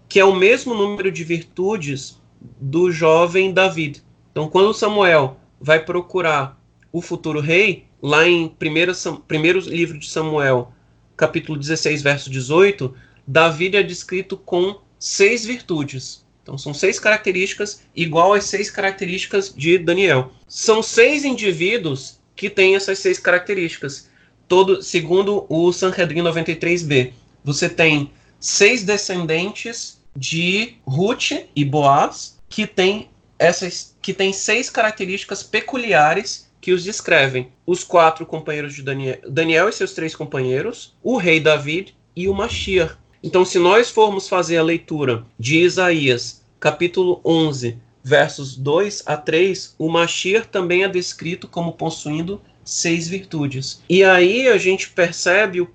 que 0.07 0.19
é 0.19 0.25
o 0.25 0.35
mesmo 0.35 0.75
número 0.75 1.11
de 1.11 1.23
virtudes 1.23 2.21
do 2.61 2.91
jovem 2.91 3.51
David. 3.51 4.03
Então, 4.31 4.47
quando 4.47 4.71
Samuel 4.71 5.37
vai 5.59 5.83
procurar 5.83 6.61
o 6.91 7.01
futuro 7.01 7.39
rei, 7.39 7.87
lá 7.99 8.27
em 8.27 8.47
primeiro, 8.47 8.93
primeiro 9.27 9.59
livro 9.61 9.97
de 9.97 10.07
Samuel, 10.07 10.71
capítulo 11.17 11.57
16, 11.57 12.03
verso 12.03 12.29
18, 12.29 12.93
David 13.25 13.77
é 13.77 13.81
descrito 13.81 14.37
com 14.37 14.79
seis 14.99 15.45
virtudes. 15.45 16.22
Então, 16.43 16.57
são 16.57 16.73
seis 16.73 16.99
características 16.99 17.83
igual 17.95 18.33
às 18.33 18.43
seis 18.43 18.69
características 18.69 19.53
de 19.55 19.77
Daniel. 19.77 20.31
São 20.47 20.83
seis 20.83 21.23
indivíduos 21.23 22.19
que 22.35 22.49
têm 22.49 22.75
essas 22.75 22.99
seis 22.99 23.17
características. 23.17 24.09
Todo, 24.47 24.83
segundo 24.83 25.45
o 25.47 25.71
Sanhedrin 25.71 26.21
93b, 26.21 27.13
você 27.43 27.69
tem 27.69 28.11
seis 28.39 28.83
descendentes 28.83 30.01
de 30.15 30.75
Ruth 30.85 31.31
e 31.55 31.63
Boaz, 31.63 32.37
que 32.49 32.67
tem 32.67 33.09
essas 33.39 33.95
que 34.01 34.13
tem 34.13 34.33
seis 34.33 34.69
características 34.69 35.41
peculiares 35.41 36.51
que 36.59 36.73
os 36.73 36.83
descrevem. 36.83 37.49
Os 37.65 37.83
quatro 37.83 38.25
companheiros 38.25 38.73
de 38.73 38.83
Daniel, 38.83 39.17
Daniel 39.27 39.69
e 39.69 39.73
seus 39.73 39.93
três 39.93 40.15
companheiros, 40.15 40.93
o 41.01 41.17
rei 41.17 41.39
David 41.39 41.95
e 42.15 42.27
o 42.27 42.33
Mashiach. 42.33 42.95
Então, 43.23 43.45
se 43.45 43.57
nós 43.57 43.89
formos 43.89 44.27
fazer 44.27 44.57
a 44.57 44.63
leitura 44.63 45.25
de 45.39 45.59
Isaías, 45.59 46.43
capítulo 46.59 47.21
11, 47.23 47.77
versos 48.03 48.57
2 48.57 49.03
a 49.05 49.15
3, 49.15 49.75
o 49.79 49.89
Mashiach 49.89 50.49
também 50.49 50.83
é 50.83 50.89
descrito 50.89 51.47
como 51.47 51.71
possuindo 51.71 52.41
seis 52.65 53.07
virtudes. 53.07 53.81
E 53.89 54.03
aí 54.03 54.49
a 54.49 54.57
gente 54.57 54.89
percebe, 54.89 55.65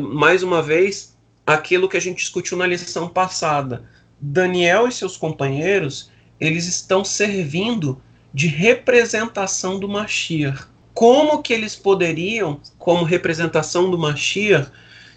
mais 0.00 0.42
uma 0.42 0.62
vez, 0.62 1.14
aquilo 1.46 1.86
que 1.86 1.98
a 1.98 2.00
gente 2.00 2.16
discutiu 2.16 2.56
na 2.56 2.66
lição 2.66 3.10
passada. 3.10 3.84
Daniel 4.18 4.88
e 4.88 4.92
seus 4.92 5.18
companheiros, 5.18 6.10
eles 6.40 6.66
estão 6.66 7.04
servindo 7.04 8.00
de 8.32 8.46
representação 8.46 9.78
do 9.78 9.86
Mashiach. 9.86 10.64
Como 10.94 11.42
que 11.42 11.52
eles 11.52 11.76
poderiam, 11.76 12.58
como 12.78 13.04
representação 13.04 13.90
do 13.90 13.98
Mashiach, 13.98 14.70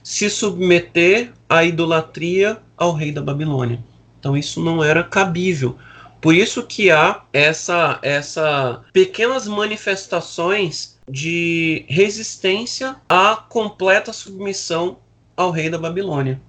se 0.03 0.29
submeter 0.29 1.31
à 1.47 1.63
idolatria 1.63 2.61
ao 2.77 2.93
rei 2.93 3.11
da 3.11 3.21
Babilônia? 3.21 3.83
Então 4.19 4.35
isso 4.35 4.61
não 4.61 4.83
era 4.83 5.03
cabível. 5.03 5.77
Por 6.21 6.35
isso 6.35 6.63
que 6.63 6.91
há 6.91 7.23
essa, 7.31 7.99
essa 8.01 8.83
pequenas 8.91 9.47
manifestações 9.47 10.99
de 11.09 11.85
resistência 11.87 12.97
à 13.07 13.35
completa 13.35 14.11
submissão 14.11 14.99
ao 15.35 15.49
rei 15.49 15.69
da 15.69 15.77
Babilônia. 15.77 16.41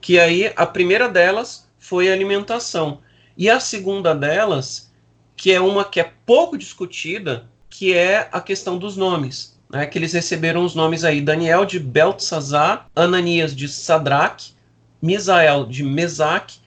Que 0.00 0.18
aí 0.18 0.52
a 0.54 0.66
primeira 0.66 1.08
delas 1.08 1.68
foi 1.78 2.10
a 2.10 2.12
alimentação. 2.12 3.00
E 3.36 3.48
a 3.48 3.58
segunda 3.58 4.14
delas, 4.14 4.92
que 5.34 5.52
é 5.52 5.60
uma 5.60 5.84
que 5.84 6.00
é 6.00 6.12
pouco 6.26 6.58
discutida, 6.58 7.48
que 7.70 7.94
é 7.94 8.28
a 8.30 8.40
questão 8.40 8.76
dos 8.76 8.96
nomes. 8.96 9.57
Né, 9.70 9.86
que 9.86 9.98
eles 9.98 10.12
receberam 10.12 10.64
os 10.64 10.74
nomes 10.74 11.04
aí: 11.04 11.20
Daniel 11.20 11.64
de 11.64 11.78
Beltzazar, 11.78 12.88
Ananias 12.96 13.54
de 13.54 13.68
Sadraque, 13.68 14.52
Misael 15.00 15.66
de 15.66 15.82
Mesaque 15.82 16.58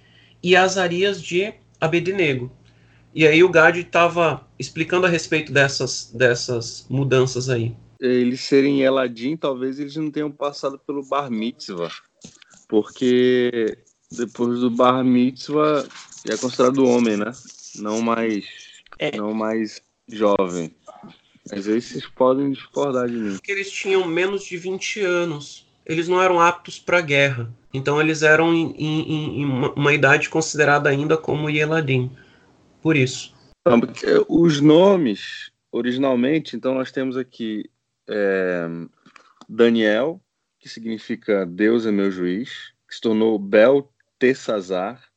e 0.43 0.55
Azarias 0.55 1.21
de 1.21 1.53
Abednego. 1.79 2.51
E 3.13 3.27
aí 3.27 3.43
o 3.43 3.49
Gad 3.49 3.75
estava 3.77 4.47
explicando 4.57 5.05
a 5.05 5.09
respeito 5.09 5.51
dessas, 5.51 6.11
dessas 6.13 6.85
mudanças 6.89 7.49
aí 7.49 7.75
eles 8.01 8.41
serem 8.41 8.81
Eladim, 8.81 9.37
talvez 9.37 9.79
eles 9.79 9.95
não 9.95 10.09
tenham 10.09 10.31
passado 10.31 10.79
pelo 10.79 11.05
Bar 11.05 11.29
Mitzvah, 11.29 11.91
porque 12.67 13.77
depois 14.11 14.59
do 14.59 14.71
Bar 14.71 15.03
Mitzvah 15.03 15.87
é 16.27 16.35
considerado 16.35 16.83
homem, 16.83 17.15
né? 17.15 17.31
Não 17.75 18.01
mais, 18.01 18.45
é. 18.97 19.15
não 19.15 19.33
mais 19.33 19.81
jovem. 20.09 20.75
Às 21.49 21.65
vezes 21.65 21.85
vocês 21.85 22.07
podem 22.07 22.51
discordar 22.51 23.07
de 23.07 23.15
mim. 23.15 23.31
Porque 23.33 23.51
eles 23.51 23.71
tinham 23.71 24.05
menos 24.05 24.43
de 24.43 24.57
20 24.57 25.01
anos. 25.01 25.65
Eles 25.85 26.07
não 26.07 26.21
eram 26.21 26.39
aptos 26.39 26.77
para 26.77 26.99
a 26.99 27.01
guerra. 27.01 27.51
Então 27.73 27.99
eles 27.99 28.21
eram 28.21 28.53
em, 28.53 28.71
em, 28.77 29.41
em 29.41 29.45
uma, 29.45 29.73
uma, 29.73 29.93
idade 29.93 30.29
considerada 30.29 30.89
ainda 30.89 31.17
como 31.17 31.49
Yeladim. 31.49 32.11
Por 32.81 32.95
isso. 32.95 33.33
Os 34.27 34.61
nomes, 34.61 35.51
originalmente, 35.71 36.55
então 36.55 36.73
nós 36.75 36.91
temos 36.91 37.15
aqui 37.15 37.69
é, 38.09 38.67
Daniel, 39.47 40.21
que 40.59 40.67
significa 40.67 41.45
Deus 41.45 41.85
é 41.85 41.91
meu 41.91 42.11
juiz, 42.11 42.73
que 42.87 42.95
se 42.95 43.01
tornou 43.01 43.39
Bel 43.39 43.91
Tessazar, 44.19 45.10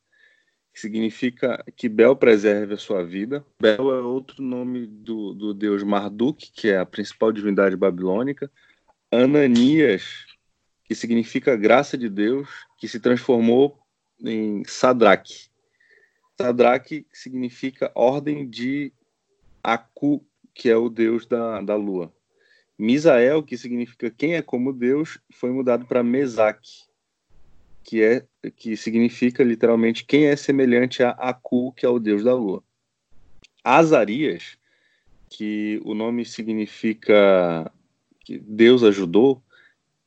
que 0.75 0.81
significa 0.81 1.65
que 1.77 1.89
Bel 1.89 2.17
preserve 2.17 2.75
a 2.75 2.77
sua 2.77 3.05
vida. 3.05 3.47
Bel 3.61 3.95
é 3.95 4.01
outro 4.01 4.43
nome 4.43 4.85
do, 4.85 5.33
do 5.33 5.55
deus 5.55 5.85
Marduk, 5.85 6.51
que 6.51 6.69
é 6.69 6.79
a 6.79 6.85
principal 6.85 7.31
divindade 7.31 7.77
babilônica. 7.77 8.51
Ananias, 9.09 10.27
que 10.83 10.93
significa 10.93 11.55
graça 11.55 11.97
de 11.97 12.09
Deus, 12.09 12.49
que 12.77 12.89
se 12.89 12.99
transformou 12.99 13.79
em 14.21 14.65
Sadraque. 14.67 15.49
Sadraque 16.37 17.07
significa 17.13 17.93
ordem 17.95 18.51
de 18.51 18.93
Aku, 19.63 20.27
que 20.53 20.69
é 20.69 20.77
o 20.77 20.89
deus 20.89 21.25
da, 21.25 21.61
da 21.61 21.77
lua. 21.77 22.13
Misael, 22.77 23.45
que 23.45 23.57
significa 23.57 24.11
quem 24.11 24.35
é 24.35 24.43
como 24.43 24.73
Deus, 24.73 25.21
foi 25.33 25.53
mudado 25.53 25.87
para 25.87 26.03
Mesaque, 26.03 26.83
que 27.85 28.03
é 28.03 28.27
que 28.57 28.77
significa 28.77 29.45
literalmente 29.45 30.05
quem 30.05 30.27
é 30.27 30.37
semelhante 30.37 31.03
a 31.03 31.11
Aku, 31.11 31.73
que 31.73 31.85
é 31.85 31.89
o 31.89 31.99
deus 31.99 32.25
da 32.25 32.35
lua. 32.35 32.63
Azarias, 33.63 34.59
que 35.29 35.81
o 35.85 35.95
nome 35.95 36.25
significa 36.25 37.71
que 38.21 38.39
Deus 38.39 38.83
ajudou, 38.83 39.43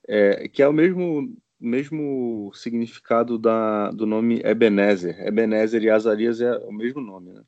é, 0.08 0.48
que 0.48 0.62
é 0.62 0.68
o 0.68 0.74
mesmo 0.74 1.36
mesmo 1.60 2.52
significado 2.54 3.38
da, 3.38 3.90
do 3.90 4.06
nome 4.06 4.42
Ebenezer. 4.44 5.20
Ebenezer 5.26 5.82
e 5.84 5.90
Azarias 5.90 6.40
é 6.40 6.56
o 6.60 6.72
mesmo 6.72 7.02
nome. 7.02 7.34
Né? 7.34 7.42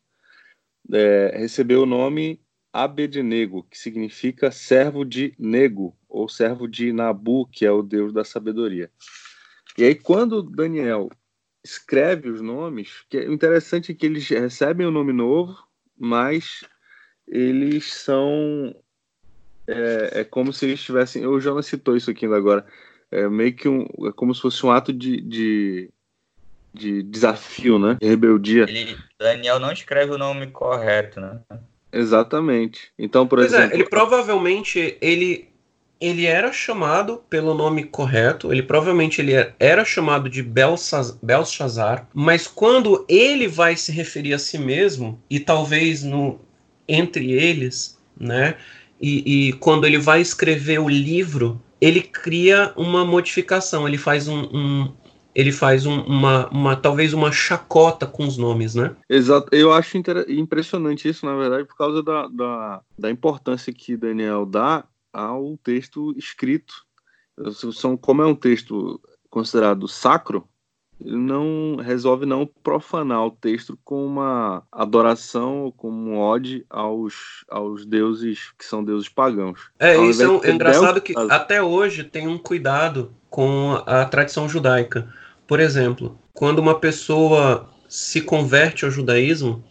É, 0.92 1.38
recebeu 1.38 1.84
o 1.84 1.86
nome 1.86 2.42
Abednego, 2.74 3.64
que 3.70 3.78
significa 3.78 4.50
servo 4.50 5.06
de 5.06 5.36
Nego, 5.38 5.96
ou 6.08 6.28
servo 6.28 6.68
de 6.68 6.92
Nabu, 6.92 7.46
que 7.46 7.66
é 7.66 7.72
o 7.72 7.84
deus 7.84 8.12
da 8.12 8.24
sabedoria. 8.24 8.92
E 9.80 9.86
aí, 9.86 9.96
quando 9.96 10.44
Daniel 10.44 11.10
escreve 11.64 12.30
os 12.30 12.42
nomes, 12.42 13.06
que 13.10 13.18
é 13.18 13.26
interessante 13.26 13.94
que 13.94 14.06
eles 14.06 14.28
recebem 14.28 14.86
o 14.86 14.90
um 14.90 14.92
nome 14.92 15.14
novo, 15.14 15.58
mas 15.98 16.66
eles 17.26 17.94
são. 17.94 18.76
É, 19.66 20.20
é, 20.20 20.24
como 20.26 20.52
se 20.52 20.66
eles 20.66 20.84
tivessem. 20.84 21.26
O 21.26 21.40
Jonas 21.40 21.66
citou 21.66 21.96
isso 21.96 22.12
aqui 22.12 22.26
ainda 22.26 22.36
agora. 22.36 22.66
É 23.10 23.30
meio 23.30 23.56
que 23.56 23.70
um. 23.70 23.88
É 24.06 24.12
como 24.14 24.36
se 24.36 24.42
fosse 24.42 24.66
um 24.66 24.72
ato 24.72 24.92
de, 24.92 25.22
de, 25.22 25.90
de 26.74 27.02
desafio, 27.04 27.80
né? 27.80 27.98
De 28.02 28.08
rebeldia. 28.08 28.64
Ele, 28.64 28.98
Daniel 29.18 29.60
não 29.60 29.72
escreve 29.72 30.12
o 30.12 30.18
nome 30.18 30.48
correto, 30.48 31.22
né? 31.22 31.40
Exatamente. 31.90 32.92
Então, 33.00 33.26
por 33.26 33.40
pois 33.40 33.54
é, 33.54 33.58
exemplo. 33.60 33.76
É, 33.78 33.80
ele 33.80 33.90
provavelmente 33.90 34.98
ele 35.00 35.49
ele 36.00 36.26
era 36.26 36.52
chamado 36.54 37.22
pelo 37.30 37.54
nome 37.54 37.84
correto, 37.84 38.52
ele 38.52 38.64
provavelmente 38.64 39.20
ele 39.20 39.34
era 39.60 39.84
chamado 39.84 40.30
de 40.30 40.42
Belshazzar, 40.42 42.08
mas 42.14 42.48
quando 42.48 43.06
ele 43.10 43.48
vai 43.48 43.76
se 43.76 43.92
referir 43.92 44.34
a 44.34 44.40
si 44.40 44.58
mesmo, 44.58 45.22
e 45.30 45.40
talvez 45.40 46.04
no 46.04 46.40
entre 46.88 47.32
eles, 47.32 48.00
né, 48.20 48.56
e, 49.00 49.50
e 49.50 49.54
quando 49.54 49.86
ele 49.86 49.98
vai 49.98 50.22
escrever 50.22 50.80
o 50.80 50.90
livro, 50.90 51.62
ele 51.80 52.02
cria 52.02 52.74
uma 52.76 53.06
modificação, 53.06 53.88
ele 53.88 53.98
faz 53.98 54.28
um, 54.28 54.42
um 54.54 54.94
ele 55.36 55.52
faz 55.52 55.86
um, 55.86 56.02
uma, 56.02 56.50
uma, 56.50 56.76
talvez 56.76 57.14
uma 57.14 57.32
chacota 57.32 58.06
com 58.06 58.26
os 58.26 58.36
nomes, 58.36 58.76
né? 58.76 58.96
Exato. 59.08 59.48
Eu 59.54 59.72
acho 59.72 59.98
impressionante 60.28 61.08
isso, 61.08 61.26
na 61.26 61.36
verdade, 61.36 61.66
por 61.66 61.78
causa 61.78 62.04
da, 62.04 62.28
da, 62.28 62.82
da 62.98 63.12
importância 63.12 63.72
que 63.72 63.96
Daniel 63.96 64.46
dá 64.46 64.84
ao 65.14 65.58
texto 65.58 66.14
escrito. 66.18 66.74
São, 67.74 67.96
como 67.96 68.22
é 68.22 68.26
um 68.26 68.36
texto 68.36 69.02
considerado 69.30 69.88
sacro, 69.88 70.48
ele 71.00 71.16
não 71.16 71.78
resolve 71.78 72.26
não 72.26 72.46
profanar 72.46 73.26
o 73.26 73.32
texto 73.32 73.80
com 73.86 74.06
uma 74.06 74.64
adoração, 74.70 75.74
com 75.78 75.90
um 75.90 76.20
ode 76.20 76.66
aos, 76.70 77.46
aos 77.50 77.86
deuses 77.86 78.52
que 78.58 78.66
são 78.66 78.84
deuses 78.84 79.08
pagãos. 79.08 79.72
É, 79.80 79.96
isso 79.98 80.42
é, 80.44 80.50
é 80.50 80.52
engraçado 80.52 81.00
que 81.00 81.14
até 81.30 81.64
hoje 81.64 82.04
tem 82.04 82.28
um 82.28 82.38
cuidado 82.38 83.14
com 83.30 83.82
a 83.86 84.04
tradição 84.06 84.50
judaica. 84.50 85.08
Por 85.48 85.60
exemplo, 85.60 86.20
quando 86.34 86.60
uma 86.60 86.78
pessoa 86.78 87.70
se 87.88 88.22
converte 88.22 88.84
ao 88.84 88.92
judaísmo, 88.92 89.64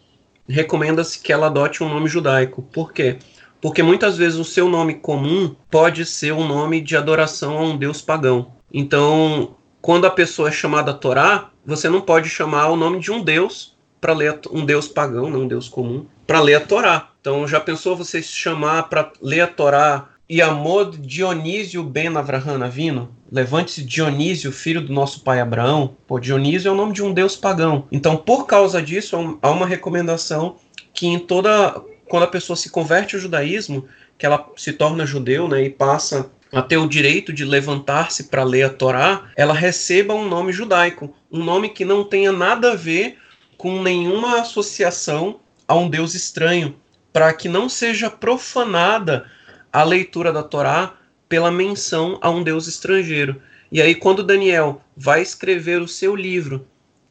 recomenda-se 0.49 1.21
que 1.21 1.33
ela 1.33 1.49
adote 1.49 1.85
um 1.85 1.89
nome 1.89 2.09
judaico. 2.09 2.63
Por 2.63 2.93
quê? 2.93 3.19
Porque 3.61 3.83
muitas 3.83 4.17
vezes 4.17 4.39
o 4.39 4.45
seu 4.45 4.69
nome 4.69 4.95
comum 4.95 5.55
pode 5.71 6.07
ser 6.07 6.33
um 6.33 6.47
nome 6.47 6.81
de 6.81 6.97
adoração 6.97 7.59
a 7.59 7.63
um 7.63 7.77
deus 7.77 8.01
pagão. 8.01 8.53
Então, 8.73 9.57
quando 9.81 10.07
a 10.07 10.11
pessoa 10.11 10.49
é 10.49 10.53
chamada 10.53 10.95
Torá, 10.95 11.51
você 11.65 11.89
não 11.89 12.01
pode 12.01 12.29
chamar 12.29 12.69
o 12.69 12.77
nome 12.77 13.01
de 13.01 13.11
um 13.11 13.23
deus 13.23 13.77
para 14.01 14.13
ler 14.13 14.39
um 14.53 14.65
deus 14.65 14.87
pagão, 14.87 15.29
não 15.29 15.43
um 15.43 15.49
deus 15.49 15.69
comum, 15.69 16.07
para 16.27 16.41
ler 16.41 16.55
a 16.55 16.61
Torá. 16.61 17.11
Então, 17.21 17.47
já 17.49 17.59
pensou 17.59 17.97
você 17.97 18.23
se 18.23 18.33
chamar 18.33 18.85
para 18.85 19.13
ler 19.21 19.41
a 19.41 19.47
Torá 19.47 20.09
Yamod 20.31 20.99
Dionísio 20.99 21.83
ben 21.83 22.17
Avraham 22.17 22.63
Avino? 22.63 23.11
Levante-se 23.31 23.83
Dionísio, 23.83 24.53
filho 24.53 24.81
do 24.81 24.93
nosso 24.93 25.21
pai 25.21 25.41
Abraão. 25.41 25.97
Pô, 26.07 26.21
Dionísio 26.21 26.69
é 26.69 26.73
o 26.73 26.77
nome 26.77 26.93
de 26.93 27.03
um 27.03 27.13
deus 27.13 27.35
pagão. 27.35 27.87
Então, 27.91 28.17
por 28.17 28.47
causa 28.47 28.81
disso, 28.81 29.39
há 29.43 29.51
uma 29.51 29.67
recomendação 29.67 30.57
que 30.93 31.07
em 31.07 31.19
toda 31.19 31.83
quando 32.09 32.25
a 32.25 32.29
pessoa 32.29 32.57
se 32.57 32.71
converte 32.71 33.15
ao 33.15 33.21
judaísmo, 33.21 33.89
que 34.17 34.27
ela 34.27 34.51
se 34.57 34.73
torna 34.73 35.07
judeu, 35.07 35.47
né, 35.47 35.63
e 35.63 35.71
passa 35.71 36.31
a 36.53 36.63
ter 36.63 36.79
o 36.79 36.89
direito 36.89 37.33
de 37.33 37.45
levantar-se 37.45 38.25
para 38.25 38.43
ler 38.43 38.65
a 38.65 38.71
Torá, 38.71 39.31
ela 39.37 39.55
receba 39.55 40.15
um 40.15 40.29
nome 40.29 40.53
judaico, 40.53 41.15
um 41.31 41.45
nome 41.45 41.69
que 41.69 41.85
não 41.85 42.05
tenha 42.05 42.33
nada 42.33 42.73
a 42.73 42.77
ver 42.77 43.19
com 43.57 43.83
nenhuma 43.83 44.41
associação 44.41 45.41
a 45.67 45.75
um 45.75 45.91
Deus 45.91 46.15
estranho, 46.15 46.77
para 47.13 47.33
que 47.33 47.49
não 47.49 47.69
seja 47.69 48.09
profanada 48.09 49.27
a 49.73 49.83
leitura 49.83 50.33
da 50.33 50.43
Torá 50.43 50.95
pela 51.29 51.51
menção 51.51 52.19
a 52.23 52.31
um 52.31 52.43
Deus 52.43 52.67
estrangeiro. 52.67 53.43
E 53.71 53.83
aí, 53.83 53.95
quando 53.95 54.23
Daniel 54.23 54.81
vai 54.97 55.21
escrever 55.21 55.83
o 55.83 55.89
seu 55.89 56.17
livro 56.17 56.67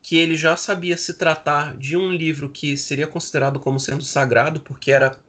que 0.08 0.16
ele 0.16 0.38
já 0.38 0.56
sabia 0.56 0.96
se 0.96 1.16
tratar 1.16 1.76
de 1.76 1.98
um 1.98 2.10
livro 2.14 2.50
que 2.50 2.78
seria 2.78 3.06
considerado 3.06 3.60
como 3.60 3.78
sendo 3.78 4.06
sagrado, 4.06 4.62
porque 4.62 4.90
era 4.90 5.20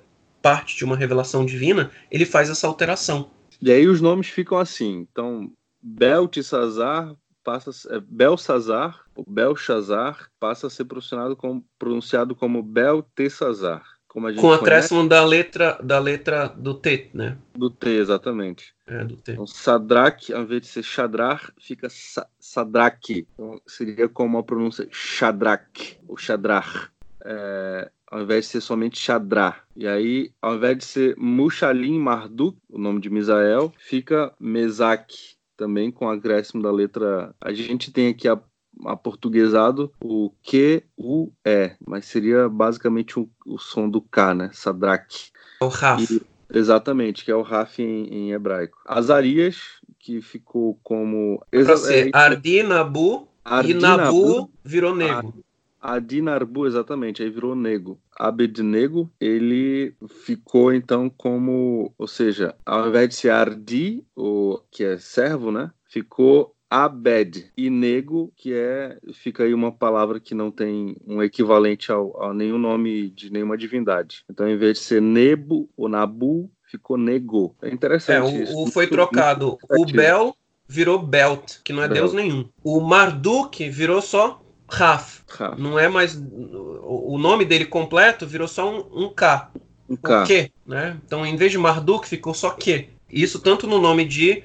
parte 0.41 0.77
de 0.77 0.85
uma 0.85 0.95
revelação 0.95 1.45
divina, 1.45 1.91
ele 2.09 2.25
faz 2.25 2.49
essa 2.49 2.65
alteração. 2.69 3.29
E 3.61 3.73
aí 3.73 3.89
os 3.89 4.01
nomes 4.01 4.29
ficam 4.29 4.57
assim. 4.57 5.05
Então, 5.11 5.51
Beltesazar 5.83 7.13
passa 7.43 7.73
é, 7.93 7.99
Belsazar, 7.99 9.05
o 9.17 9.29
Belshazzar 9.29 10.31
passa 10.39 10.69
a 10.69 10.71
ser 10.71 10.85
pronunciado 10.85 11.35
como, 11.35 11.65
pronunciado 11.77 12.37
como 12.37 12.63
Beltesazar. 12.63 13.98
Como 14.09 14.27
a 14.27 14.33
gente 14.33 14.41
Com 14.41 14.49
o 14.49 14.53
acréscimo 14.53 15.07
da 15.07 15.23
letra, 15.23 15.79
da 15.83 15.99
letra 15.99 16.49
do 16.49 16.75
T, 16.75 17.11
né? 17.13 17.37
Do 17.55 17.69
T, 17.69 17.91
exatamente. 17.91 18.75
É, 18.87 19.05
do 19.05 19.17
T. 19.17 19.33
Então, 19.33 19.47
Sadrak, 19.47 20.33
ao 20.33 20.43
invés 20.43 20.63
de 20.63 20.67
ser 20.69 20.83
Shadrar, 20.83 21.53
fica 21.59 21.91
sa 21.91 22.27
Sadrak. 22.41 23.27
Então, 23.35 23.61
seria 23.67 24.09
como 24.09 24.39
a 24.39 24.43
pronúncia 24.43 24.89
Shadrak, 24.91 25.99
ou 26.09 26.17
Shadrar. 26.17 26.91
É, 27.23 27.91
ao 28.11 28.23
invés 28.23 28.47
de 28.47 28.53
ser 28.53 28.61
somente 28.63 28.99
Shadrar. 28.99 29.65
E 29.77 29.87
aí, 29.87 30.33
ao 30.41 30.57
invés 30.57 30.79
de 30.79 30.85
ser 30.85 31.15
Mushalim 31.19 31.99
Marduk, 31.99 32.57
o 32.71 32.79
nome 32.79 33.01
de 33.01 33.11
Misael, 33.11 33.73
fica 33.79 34.33
Mesak, 34.41 35.37
também 35.57 35.91
com 35.91 36.09
acréscimo 36.09 36.63
da 36.63 36.73
letra. 36.73 37.35
A 37.41 37.53
gente 37.53 37.93
tem 37.93 38.09
aqui 38.09 38.27
a 38.27 38.41
aportuguesado 38.85 39.93
o 40.01 40.33
Q, 40.43 40.83
U, 40.97 41.31
E, 41.45 41.73
mas 41.87 42.07
seria 42.07 42.49
basicamente 42.49 43.19
o, 43.19 43.29
o 43.47 43.59
som 43.59 43.89
do 43.89 44.01
K, 44.01 44.35
né? 44.35 44.51
Sadrak. 44.53 45.31
É 45.61 45.65
o 45.65 45.69
Raf. 45.69 46.21
Exatamente, 46.53 47.25
que 47.25 47.31
é 47.31 47.35
o 47.35 47.43
Raf 47.43 47.79
em, 47.79 48.07
em, 48.07 48.33
hebraico. 48.33 48.79
Azarias, 48.87 49.81
que 49.99 50.23
ficou 50.23 50.79
como. 50.83 51.43
Ser 51.77 52.09
é, 52.09 52.11
Ardi, 52.13 52.63
Nabu, 52.63 53.29
Ardi, 53.45 53.73
e 53.73 53.75
Nabu, 53.75 54.51
virou 54.65 54.95
nego. 54.95 55.35
Adinarbu, 55.81 56.67
exatamente, 56.67 57.23
aí 57.23 57.31
virou 57.31 57.55
nego. 57.55 58.01
Abednego, 58.19 59.11
ele 59.21 59.95
ficou 60.25 60.73
então 60.73 61.09
como, 61.09 61.95
ou 61.97 62.07
seja, 62.07 62.55
ao 62.67 62.89
invés 62.89 63.09
de 63.11 63.15
ser 63.15 63.31
Ardi, 63.31 64.05
o, 64.17 64.61
que 64.71 64.83
é 64.83 64.99
servo, 64.99 65.53
né? 65.53 65.71
Ficou 65.85 66.55
Abed 66.71 67.51
e 67.57 67.71
nego, 67.71 68.33
que 68.37 68.53
é 68.53 68.99
fica 69.15 69.45
aí 69.45 69.55
uma 69.55 69.73
palavra 69.73 70.21
que 70.21 70.35
não 70.35 70.51
tem 70.51 70.97
um 71.07 71.23
equivalente 71.23 71.91
ao, 71.91 72.23
a 72.23 72.35
nenhum 72.35 72.59
nome 72.59 73.09
de 73.11 73.33
nenhuma 73.33 73.57
divindade. 73.57 74.25
Então, 74.31 74.49
em 74.49 74.57
vez 74.57 74.79
de 74.79 74.85
ser 74.85 75.01
Nebo 75.01 75.69
ou 75.77 75.89
Nabu, 75.89 76.51
ficou 76.65 76.99
Nego. 76.99 77.57
É 77.63 77.71
interessante. 77.71 78.43
É, 78.43 78.55
o, 78.55 78.65
o 78.65 78.67
foi 78.71 78.87
trocado. 78.87 79.59
O 79.71 79.87
Bel 79.87 80.37
virou 80.69 80.99
Belt, 80.99 81.57
que 81.65 81.73
não 81.73 81.83
é. 81.83 81.89
Deus 81.89 82.13
nenhum. 82.13 82.49
O 82.63 82.81
Marduk 82.81 83.69
virou 83.71 84.03
só 84.03 84.43
Raf. 84.69 85.23
Raf. 85.27 85.59
Não 85.59 85.79
é 85.79 85.89
mais. 85.89 86.15
O 86.15 87.17
nome 87.19 87.45
dele 87.45 87.65
completo 87.65 88.27
virou 88.27 88.47
só 88.47 88.71
um, 88.71 89.07
um 89.07 89.09
K. 89.09 89.51
Um 89.89 89.97
K. 89.97 90.23
O 90.23 90.27
Q, 90.27 90.53
né? 90.67 90.99
Então, 91.05 91.25
em 91.25 91.37
vez 91.37 91.51
de 91.51 91.57
Marduk, 91.57 92.07
ficou 92.07 92.35
só 92.35 92.51
Q. 92.51 92.91
Isso 93.11 93.41
tanto 93.41 93.67
no 93.67 93.81
nome 93.81 94.05
de 94.05 94.45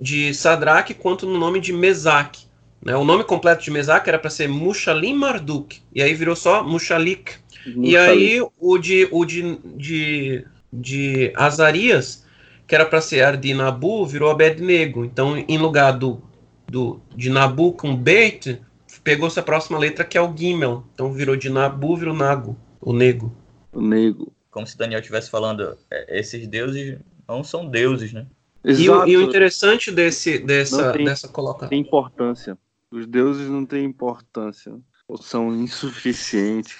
de 0.00 0.34
Sadraque 0.34 0.94
quanto 0.94 1.26
no 1.26 1.38
nome 1.38 1.60
de 1.60 1.72
Mesak. 1.72 2.46
Né? 2.84 2.96
O 2.96 3.04
nome 3.04 3.24
completo 3.24 3.64
de 3.64 3.70
Mesak 3.70 4.08
era 4.08 4.18
para 4.18 4.30
ser 4.30 4.48
Mushalim 4.48 5.14
Marduk, 5.14 5.80
e 5.94 6.02
aí 6.02 6.14
virou 6.14 6.36
só 6.36 6.62
Mushalik. 6.62 7.32
E 7.66 7.96
aí 7.96 8.40
o 8.58 8.78
de, 8.78 9.08
o 9.10 9.24
de, 9.24 9.58
de, 9.76 10.46
de 10.70 11.32
Azarias, 11.34 12.26
que 12.66 12.74
era 12.74 12.84
para 12.84 13.00
ser 13.00 13.22
Ardi 13.22 13.54
Nabu, 13.54 14.06
virou 14.06 14.30
Abednego. 14.30 15.04
Então, 15.04 15.38
em 15.38 15.56
lugar 15.56 15.92
do, 15.92 16.22
do, 16.66 17.00
de 17.16 17.30
Nabu 17.30 17.72
com 17.72 17.96
Beit, 17.96 18.60
pegou-se 19.02 19.38
a 19.38 19.42
próxima 19.42 19.78
letra 19.78 20.04
que 20.04 20.18
é 20.18 20.20
o 20.20 20.34
Gimel. 20.36 20.84
Então 20.94 21.12
virou 21.12 21.36
de 21.36 21.48
Nabu, 21.48 21.96
virou 21.96 22.14
Nago, 22.14 22.56
o 22.80 22.92
Nego. 22.92 23.34
O 23.72 23.80
Nego. 23.80 24.32
Como 24.50 24.66
se 24.66 24.76
Daniel 24.76 25.00
estivesse 25.00 25.30
falando, 25.30 25.76
é, 25.90 26.18
esses 26.18 26.46
deuses 26.46 26.98
não 27.26 27.42
são 27.42 27.66
deuses, 27.66 28.12
né? 28.12 28.26
E 28.64 28.88
o, 28.88 29.06
e, 29.06 29.16
o 29.16 29.22
interessante 29.22 29.90
desse, 29.90 30.38
dessa, 30.38 30.92
tem, 30.92 31.04
dessa 31.04 31.28
colocação. 31.28 31.68
Tem 31.68 31.80
importância. 31.80 32.56
Os 32.90 33.06
deuses 33.06 33.48
não 33.48 33.66
têm 33.66 33.84
importância. 33.84 34.72
Ou 35.06 35.18
são 35.18 35.54
insuficientes. 35.54 36.74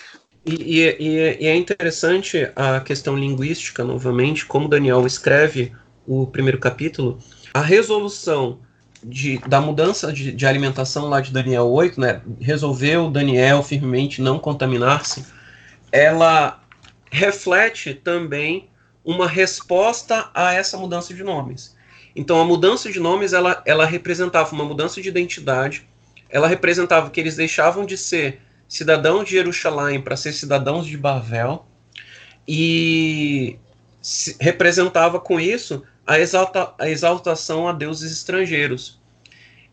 E, 0.47 0.81
e, 0.81 1.43
e, 1.43 1.47
é 1.47 1.55
interessante 1.55 2.51
a 2.57 2.81
questão 2.81 3.17
linguística, 3.17 3.85
novamente, 3.85 4.47
como 4.47 4.69
Daniel 4.69 5.07
escreve 5.07 5.73
o 6.07 6.27
primeiro 6.27 6.59
capítulo. 6.59 7.19
A 7.53 7.61
resolução 7.61 8.61
de, 9.03 9.39
da 9.41 9.61
mudança 9.61 10.11
de, 10.13 10.33
de, 10.33 10.47
alimentação 10.47 11.09
lá 11.09 11.21
de 11.21 11.33
Daniel 11.33 11.69
8, 11.69 12.01
né, 12.01 12.23
resolveu 12.41 13.11
Daniel 13.11 13.63
firmemente 13.63 14.23
não 14.23 14.39
contaminar-se, 14.39 15.27
ela 15.93 16.63
reflete 17.11 17.95
também 17.95 18.69
uma 19.05 19.29
resposta 19.29 20.31
a 20.35 20.55
essa 20.55 20.79
mudança 20.79 21.13
de 21.13 21.23
nomes. 21.23 21.74
Então, 22.15 22.41
a 22.41 22.45
mudança 22.45 22.91
de 22.91 23.01
nomes 23.01 23.33
ela, 23.33 23.63
ela 23.67 23.85
representava 23.85 24.53
uma 24.55 24.65
mudança 24.65 25.01
de 25.01 25.09
identidade, 25.09 25.87
ela 26.29 26.47
representava 26.47 27.11
que 27.11 27.21
eles 27.21 27.37
deixavam 27.37 27.85
de 27.85 27.97
ser 27.97 28.41
cidadãos 28.69 29.25
de 29.25 29.33
Jerusalém 29.33 30.01
para 30.01 30.17
ser 30.17 30.33
cidadãos 30.33 30.87
de 30.87 30.97
Bavel, 30.97 31.67
e 32.47 33.59
representava 34.39 35.19
com 35.19 35.41
isso 35.41 35.83
a, 36.07 36.19
exalta, 36.19 36.75
a 36.79 36.89
exaltação 36.89 37.67
a 37.69 37.73
deuses 37.73 38.13
estrangeiros. 38.13 39.01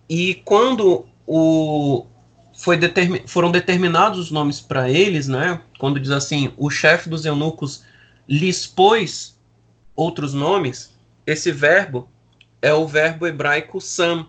E 0.10 0.36
quando 0.46 1.06
o, 1.28 2.06
foi 2.54 2.78
determin, 2.78 3.22
foram 3.26 3.52
determinados 3.52 4.20
os 4.20 4.32
nomes 4.32 4.62
para 4.62 4.90
eles, 4.90 5.28
né? 5.28 5.62
Quando 5.80 6.00
diz 6.00 6.12
assim, 6.12 6.54
o 6.58 6.70
chefe 6.70 7.10
dos 7.10 7.26
eunucos 7.26 7.84
lhes 8.28 8.68
pôs 8.68 9.38
outros 9.96 10.34
nomes, 10.34 10.96
esse 11.26 11.52
verbo 11.52 12.10
é 12.62 12.74
o 12.74 12.88
verbo 12.88 13.26
hebraico 13.26 13.82
sam, 13.82 14.28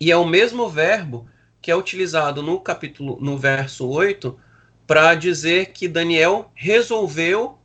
e 0.00 0.10
é 0.10 0.16
o 0.16 0.26
mesmo 0.26 0.68
verbo 0.68 1.26
que 1.62 1.70
é 1.70 1.76
utilizado 1.76 2.42
no 2.42 2.60
capítulo, 2.60 3.18
no 3.20 3.36
verso 3.36 3.88
8, 3.88 4.38
para 4.86 5.14
dizer 5.14 5.72
que 5.72 5.86
Daniel 5.86 6.50
resolveu 6.54 7.58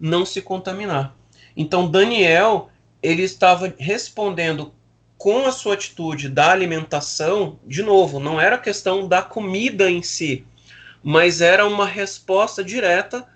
não 0.00 0.26
se 0.26 0.42
contaminar. 0.42 1.14
Então 1.56 1.88
Daniel, 1.88 2.70
ele 3.02 3.22
estava 3.22 3.72
respondendo 3.78 4.72
com 5.16 5.46
a 5.46 5.52
sua 5.52 5.74
atitude 5.74 6.28
da 6.28 6.50
alimentação, 6.50 7.60
de 7.64 7.82
novo, 7.82 8.18
não 8.18 8.40
era 8.40 8.58
questão 8.58 9.06
da 9.06 9.22
comida 9.22 9.88
em 9.88 10.02
si, 10.02 10.44
mas 11.02 11.40
era 11.40 11.66
uma 11.66 11.86
resposta 11.86 12.64
direta 12.64 13.26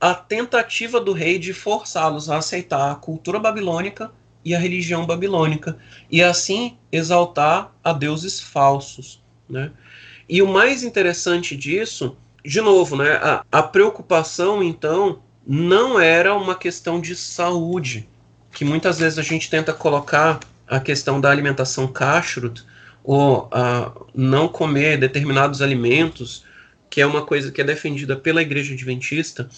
à 0.00 0.14
tentativa 0.14 0.98
do 0.98 1.12
rei 1.12 1.38
de 1.38 1.52
forçá-los 1.52 2.30
a 2.30 2.38
aceitar 2.38 2.90
a 2.90 2.94
cultura 2.94 3.38
babilônica 3.38 4.10
e 4.44 4.54
a 4.54 4.58
religião 4.58 5.06
babilônica, 5.06 5.76
e 6.10 6.22
assim 6.22 6.76
exaltar 6.92 7.72
a 7.82 7.92
deuses 7.92 8.40
falsos. 8.40 9.22
Né? 9.48 9.70
E 10.28 10.42
o 10.42 10.48
mais 10.48 10.82
interessante 10.82 11.56
disso, 11.56 12.16
de 12.44 12.60
novo, 12.60 12.96
né, 12.96 13.12
a, 13.14 13.44
a 13.50 13.62
preocupação, 13.62 14.62
então, 14.62 15.20
não 15.46 15.98
era 15.98 16.34
uma 16.34 16.54
questão 16.54 17.00
de 17.00 17.16
saúde, 17.16 18.08
que 18.52 18.64
muitas 18.64 18.98
vezes 18.98 19.18
a 19.18 19.22
gente 19.22 19.50
tenta 19.50 19.72
colocar 19.72 20.40
a 20.66 20.80
questão 20.80 21.20
da 21.20 21.30
alimentação 21.30 21.86
kashrut, 21.86 22.62
ou 23.02 23.48
a 23.52 23.92
não 24.14 24.48
comer 24.48 24.98
determinados 24.98 25.60
alimentos, 25.60 26.44
que 26.88 27.00
é 27.00 27.06
uma 27.06 27.24
coisa 27.24 27.52
que 27.52 27.60
é 27.60 27.64
defendida 27.64 28.16
pela 28.16 28.40
igreja 28.40 28.72
adventista, 28.72 29.48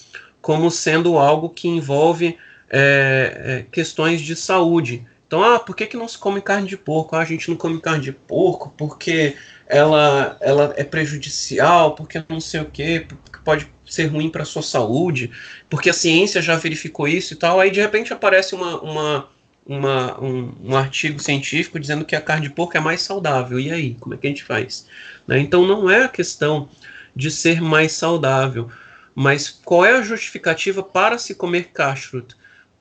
como 0.41 0.71
sendo 0.71 1.19
algo 1.19 1.51
que 1.51 1.69
envolve 1.69 2.37
é, 2.71 3.43
é, 3.45 3.67
questões 3.71 4.21
de 4.21 4.35
saúde. 4.35 5.07
Então, 5.27 5.43
ah, 5.43 5.59
por 5.59 5.75
que, 5.75 5.87
que 5.87 5.97
não 5.97 6.07
se 6.07 6.19
come 6.19 6.41
carne 6.41 6.69
de 6.69 6.77
porco? 6.77 7.17
Ah, 7.17 7.21
a 7.21 7.25
gente 7.25 7.49
não 7.49 7.57
come 7.57 7.81
carne 7.81 8.05
de 8.05 8.13
porco 8.13 8.73
porque 8.77 9.35
ela, 9.67 10.37
ela 10.41 10.75
é 10.77 10.85
prejudicial, 10.85 11.95
porque 11.95 12.23
não 12.29 12.41
sei 12.41 12.61
o 12.61 12.67
quê, 12.67 13.05
porque 13.09 13.39
pode 13.45 13.69
ser 13.85 14.07
ruim 14.07 14.31
para 14.31 14.43
a 14.43 14.47
sua 14.47 14.63
saúde, 14.63 15.31
porque 15.69 15.91
a 15.91 15.95
ciência 15.95 16.43
já 16.43 16.57
verificou 16.57 17.09
isso 17.09 17.35
e 17.35 17.37
tal. 17.37 17.61
Aí, 17.61 17.71
de 17.71 17.81
repente, 17.81 18.13
aparece 18.13 18.55
uma, 18.55 18.81
uma, 18.81 19.29
uma 19.67 20.21
um, 20.21 20.53
um, 20.65 20.77
artigo 20.77 21.21
científico 21.21 21.79
dizendo 21.79 22.05
que 22.05 22.17
a 22.17 22.21
carne 22.21 22.49
de 22.49 22.55
porco 22.55 22.77
é 22.77 22.81
mais 22.81 23.03
saudável. 23.03 23.59
E 23.59 23.71
aí, 23.71 23.95
como 23.99 24.15
é 24.15 24.19
que 24.19 24.27
a 24.27 24.31
gente 24.31 24.45
faz? 24.45 24.87
Né? 25.27 25.39
Então, 25.39 25.67
não 25.67 25.91
é 25.91 26.05
a 26.05 26.09
questão 26.09 26.69
de 27.15 27.31
ser 27.31 27.61
mais 27.61 27.93
saudável, 27.93 28.71
mas 29.15 29.49
qual 29.49 29.85
é 29.85 29.93
a 29.93 30.03
justificativa 30.03 30.83
para 30.83 31.19
se 31.19 31.35
comer 31.35 31.71
kashrut, 31.73 32.37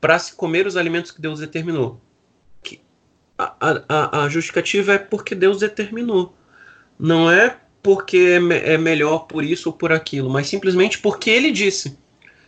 para 0.05 0.19
se 0.19 0.35
comer 0.35 0.67
os 0.67 0.77
alimentos 0.77 1.09
que 1.09 1.19
Deus 1.19 1.39
determinou? 1.39 1.99
A, 3.39 3.55
a, 3.89 4.23
a 4.23 4.29
justificativa 4.29 4.93
é 4.93 4.97
porque 4.99 5.33
Deus 5.33 5.57
determinou 5.57 6.31
não 6.99 7.31
é 7.31 7.57
porque 7.81 8.39
é, 8.51 8.73
é 8.73 8.77
melhor 8.77 9.25
por 9.25 9.43
isso 9.43 9.69
ou 9.69 9.73
por 9.73 9.91
aquilo, 9.91 10.29
mas 10.29 10.45
simplesmente 10.45 10.99
porque 10.99 11.31
ele 11.31 11.49
disse. 11.49 11.97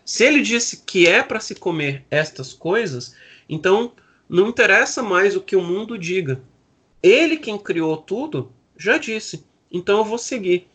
Se 0.06 0.24
ele 0.24 0.44
disse 0.44 0.84
que 0.86 1.08
é 1.08 1.24
para 1.24 1.40
se 1.40 1.56
comer 1.56 2.06
estas 2.12 2.54
coisas, 2.54 3.16
então 3.50 3.92
não 4.30 4.50
interessa 4.50 5.02
mais 5.02 5.36
o 5.36 5.42
que 5.42 5.56
o 5.56 5.62
mundo 5.64 5.98
diga. 5.98 6.40
Ele 7.02 7.38
quem 7.38 7.58
criou 7.58 7.98
tudo 7.98 8.52
já 8.78 9.00
disse. 9.00 9.44
Então 9.72 9.98
eu 9.98 10.06
vou 10.06 10.20
seguir. 10.20 10.68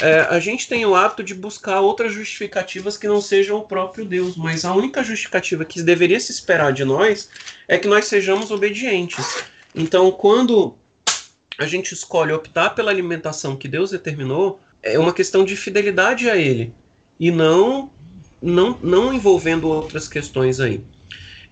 É, 0.00 0.20
a 0.20 0.38
gente 0.38 0.68
tem 0.68 0.84
o 0.84 0.94
hábito 0.94 1.22
de 1.22 1.34
buscar 1.34 1.80
outras 1.80 2.12
justificativas 2.12 2.96
que 2.98 3.08
não 3.08 3.20
sejam 3.20 3.58
o 3.58 3.62
próprio 3.66 4.04
Deus, 4.04 4.36
mas 4.36 4.64
a 4.64 4.74
única 4.74 5.02
justificativa 5.02 5.64
que 5.64 5.82
deveria 5.82 6.20
se 6.20 6.32
esperar 6.32 6.72
de 6.72 6.84
nós 6.84 7.28
é 7.66 7.78
que 7.78 7.88
nós 7.88 8.06
sejamos 8.06 8.50
obedientes. 8.50 9.44
Então, 9.74 10.10
quando 10.10 10.76
a 11.58 11.66
gente 11.66 11.92
escolhe 11.92 12.32
optar 12.32 12.70
pela 12.70 12.90
alimentação 12.90 13.56
que 13.56 13.68
Deus 13.68 13.90
determinou, 13.90 14.60
é 14.82 14.98
uma 14.98 15.12
questão 15.12 15.44
de 15.44 15.56
fidelidade 15.56 16.28
a 16.28 16.36
Ele 16.36 16.74
e 17.18 17.30
não 17.30 17.90
não, 18.40 18.78
não 18.82 19.12
envolvendo 19.12 19.68
outras 19.68 20.06
questões 20.06 20.60
aí. 20.60 20.84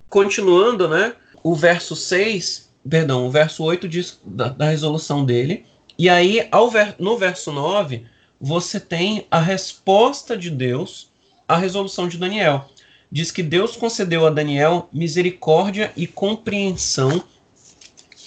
Continuando, 0.07 0.87
né? 0.87 1.13
O 1.43 1.55
verso 1.55 1.95
6, 1.95 2.71
perdão, 2.89 3.27
o 3.27 3.31
verso 3.31 3.63
8 3.63 3.87
diz 3.87 4.19
da, 4.23 4.49
da 4.49 4.69
resolução 4.69 5.25
dele. 5.25 5.65
E 5.97 6.09
aí, 6.09 6.47
ao 6.51 6.69
ver, 6.69 6.95
no 6.99 7.17
verso 7.17 7.51
9, 7.51 8.05
você 8.39 8.79
tem 8.79 9.25
a 9.29 9.39
resposta 9.39 10.37
de 10.37 10.49
Deus 10.49 11.09
à 11.47 11.57
resolução 11.57 12.07
de 12.07 12.17
Daniel. 12.17 12.69
Diz 13.11 13.31
que 13.31 13.43
Deus 13.43 13.75
concedeu 13.75 14.25
a 14.25 14.29
Daniel 14.29 14.89
misericórdia 14.91 15.91
e 15.95 16.05
compreensão 16.07 17.23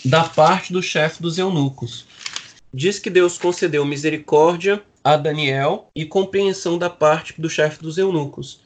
da 0.05 0.25
parte 0.25 0.73
do 0.73 0.83
chefe 0.83 1.21
dos 1.21 1.39
eunucos. 1.39 2.07
Diz 2.73 2.99
que 2.99 3.11
Deus 3.11 3.39
concedeu 3.39 3.85
misericórdia 3.85 4.83
a 5.03 5.17
Daniel 5.17 5.91
e 5.95 6.05
compreensão 6.05 6.79
da 6.79 6.91
parte 6.91 7.41
do 7.41 7.49
chefe 7.49 7.83
dos 7.83 7.99
eunucos. 7.99 8.61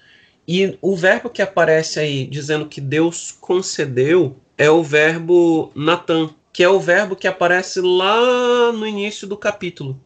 E 0.47 0.77
o 0.83 0.97
verbo 0.97 1.31
que 1.31 1.41
aparece 1.41 2.01
aí 2.01 2.27
dizendo 2.27 2.67
que 2.67 2.81
Deus 2.81 3.31
concedeu 3.31 4.37
é 4.59 4.71
o 4.71 4.83
verbo 4.83 5.71
Natan, 5.75 6.31
que 6.53 6.63
é 6.63 6.69
o 6.69 6.81
verbo 6.81 7.17
que 7.17 7.29
aparece 7.29 7.81
lá 7.81 8.73
no 8.73 8.87
início 8.87 9.27
do 9.27 9.37
capítulo, 9.37 9.99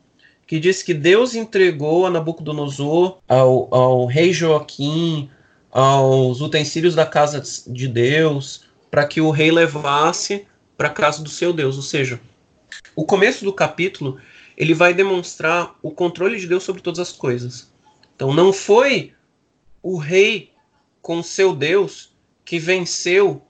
que 0.47 0.61
diz 0.61 0.83
que 0.83 0.95
Deus 0.95 1.35
entregou 1.35 2.07
a 2.07 2.11
Nabucodonosor, 2.11 3.19
ao, 3.27 3.75
ao 3.75 4.07
rei 4.07 4.33
Joaquim, 4.33 5.29
aos 5.71 6.41
utensílios 6.41 6.95
da 6.95 7.05
casa 7.05 7.43
de 7.67 7.89
Deus, 7.89 8.65
para 8.91 9.07
que 9.07 9.21
o 9.21 9.31
rei 9.31 9.51
levasse 9.51 10.47
para 10.77 10.89
a 10.89 10.93
casa 10.93 11.23
do 11.23 11.29
seu 11.29 11.53
Deus. 11.53 11.77
Ou 11.77 11.83
seja, 11.83 12.21
o 12.95 13.05
começo 13.05 13.45
do 13.45 13.53
capítulo 13.53 14.19
ele 14.57 14.73
vai 14.73 14.95
demonstrar 14.95 15.75
o 15.83 15.91
controle 15.91 16.39
de 16.39 16.47
Deus 16.47 16.63
sobre 16.63 16.81
todas 16.81 17.01
as 17.01 17.13
coisas. 17.13 17.71
Então 18.15 18.33
não 18.33 18.53
foi 18.53 19.13
o 19.83 19.99
rei 19.99 20.53
com 21.03 21.23
seu 21.23 21.55
Deus 21.55 22.15
que 22.45 22.59
venceu 22.59 23.43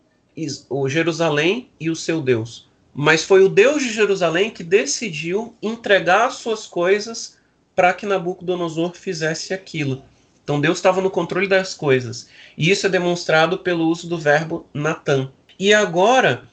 Jerusalém 0.88 1.70
e 1.78 1.88
o 1.88 1.96
seu 1.96 2.20
Deus, 2.20 2.65
mas 2.98 3.22
foi 3.22 3.44
o 3.44 3.48
Deus 3.50 3.82
de 3.82 3.92
Jerusalém 3.92 4.48
que 4.50 4.64
decidiu 4.64 5.54
entregar 5.60 6.30
suas 6.30 6.66
coisas 6.66 7.36
para 7.74 7.92
que 7.92 8.06
Nabucodonosor 8.06 8.94
fizesse 8.94 9.52
aquilo. 9.52 10.02
Então 10.42 10.58
Deus 10.58 10.78
estava 10.78 11.02
no 11.02 11.10
controle 11.10 11.46
das 11.46 11.74
coisas. 11.74 12.30
E 12.56 12.70
isso 12.70 12.86
é 12.86 12.88
demonstrado 12.88 13.58
pelo 13.58 13.86
uso 13.86 14.08
do 14.08 14.16
verbo 14.16 14.66
Natan. 14.72 15.30
E 15.58 15.74
agora 15.74 16.44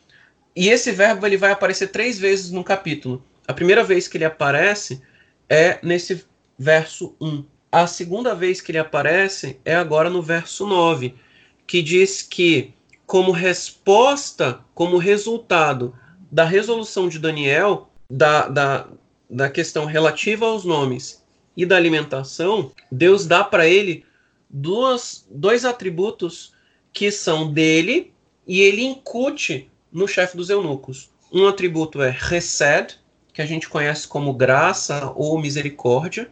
e 0.53 0.67
esse 0.67 0.91
verbo 0.91 1.25
ele 1.25 1.37
vai 1.37 1.51
aparecer 1.51 1.87
três 1.87 2.19
vezes 2.19 2.51
no 2.51 2.61
capítulo. 2.61 3.23
A 3.47 3.53
primeira 3.53 3.81
vez 3.81 4.09
que 4.09 4.17
ele 4.17 4.25
aparece 4.25 5.01
é 5.49 5.79
nesse 5.81 6.25
verso 6.59 7.15
1. 7.21 7.45
A 7.71 7.87
segunda 7.87 8.35
vez 8.35 8.59
que 8.59 8.69
ele 8.69 8.79
aparece 8.79 9.61
é 9.63 9.75
agora 9.75 10.09
no 10.09 10.21
verso 10.21 10.67
9, 10.67 11.15
que 11.65 11.81
diz 11.81 12.21
que, 12.21 12.73
como 13.05 13.31
resposta, 13.31 14.59
como 14.75 14.97
resultado 14.97 15.95
da 16.33 16.45
resolução 16.45 17.07
de 17.07 17.19
Daniel, 17.19 17.91
da, 18.09 18.47
da, 18.47 18.87
da 19.29 19.49
questão 19.51 19.85
relativa 19.85 20.47
aos 20.47 20.65
nomes 20.65 21.23
e 21.55 21.63
da 21.63 21.77
alimentação, 21.77 22.71
Deus 22.91 23.27
dá 23.27 23.43
para 23.43 23.67
ele 23.67 24.03
duas, 24.49 25.27
dois 25.29 25.63
atributos 25.63 26.51
que 26.91 27.11
são 27.11 27.53
dele 27.53 28.11
e 28.47 28.61
ele 28.61 28.81
incute 28.81 29.69
no 29.91 30.07
chefe 30.07 30.35
dos 30.35 30.49
eunucos. 30.49 31.11
Um 31.31 31.45
atributo 31.45 32.01
é 32.01 32.09
Resed, 32.09 32.95
que 33.31 33.41
a 33.43 33.45
gente 33.45 33.69
conhece 33.69 34.07
como 34.07 34.33
graça 34.33 35.13
ou 35.15 35.39
misericórdia, 35.39 36.31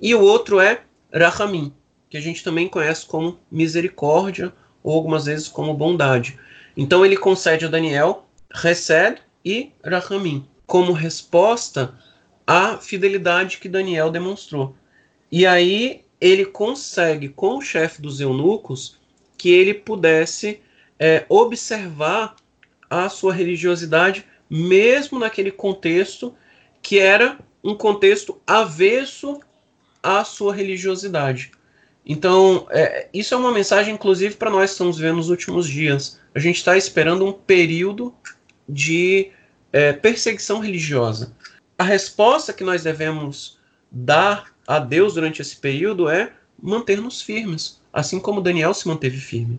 e 0.00 0.16
o 0.16 0.20
outro 0.20 0.58
é 0.58 0.82
Rahamim, 1.14 1.72
que 2.10 2.16
a 2.16 2.20
gente 2.20 2.42
também 2.42 2.66
conhece 2.66 3.06
como 3.06 3.38
misericórdia 3.48 4.52
ou 4.82 4.96
algumas 4.96 5.26
vezes 5.26 5.46
como 5.46 5.74
bondade. 5.74 6.36
Então 6.76 7.06
ele 7.06 7.16
concede 7.16 7.64
a 7.64 7.68
Daniel 7.68 8.24
Resed 8.52 9.20
e 9.48 9.72
Rahamim 9.82 10.46
como 10.66 10.92
resposta 10.92 11.94
à 12.46 12.76
fidelidade 12.76 13.56
que 13.56 13.68
Daniel 13.68 14.10
demonstrou. 14.10 14.76
E 15.32 15.46
aí 15.46 16.04
ele 16.20 16.44
consegue 16.44 17.30
com 17.30 17.56
o 17.56 17.62
chefe 17.62 18.02
dos 18.02 18.20
eunucos 18.20 18.98
que 19.38 19.50
ele 19.50 19.72
pudesse 19.72 20.60
é, 20.98 21.24
observar 21.28 22.36
a 22.90 23.08
sua 23.08 23.32
religiosidade, 23.32 24.26
mesmo 24.50 25.18
naquele 25.18 25.50
contexto 25.50 26.34
que 26.82 26.98
era 26.98 27.38
um 27.64 27.74
contexto 27.74 28.38
avesso 28.46 29.40
à 30.02 30.24
sua 30.24 30.54
religiosidade. 30.54 31.52
Então, 32.04 32.66
é, 32.70 33.08
isso 33.12 33.34
é 33.34 33.36
uma 33.36 33.52
mensagem, 33.52 33.94
inclusive, 33.94 34.34
para 34.34 34.50
nós 34.50 34.70
que 34.70 34.72
estamos 34.72 34.98
vendo 34.98 35.16
nos 35.16 35.30
últimos 35.30 35.68
dias. 35.68 36.18
A 36.34 36.38
gente 36.38 36.56
está 36.56 36.76
esperando 36.76 37.24
um 37.24 37.32
período 37.32 38.14
de 38.68 39.30
é, 39.72 39.92
perseguição 39.92 40.60
religiosa. 40.60 41.32
A 41.76 41.84
resposta 41.84 42.52
que 42.52 42.64
nós 42.64 42.82
devemos 42.82 43.58
dar 43.90 44.52
a 44.66 44.78
Deus 44.78 45.14
durante 45.14 45.40
esse 45.40 45.56
período 45.56 46.08
é 46.08 46.32
manter-nos 46.60 47.22
firmes, 47.22 47.80
assim 47.92 48.18
como 48.18 48.40
Daniel 48.40 48.74
se 48.74 48.88
manteve 48.88 49.18
firme. 49.18 49.58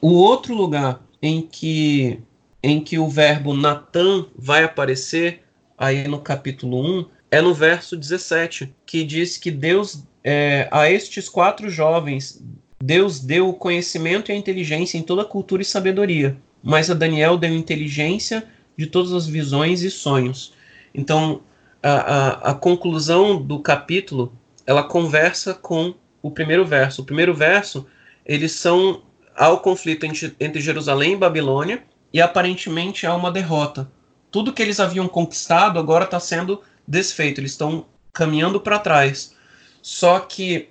O 0.00 0.12
outro 0.12 0.54
lugar 0.54 1.00
em 1.22 1.42
que 1.42 2.20
em 2.62 2.78
que 2.78 2.98
o 2.98 3.08
verbo 3.08 3.54
Natan 3.54 4.26
vai 4.36 4.64
aparecer 4.64 5.42
aí 5.78 6.06
no 6.06 6.20
capítulo 6.20 7.00
1 7.00 7.06
é 7.30 7.40
no 7.40 7.54
verso 7.54 7.96
17, 7.96 8.74
que 8.84 9.02
diz 9.02 9.38
que 9.38 9.50
Deus, 9.50 10.02
é, 10.22 10.68
a 10.70 10.90
estes 10.90 11.28
quatro 11.28 11.70
jovens, 11.70 12.42
Deus 12.82 13.20
deu 13.20 13.48
o 13.48 13.54
conhecimento 13.54 14.30
e 14.30 14.32
a 14.32 14.36
inteligência 14.36 14.98
em 14.98 15.02
toda 15.02 15.22
a 15.22 15.26
cultura 15.26 15.62
e 15.62 15.64
sabedoria, 15.64 16.36
mas 16.62 16.90
a 16.90 16.94
Daniel 16.94 17.38
deu 17.38 17.54
inteligência 17.54 18.46
de 18.76 18.86
todas 18.86 19.12
as 19.12 19.26
visões 19.26 19.82
e 19.82 19.90
sonhos. 19.90 20.52
Então, 20.94 21.42
a, 21.82 21.90
a, 21.90 22.28
a 22.50 22.54
conclusão 22.54 23.40
do 23.40 23.60
capítulo, 23.60 24.32
ela 24.66 24.82
conversa 24.82 25.54
com 25.54 25.94
o 26.22 26.30
primeiro 26.30 26.64
verso. 26.64 27.02
O 27.02 27.04
primeiro 27.04 27.34
verso, 27.34 27.86
eles 28.24 28.52
são 28.52 29.02
ao 29.36 29.60
conflito 29.60 30.04
entre, 30.04 30.34
entre 30.38 30.60
Jerusalém 30.60 31.14
e 31.14 31.16
Babilônia, 31.16 31.82
e 32.12 32.20
aparentemente 32.20 33.06
há 33.06 33.14
uma 33.14 33.30
derrota. 33.30 33.90
Tudo 34.30 34.52
que 34.52 34.62
eles 34.62 34.80
haviam 34.80 35.08
conquistado 35.08 35.78
agora 35.78 36.04
está 36.04 36.20
sendo 36.20 36.62
desfeito, 36.86 37.40
eles 37.40 37.52
estão 37.52 37.86
caminhando 38.12 38.60
para 38.60 38.78
trás. 38.78 39.34
Só 39.80 40.18
que, 40.20 40.68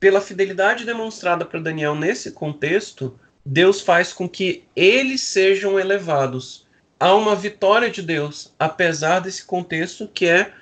pela 0.00 0.20
fidelidade 0.20 0.84
demonstrada 0.84 1.44
para 1.44 1.60
Daniel 1.60 1.94
nesse 1.94 2.32
contexto, 2.32 3.18
Deus 3.44 3.80
faz 3.80 4.12
com 4.12 4.28
que 4.28 4.64
eles 4.74 5.20
sejam 5.22 5.78
elevados. 5.78 6.66
Há 7.00 7.14
uma 7.14 7.36
vitória 7.36 7.90
de 7.90 8.02
Deus, 8.02 8.52
apesar 8.58 9.20
desse 9.20 9.44
contexto 9.44 10.08
que 10.08 10.26
é, 10.26 10.52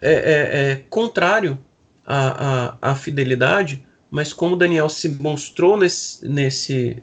é, 0.00 0.12
é, 0.12 0.70
é 0.70 0.76
contrário 0.90 1.58
à, 2.04 2.74
à, 2.82 2.92
à, 2.92 2.94
fidelidade, 2.94 3.86
mas 4.10 4.32
como 4.32 4.56
Daniel 4.56 4.88
se 4.88 5.08
mostrou 5.08 5.76
nesse, 5.76 6.28
nesse, 6.28 7.02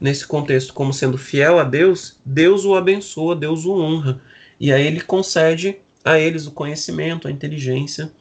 nesse 0.00 0.26
contexto 0.26 0.72
como 0.72 0.92
sendo 0.92 1.18
fiel 1.18 1.58
a 1.58 1.64
Deus, 1.64 2.20
Deus 2.24 2.64
o 2.64 2.76
abençoa, 2.76 3.34
Deus 3.34 3.64
o 3.64 3.74
honra. 3.74 4.22
E 4.60 4.72
aí 4.72 4.86
ele 4.86 5.00
concede 5.00 5.80
a 6.04 6.18
eles 6.18 6.46
o 6.46 6.52
conhecimento, 6.52 7.26
a 7.26 7.30
inteligência 7.30 8.12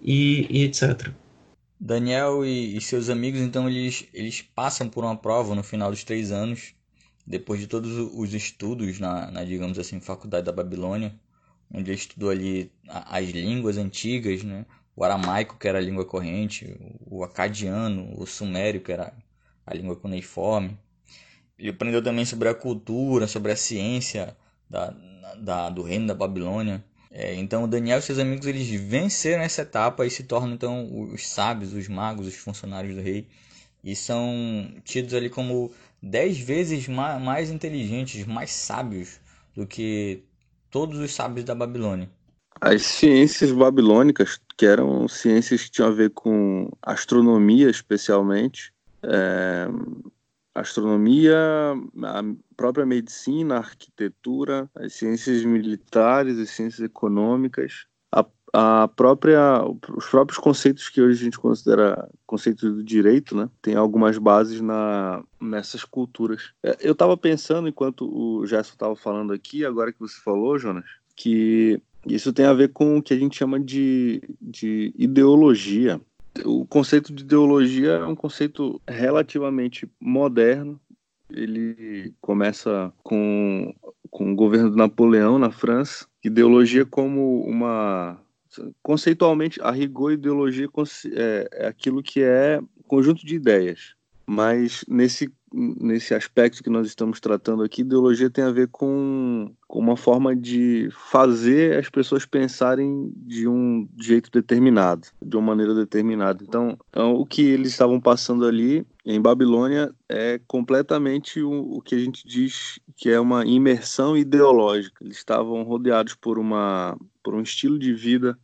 e, 0.00 0.46
e 0.50 0.64
etc. 0.64 1.10
Daniel 1.78 2.44
e, 2.44 2.76
e, 2.76 2.80
seus 2.80 3.10
amigos, 3.10 3.40
então, 3.40 3.68
eles, 3.68 4.06
eles 4.12 4.40
passam 4.40 4.88
por 4.88 5.04
uma 5.04 5.16
prova 5.16 5.54
no 5.54 5.62
final 5.62 5.90
dos 5.90 6.02
três 6.04 6.32
anos, 6.32 6.74
depois 7.26 7.58
de 7.58 7.66
todos 7.66 7.92
os 8.14 8.32
estudos 8.32 9.00
na, 9.00 9.30
na 9.30 9.44
digamos 9.44 9.78
assim, 9.78 10.00
faculdade 10.00 10.46
da 10.46 10.52
Babilônia, 10.52 11.14
onde 11.72 11.90
ele 11.90 11.98
estudou 11.98 12.30
ali 12.30 12.70
as 12.86 13.28
línguas 13.30 13.76
antigas, 13.76 14.44
né? 14.44 14.64
o 14.94 15.04
aramaico, 15.04 15.58
que 15.58 15.66
era 15.66 15.78
a 15.78 15.80
língua 15.80 16.04
corrente, 16.04 16.76
o 17.04 17.24
acadiano, 17.24 18.14
o 18.16 18.26
sumério, 18.26 18.80
que 18.80 18.92
era 18.92 19.12
a 19.66 19.74
língua 19.74 19.96
cuneiforme, 19.96 20.78
ele 21.58 21.70
aprendeu 21.70 22.02
também 22.02 22.24
sobre 22.24 22.48
a 22.48 22.54
cultura, 22.54 23.26
sobre 23.26 23.50
a 23.50 23.56
ciência 23.56 24.36
da, 24.70 24.94
da, 25.38 25.70
do 25.70 25.82
reino 25.82 26.06
da 26.06 26.14
Babilônia. 26.14 26.84
É, 27.10 27.34
então 27.34 27.68
Daniel 27.68 27.98
e 27.98 28.02
seus 28.02 28.18
amigos 28.18 28.46
eles 28.46 28.68
venceram 28.68 29.42
essa 29.42 29.62
etapa 29.62 30.06
e 30.06 30.10
se 30.10 30.24
tornam 30.24 30.54
então 30.54 31.10
os 31.12 31.26
sábios, 31.26 31.72
os 31.72 31.88
magos, 31.88 32.26
os 32.26 32.36
funcionários 32.36 32.94
do 32.94 33.00
rei 33.00 33.26
e 33.86 33.94
são 33.94 34.74
tidos 34.84 35.14
ali 35.14 35.30
como 35.30 35.70
dez 36.02 36.38
vezes 36.38 36.88
mais, 36.88 37.50
inteligentes, 37.50 38.24
mais 38.26 38.50
sábios 38.50 39.20
do 39.54 39.66
que 39.66 40.22
todos 40.70 40.98
os 40.98 41.14
sábios 41.14 41.44
da 41.44 41.54
Babilônia. 41.54 42.10
As 42.60 42.82
ciências 42.82 43.52
babilônicas, 43.52 44.40
que 44.56 44.66
eram 44.66 45.06
ciências 45.08 45.64
que 45.64 45.70
tinham 45.70 45.88
a 45.88 45.92
ver 45.92 46.10
com 46.10 46.70
astronomia 46.82 47.68
especialmente, 47.68 48.72
é, 49.02 49.66
astronomia, 50.54 51.36
a 52.02 52.22
própria 52.56 52.86
medicina, 52.86 53.56
a 53.56 53.58
arquitetura, 53.58 54.70
as 54.74 54.94
ciências 54.94 55.44
militares, 55.44 56.38
as 56.38 56.50
ciências 56.50 56.80
econômicas, 56.80 57.86
a, 58.58 58.88
própria, 58.88 59.62
os 59.94 60.06
próprios 60.06 60.38
conceitos 60.38 60.88
que 60.88 61.02
hoje 61.02 61.20
a 61.20 61.24
gente 61.24 61.38
considera 61.38 62.08
conceitos 62.26 62.74
do 62.74 62.82
direito, 62.82 63.36
né, 63.36 63.50
tem 63.60 63.74
algumas 63.74 64.16
bases 64.16 64.62
na, 64.62 65.22
nessas 65.38 65.84
culturas. 65.84 66.52
É, 66.62 66.74
eu 66.80 66.92
estava 66.92 67.18
pensando, 67.18 67.68
enquanto 67.68 68.08
o 68.08 68.46
Gerson 68.46 68.72
estava 68.72 68.96
falando 68.96 69.34
aqui, 69.34 69.62
agora 69.62 69.92
que 69.92 70.00
você 70.00 70.18
falou, 70.24 70.58
Jonas, 70.58 70.86
que 71.14 71.78
isso 72.06 72.32
tem 72.32 72.46
a 72.46 72.54
ver 72.54 72.72
com 72.72 72.96
o 72.96 73.02
que 73.02 73.12
a 73.12 73.18
gente 73.18 73.36
chama 73.36 73.60
de, 73.60 74.22
de 74.40 74.90
ideologia 74.96 76.00
o 76.44 76.66
conceito 76.66 77.14
de 77.14 77.22
ideologia 77.22 77.92
é 77.92 78.04
um 78.04 78.14
conceito 78.14 78.78
relativamente 78.86 79.88
moderno. 79.98 80.78
Ele 81.30 82.12
começa 82.20 82.92
com, 83.02 83.74
com 84.10 84.32
o 84.32 84.36
governo 84.36 84.70
de 84.70 84.76
Napoleão 84.76 85.38
na 85.38 85.50
França. 85.50 86.06
Ideologia 86.22 86.84
como 86.84 87.42
uma 87.46 88.20
conceitualmente 88.82 89.60
a 89.62 89.70
rigor 89.70 90.12
ideologia 90.12 90.68
é, 91.12 91.48
é 91.52 91.66
aquilo 91.66 92.02
que 92.02 92.22
é 92.22 92.60
conjunto 92.86 93.24
de 93.24 93.34
ideias 93.34 93.96
mas 94.26 94.84
nesse 94.88 95.32
nesse 95.52 96.12
aspecto 96.12 96.62
que 96.62 96.68
nós 96.68 96.86
estamos 96.86 97.18
tratando 97.18 97.62
aqui, 97.62 97.80
ideologia 97.80 98.28
tem 98.28 98.44
a 98.44 98.50
ver 98.50 98.68
com, 98.68 99.50
com 99.66 99.78
uma 99.78 99.96
forma 99.96 100.36
de 100.36 100.88
fazer 100.90 101.78
as 101.78 101.88
pessoas 101.88 102.26
pensarem 102.26 103.10
de 103.16 103.48
um 103.48 103.88
jeito 103.98 104.30
determinado, 104.30 105.08
de 105.22 105.36
uma 105.36 105.46
maneira 105.46 105.74
determinada. 105.74 106.44
Então, 106.44 106.76
então 106.90 107.14
o 107.14 107.24
que 107.24 107.40
eles 107.40 107.68
estavam 107.68 107.98
passando 107.98 108.44
ali 108.44 108.84
em 109.04 109.20
Babilônia 109.20 109.94
é 110.08 110.38
completamente 110.46 111.40
o, 111.40 111.76
o 111.76 111.80
que 111.80 111.94
a 111.94 111.98
gente 111.98 112.26
diz 112.26 112.78
que 112.96 113.08
é 113.08 113.18
uma 113.18 113.46
imersão 113.46 114.16
ideológica. 114.16 115.02
Eles 115.02 115.16
estavam 115.16 115.62
rodeados 115.62 116.14
por, 116.14 116.38
uma, 116.38 116.98
por 117.22 117.34
um 117.34 117.40
estilo 117.40 117.78
de 117.78 117.94
vida 117.94 118.36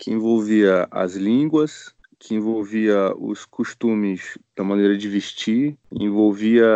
que 0.00 0.10
envolvia 0.10 0.88
as 0.90 1.14
línguas, 1.14 1.94
que 2.18 2.34
envolvia 2.34 3.14
os 3.18 3.44
costumes 3.44 4.38
da 4.56 4.64
maneira 4.64 4.96
de 4.96 5.06
vestir, 5.06 5.76
envolvia 5.92 6.66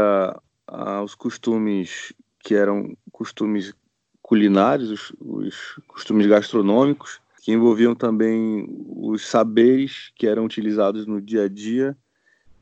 ah, 0.66 1.02
os 1.02 1.14
costumes 1.14 2.12
que 2.38 2.54
eram 2.54 2.94
costumes 3.10 3.72
culinários, 4.20 4.90
os, 4.90 5.12
os 5.18 5.80
costumes 5.88 6.26
gastronômicos, 6.26 7.18
que 7.42 7.50
envolviam 7.50 7.94
também 7.94 8.66
os 8.86 9.26
saberes 9.26 10.12
que 10.14 10.26
eram 10.26 10.44
utilizados 10.44 11.06
no 11.06 11.18
dia 11.18 11.44
a 11.44 11.48
dia. 11.48 11.96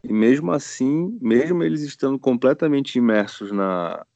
E 0.04 0.12
mesmo 0.12 0.52
assim, 0.52 1.18
mesmo 1.20 1.64
eles 1.64 1.82
estando 1.82 2.20
completamente 2.20 2.98
imersos 2.98 3.50
na, 3.50 4.06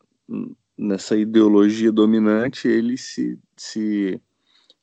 nessa 0.79 1.17
ideologia 1.17 1.91
dominante, 1.91 2.69
eles 2.69 3.01
se, 3.01 3.37
se 3.57 4.21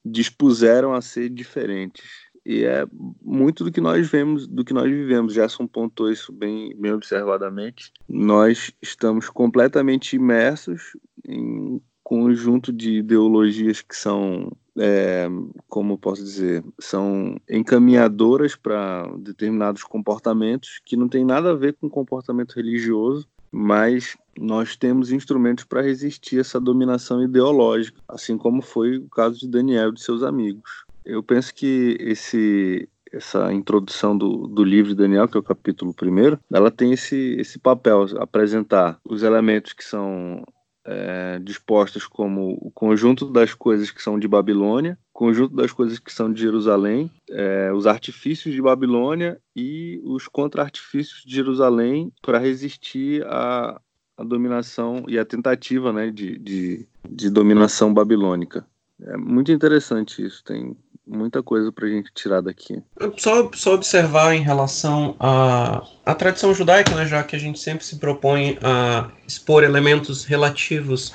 dispuseram 0.04 0.94
a 0.94 1.02
ser 1.02 1.30
diferentes 1.30 2.24
e 2.46 2.66
é 2.66 2.86
muito 3.22 3.64
do 3.64 3.72
que 3.72 3.80
nós 3.80 4.10
vemos, 4.10 4.46
do 4.48 4.66
que 4.66 4.74
nós 4.74 4.90
vivemos. 4.90 5.34
Gerson 5.34 5.66
pontou 5.66 6.12
isso 6.12 6.32
bem, 6.32 6.76
bem 6.76 6.92
observadamente. 6.92 7.92
Nós 8.08 8.72
estamos 8.82 9.30
completamente 9.30 10.16
imersos 10.16 10.98
em 11.26 11.82
conjunto 12.04 12.74
de 12.74 12.98
ideologias 12.98 13.82
que 13.82 13.96
são, 13.96 14.52
é, 14.78 15.28
como 15.70 15.98
posso 15.98 16.22
dizer, 16.22 16.64
são 16.78 17.38
encaminhadoras 17.50 18.58
para 18.58 19.08
determinados 19.20 19.84
comportamentos 19.84 20.82
que 20.86 20.98
não 20.98 21.08
tem 21.08 21.24
nada 21.24 21.52
a 21.52 21.56
ver 21.56 21.74
com 21.80 21.90
comportamento 21.90 22.54
religioso, 22.54 23.26
mas 23.54 24.18
nós 24.36 24.76
temos 24.76 25.12
instrumentos 25.12 25.64
para 25.64 25.84
resistir 25.84 26.40
essa 26.40 26.60
dominação 26.60 27.24
ideológica, 27.24 28.02
assim 28.08 28.36
como 28.36 28.64
foi 28.64 28.98
o 28.98 29.08
caso 29.08 29.40
de 29.40 29.48
Daniel 29.48 29.90
e 29.90 29.94
de 29.94 30.02
seus 30.02 30.24
amigos. 30.24 30.84
Eu 31.06 31.22
penso 31.22 31.54
que 31.54 31.96
esse, 32.00 32.90
essa 33.12 33.54
introdução 33.54 34.18
do, 34.18 34.48
do 34.48 34.64
livro 34.64 34.90
de 34.90 34.96
Daniel, 34.96 35.28
que 35.28 35.38
é 35.38 35.40
o 35.40 35.44
capítulo 35.44 35.94
primeiro, 35.94 36.40
ela 36.52 36.72
tem 36.72 36.94
esse, 36.94 37.36
esse 37.40 37.60
papel, 37.60 38.06
apresentar 38.18 39.00
os 39.06 39.22
elementos 39.22 39.74
que 39.74 39.84
são 39.84 40.44
é, 40.86 41.40
dispostos 41.40 42.06
como 42.06 42.58
o 42.62 42.72
conjunto 42.72 43.26
das 43.26 43.54
coisas 43.54 43.92
que 43.92 44.02
são 44.02 44.20
de 44.20 44.28
Babilônia, 44.28 44.98
conjunto 45.12 45.56
das 45.56 45.72
coisas 45.72 46.00
que 46.00 46.12
são 46.12 46.32
de 46.32 46.42
Jerusalém, 46.42 47.10
é, 47.30 47.72
os 47.74 47.88
artifícios 47.88 48.54
de 48.54 48.62
Babilônia 48.62 49.40
e 49.56 50.02
os 50.04 50.28
contra-artifícios 50.28 51.24
de 51.26 51.34
Jerusalém 51.34 52.12
para 52.22 52.40
resistir 52.40 53.26
a, 53.26 53.80
a 54.18 54.24
dominação 54.24 55.06
e 55.08 55.18
a 55.18 55.26
tentativa 55.26 55.94
né, 55.94 56.12
de, 56.12 56.38
de, 56.38 56.88
de 57.10 57.30
dominação 57.30 57.94
babilônica. 57.94 58.66
É 59.02 59.18
muito 59.18 59.52
interessante 59.52 60.24
isso, 60.24 60.44
tem 60.44 60.76
muita 61.14 61.44
coisa 61.44 61.72
para 61.72 61.86
a 61.86 61.90
gente 61.90 62.12
tirar 62.14 62.42
daqui. 62.42 62.82
Só, 63.18 63.50
só 63.54 63.76
observar 63.76 64.36
em 64.36 64.42
relação 64.42 65.16
à, 65.20 65.84
à 66.06 66.16
tradição 66.16 66.54
judaica, 66.54 66.94
né, 66.96 67.06
já 67.06 67.24
que 67.24 67.36
a 67.36 67.40
gente 67.40 67.60
sempre 67.60 67.86
se 67.86 67.98
propõe 67.98 68.58
a 68.62 69.10
expor 69.28 69.64
elementos 69.64 70.26
relativos 70.26 71.14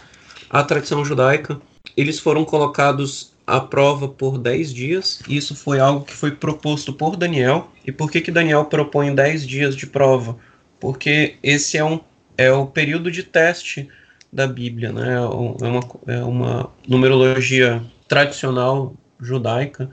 à 0.49 0.63
tradição 0.63 1.05
judaica, 1.05 1.61
eles 1.97 2.19
foram 2.19 2.45
colocados 2.45 3.33
à 3.47 3.61
prova 3.61 4.09
por 4.09 4.39
10 4.39 4.73
dias. 4.73 5.21
Isso 5.29 5.57
foi 5.57 5.81
algo 5.81 6.05
que 6.05 6.13
foi 6.15 6.31
proposto 6.31 6.93
por 6.93 7.17
Daniel. 7.17 7.71
E 7.85 7.91
por 7.91 8.11
que, 8.11 8.21
que 8.21 8.31
Daniel 8.31 8.67
propõe 8.67 9.15
10 9.15 9.47
dias 9.47 9.75
de 9.75 9.87
prova? 9.87 10.37
Porque 10.79 11.37
esse 11.43 11.77
é, 11.77 11.85
um, 11.85 11.99
é 12.37 12.53
o 12.53 12.67
período 12.67 13.11
de 13.11 13.23
teste 13.23 13.89
da 14.33 14.47
Bíblia, 14.47 14.93
né? 14.93 15.15
É 15.15 15.21
uma, 15.67 15.81
é 16.07 16.23
uma 16.23 16.71
numerologia 16.87 17.83
tradicional 18.07 18.95
judaica. 19.21 19.91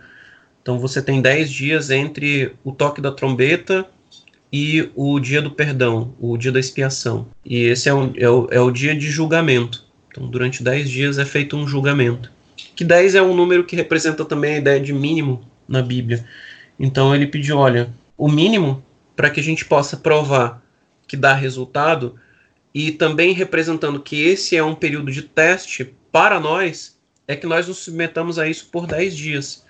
Então 0.61 0.79
você 0.79 1.01
tem 1.01 1.21
10 1.21 1.49
dias 1.49 1.89
entre 1.91 2.53
o 2.63 2.71
toque 2.71 3.01
da 3.01 3.11
trombeta 3.11 3.85
e 4.51 4.89
o 4.95 5.19
dia 5.19 5.41
do 5.41 5.51
perdão, 5.51 6.13
o 6.19 6.37
dia 6.37 6.51
da 6.51 6.59
expiação. 6.59 7.27
E 7.43 7.63
esse 7.63 7.89
é, 7.89 7.93
um, 7.93 8.13
é, 8.15 8.29
o, 8.29 8.47
é 8.51 8.59
o 8.59 8.71
dia 8.71 8.95
de 8.95 9.09
julgamento. 9.09 9.83
Então 10.09 10.27
durante 10.27 10.63
10 10.63 10.89
dias 10.89 11.17
é 11.17 11.25
feito 11.25 11.55
um 11.55 11.67
julgamento. 11.67 12.31
Que 12.75 12.83
10 12.83 13.15
é 13.15 13.21
um 13.21 13.35
número 13.35 13.63
que 13.63 13.75
representa 13.75 14.25
também 14.25 14.55
a 14.55 14.57
ideia 14.57 14.79
de 14.79 14.93
mínimo 14.93 15.41
na 15.67 15.81
Bíblia. 15.81 16.25
Então 16.79 17.13
ele 17.13 17.27
pediu, 17.27 17.57
olha, 17.57 17.89
o 18.17 18.29
mínimo 18.29 18.83
para 19.15 19.29
que 19.29 19.39
a 19.39 19.43
gente 19.43 19.65
possa 19.65 19.97
provar 19.97 20.61
que 21.07 21.15
dá 21.15 21.33
resultado 21.33 22.15
e 22.73 22.91
também 22.91 23.33
representando 23.33 24.01
que 24.01 24.21
esse 24.21 24.57
é 24.57 24.63
um 24.63 24.75
período 24.75 25.11
de 25.11 25.21
teste 25.21 25.93
para 26.11 26.39
nós, 26.39 26.94
é 27.27 27.35
que 27.35 27.47
nós 27.47 27.67
nos 27.67 27.79
submetamos 27.79 28.37
a 28.37 28.47
isso 28.47 28.67
por 28.71 28.85
10 28.85 29.15
dias. 29.15 29.65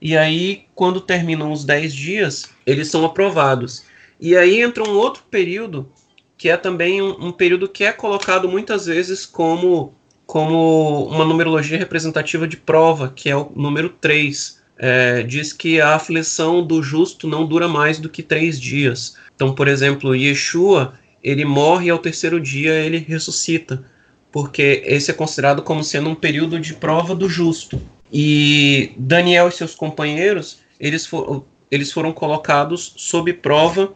E 0.00 0.16
aí, 0.16 0.64
quando 0.74 1.00
terminam 1.00 1.52
os 1.52 1.64
10 1.64 1.92
dias, 1.92 2.48
eles 2.66 2.88
são 2.88 3.04
aprovados. 3.04 3.84
E 4.20 4.36
aí 4.36 4.60
entra 4.60 4.84
um 4.84 4.96
outro 4.96 5.22
período, 5.30 5.90
que 6.38 6.48
é 6.48 6.56
também 6.56 7.02
um, 7.02 7.26
um 7.26 7.32
período 7.32 7.68
que 7.68 7.84
é 7.84 7.92
colocado 7.92 8.48
muitas 8.48 8.86
vezes 8.86 9.26
como, 9.26 9.94
como 10.26 11.06
uma 11.06 11.24
numerologia 11.24 11.78
representativa 11.78 12.48
de 12.48 12.56
prova, 12.56 13.12
que 13.14 13.28
é 13.28 13.36
o 13.36 13.52
número 13.54 13.90
3. 13.90 14.60
É, 14.82 15.22
diz 15.22 15.52
que 15.52 15.78
a 15.78 15.94
aflição 15.96 16.66
do 16.66 16.82
justo 16.82 17.28
não 17.28 17.44
dura 17.44 17.68
mais 17.68 17.98
do 17.98 18.08
que 18.08 18.22
três 18.22 18.58
dias. 18.58 19.16
Então, 19.34 19.54
por 19.54 19.68
exemplo, 19.68 20.16
Yeshua, 20.16 20.94
ele 21.22 21.44
morre 21.44 21.88
e 21.88 21.90
ao 21.90 21.98
terceiro 21.98 22.40
dia 22.40 22.72
ele 22.72 22.96
ressuscita 22.96 23.84
porque 24.32 24.82
esse 24.84 25.10
é 25.10 25.14
considerado 25.14 25.62
como 25.62 25.82
sendo 25.82 26.08
um 26.08 26.14
período 26.14 26.58
de 26.58 26.74
prova 26.74 27.14
do 27.14 27.28
justo. 27.28 27.80
E 28.12 28.92
Daniel 28.96 29.48
e 29.48 29.52
seus 29.52 29.74
companheiros, 29.74 30.60
eles, 30.78 31.06
for, 31.06 31.44
eles 31.70 31.92
foram 31.92 32.12
colocados 32.12 32.94
sob 32.96 33.32
prova 33.32 33.92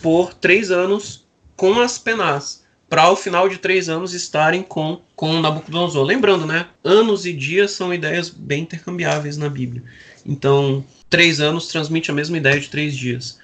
por 0.00 0.34
três 0.34 0.70
anos 0.70 1.26
com 1.56 1.80
as 1.80 1.98
penas, 1.98 2.64
para 2.88 3.02
ao 3.02 3.16
final 3.16 3.48
de 3.48 3.58
três 3.58 3.88
anos 3.88 4.14
estarem 4.14 4.62
com, 4.62 5.00
com 5.14 5.40
Nabucodonosor. 5.40 6.02
Lembrando, 6.02 6.46
né? 6.46 6.66
Anos 6.84 7.24
e 7.24 7.32
dias 7.32 7.72
são 7.72 7.92
ideias 7.92 8.28
bem 8.28 8.62
intercambiáveis 8.62 9.36
na 9.36 9.48
Bíblia. 9.48 9.82
Então, 10.26 10.84
três 11.08 11.40
anos 11.40 11.68
transmite 11.68 12.10
a 12.10 12.14
mesma 12.14 12.36
ideia 12.36 12.60
de 12.60 12.68
três 12.68 12.96
dias. 12.96 13.38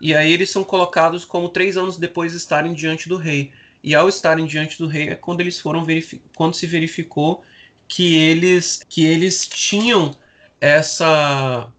E 0.00 0.14
aí 0.14 0.32
eles 0.32 0.50
são 0.50 0.62
colocados 0.62 1.24
como 1.24 1.48
três 1.48 1.76
anos 1.76 1.96
depois 1.96 2.32
estarem 2.32 2.72
diante 2.72 3.08
do 3.08 3.16
rei 3.16 3.52
e 3.82 3.94
ao 3.94 4.08
estarem 4.08 4.46
diante 4.46 4.78
do 4.78 4.86
rei 4.86 5.08
é 5.08 5.14
quando 5.14 5.40
eles 5.40 5.60
foram 5.60 5.86
quando 6.34 6.54
se 6.54 6.66
verificou 6.66 7.44
que 7.86 8.16
eles 8.16 8.82
que 8.88 9.04
eles 9.04 9.46
tinham 9.46 10.14
essa 10.60 11.72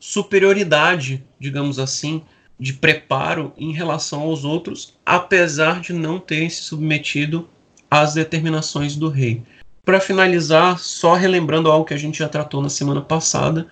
superioridade, 0.00 1.24
digamos 1.38 1.78
assim, 1.78 2.22
de 2.58 2.72
preparo 2.72 3.52
em 3.56 3.72
relação 3.72 4.22
aos 4.22 4.44
outros, 4.44 4.96
apesar 5.04 5.80
de 5.80 5.92
não 5.92 6.18
terem 6.18 6.48
se 6.48 6.62
submetido 6.62 7.48
às 7.90 8.14
determinações 8.14 8.96
do 8.96 9.08
rei. 9.08 9.42
Para 9.84 10.00
finalizar, 10.00 10.78
só 10.78 11.14
relembrando 11.14 11.70
algo 11.70 11.84
que 11.84 11.94
a 11.94 11.98
gente 11.98 12.18
já 12.18 12.28
tratou 12.28 12.60
na 12.60 12.68
semana 12.68 13.00
passada, 13.00 13.66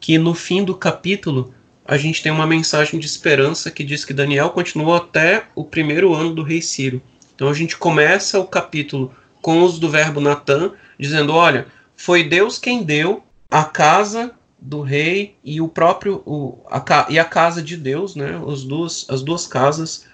que 0.00 0.16
no 0.16 0.34
fim 0.34 0.64
do 0.64 0.74
capítulo 0.74 1.52
a 1.88 1.96
gente 1.96 2.22
tem 2.22 2.30
uma 2.30 2.46
mensagem 2.46 3.00
de 3.00 3.06
esperança 3.06 3.70
que 3.70 3.82
diz 3.82 4.04
que 4.04 4.12
Daniel 4.12 4.50
continuou 4.50 4.94
até 4.94 5.46
o 5.54 5.64
primeiro 5.64 6.12
ano 6.14 6.34
do 6.34 6.42
rei 6.42 6.60
Ciro. 6.60 7.00
Então 7.34 7.48
a 7.48 7.54
gente 7.54 7.78
começa 7.78 8.38
o 8.38 8.46
capítulo 8.46 9.14
com 9.40 9.62
os 9.62 9.78
do 9.78 9.88
verbo 9.88 10.20
Natan, 10.20 10.72
dizendo: 10.98 11.32
olha, 11.32 11.66
foi 11.96 12.24
Deus 12.24 12.58
quem 12.58 12.82
deu 12.82 13.24
a 13.50 13.64
casa 13.64 14.32
do 14.60 14.82
rei 14.82 15.36
e 15.42 15.62
o 15.62 15.68
próprio 15.68 16.22
o, 16.26 16.62
a, 16.70 17.06
e 17.08 17.18
a 17.18 17.24
casa 17.24 17.62
de 17.62 17.74
Deus, 17.74 18.14
né, 18.14 18.38
as 18.46 18.64
duas, 18.64 19.06
as 19.08 19.22
duas 19.22 19.46
casas, 19.46 20.04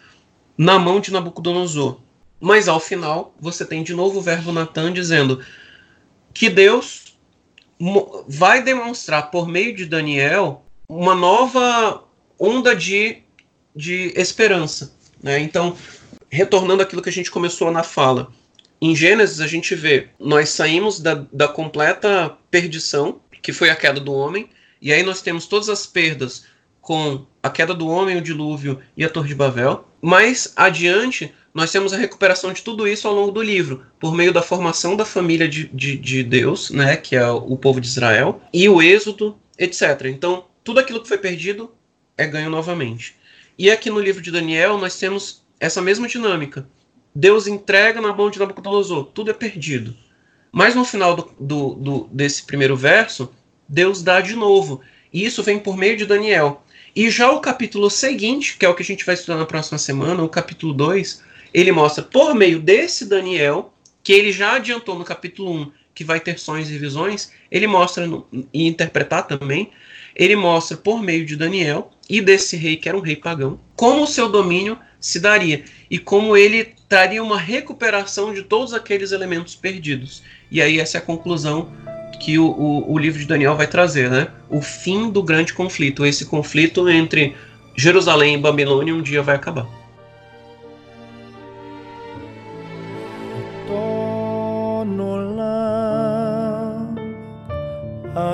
na 0.57 0.79
mão 0.79 1.01
de 1.01 1.13
Nabucodonosor. 1.13 1.99
Mas 2.41 2.69
ao 2.69 2.79
final 2.79 3.35
você 3.41 3.65
tem 3.65 3.83
de 3.83 3.95
novo 3.95 4.21
o 4.21 4.23
verbo 4.23 4.53
Natan 4.53 4.93
dizendo 4.93 5.41
que 6.33 6.49
Deus 6.49 7.17
vai 8.29 8.63
demonstrar 8.63 9.33
por 9.33 9.49
meio 9.49 9.75
de 9.75 9.87
Daniel 9.87 10.64
uma 10.89 11.15
nova 11.15 12.03
onda 12.39 12.75
de, 12.75 13.19
de 13.75 14.13
esperança. 14.17 14.95
Né? 15.23 15.41
Então, 15.41 15.77
retornando 16.31 16.83
àquilo 16.83 17.03
que 17.03 17.09
a 17.09 17.13
gente 17.13 17.31
começou 17.31 17.71
na 17.71 17.83
fala, 17.83 18.33
em 18.81 18.95
Gênesis 18.95 19.41
a 19.41 19.47
gente 19.47 19.75
vê, 19.75 20.09
nós 20.19 20.51
saímos 20.51 21.01
da, 21.01 21.25
da 21.33 21.49
completa 21.49 22.37
perdição, 22.51 23.21
que 23.41 23.53
foi 23.53 23.71
a 23.71 23.77
queda 23.77 24.01
do 24.01 24.13
homem, 24.13 24.49
e 24.81 24.93
aí 24.93 25.03
nós 25.03 25.23
temos 25.23 25.47
todas 25.47 25.69
as 25.69 25.87
perdas 25.87 26.45
com 26.81 27.25
a 27.43 27.49
queda 27.49 27.73
do 27.73 27.89
homem, 27.89 28.17
o 28.17 28.21
dilúvio 28.21 28.79
e 28.95 29.05
a 29.05 29.09
Torre 29.09 29.29
de 29.29 29.35
Babel. 29.35 29.89
Mais 30.03 30.53
adiante, 30.55 31.33
nós 31.55 31.73
temos 31.73 31.95
a 31.95 31.97
recuperação 31.97 32.53
de 32.53 32.63
tudo 32.63 32.87
isso 32.87 33.09
ao 33.09 33.15
longo 33.15 33.33
do 33.33 33.43
livro, 33.43 33.87
por 33.99 34.15
meio 34.15 34.33
da 34.33 34.43
formação 34.43 34.95
da 34.95 35.05
família 35.07 35.49
de, 35.49 35.69
de, 35.69 35.97
de 35.97 36.23
Deus, 36.23 36.71
né, 36.71 36.97
que 36.97 37.17
é 37.17 37.27
o 37.27 37.57
povo 37.57 37.81
de 37.81 37.87
Israel, 37.87 38.43
e 38.53 38.69
o 38.69 38.83
êxodo, 38.83 39.39
etc. 39.59 40.07
Então, 40.07 40.45
tudo 40.65 40.81
aquilo 40.81 41.01
que 41.01 41.09
foi 41.09 41.19
perdido 41.19 41.73
é 42.17 42.27
ganho 42.27 42.51
novamente. 42.51 43.15
E 43.57 43.71
aqui 43.71 43.91
no 43.91 44.01
livro 44.01 44.23
de 44.23 44.33
Daniel 44.33 44.79
nós 44.79 44.99
temos 44.99 45.45
essa 45.61 45.81
mesma 45.81 46.09
dinâmica. 46.09 46.67
Deus 47.15 47.47
entrega 47.47 48.01
na 48.01 48.13
mão 48.13 48.31
de 48.31 48.39
Nabucodonosor, 48.39 49.05
tudo 49.15 49.31
é 49.31 49.35
perdido. 49.35 49.95
Mas 50.51 50.75
no 50.75 50.85
final 50.85 51.15
do, 51.15 51.31
do, 51.39 51.75
do, 51.75 52.09
desse 52.11 52.43
primeiro 52.43 52.77
verso, 52.77 53.33
Deus 53.69 54.03
dá 54.03 54.21
de 54.21 54.35
novo. 54.35 54.81
E 55.13 55.25
isso 55.25 55.43
vem 55.43 55.59
por 55.59 55.77
meio 55.77 55.97
de 55.97 56.07
Daniel. 56.07 56.65
E 56.97 57.11
já 57.11 57.31
o 57.31 57.41
capítulo 57.41 57.91
seguinte, 57.91 58.57
que 58.57 58.65
é 58.65 58.69
o 58.69 58.75
que 58.75 58.83
a 58.83 58.87
gente 58.87 59.05
vai 59.05 59.15
estudar 59.15 59.37
na 59.37 59.47
próxima 59.47 59.79
semana, 59.79 60.23
o 60.23 60.29
capítulo 60.29 60.73
2, 60.73 61.23
ele 61.53 61.73
mostra 61.73 62.03
por 62.03 62.35
meio 62.35 62.59
desse 62.59 63.05
Daniel, 63.05 63.73
que 64.03 64.13
ele 64.13 64.33
já 64.33 64.55
adiantou 64.55 64.99
no 64.99 65.05
capítulo 65.05 65.53
1, 65.53 65.73
que 65.95 66.05
vai 66.05 66.19
ter 66.21 66.39
sonhos 66.39 66.71
e 66.71 66.79
visões, 66.79 67.33
ele 67.51 67.67
mostra 67.67 68.07
no, 68.07 68.27
e 68.53 68.67
interpretar 68.67 69.27
também 69.27 69.71
ele 70.15 70.37
mostra 70.37 70.77
por 70.77 71.03
meio 71.03 71.25
de 71.25 71.37
Daniel 71.37 71.91
e 72.09 72.21
desse 72.21 72.57
rei, 72.57 72.77
que 72.77 72.89
era 72.89 72.97
um 72.97 73.01
rei 73.01 73.17
pagão, 73.17 73.59
como 73.75 74.05
o 74.05 74.07
seu 74.07 74.29
domínio 74.29 74.79
se 75.01 75.21
daria 75.21 75.65
e 75.91 75.99
como 75.99 76.37
ele 76.37 76.75
traria 76.89 77.23
uma 77.23 77.39
recuperação 77.39 78.33
de 78.33 78.43
todos 78.43 78.73
aqueles 78.73 79.13
elementos 79.13 79.55
perdidos. 79.55 80.23
E 80.51 80.63
aí 80.63 80.79
essa 80.79 80.99
é 80.99 81.01
a 81.01 81.05
conclusão 81.05 81.73
que 82.21 82.39
o, 82.39 82.47
o, 82.47 82.93
o 82.93 82.99
livro 82.99 83.19
de 83.19 83.27
Daniel 83.27 83.57
vai 83.57 83.67
trazer, 83.67 84.11
né? 84.11 84.29
O 84.49 84.63
fim 84.63 85.11
do 85.11 85.23
grande 85.23 85.53
conflito, 85.53 86.07
esse 86.07 86.25
conflito 86.25 86.89
entre 86.89 87.35
Jerusalém 87.77 88.35
e 88.35 88.39
Babilônia 88.39 88.95
um 88.95 89.03
dia 89.03 89.23
vai 89.23 89.35
acabar. 89.35 89.84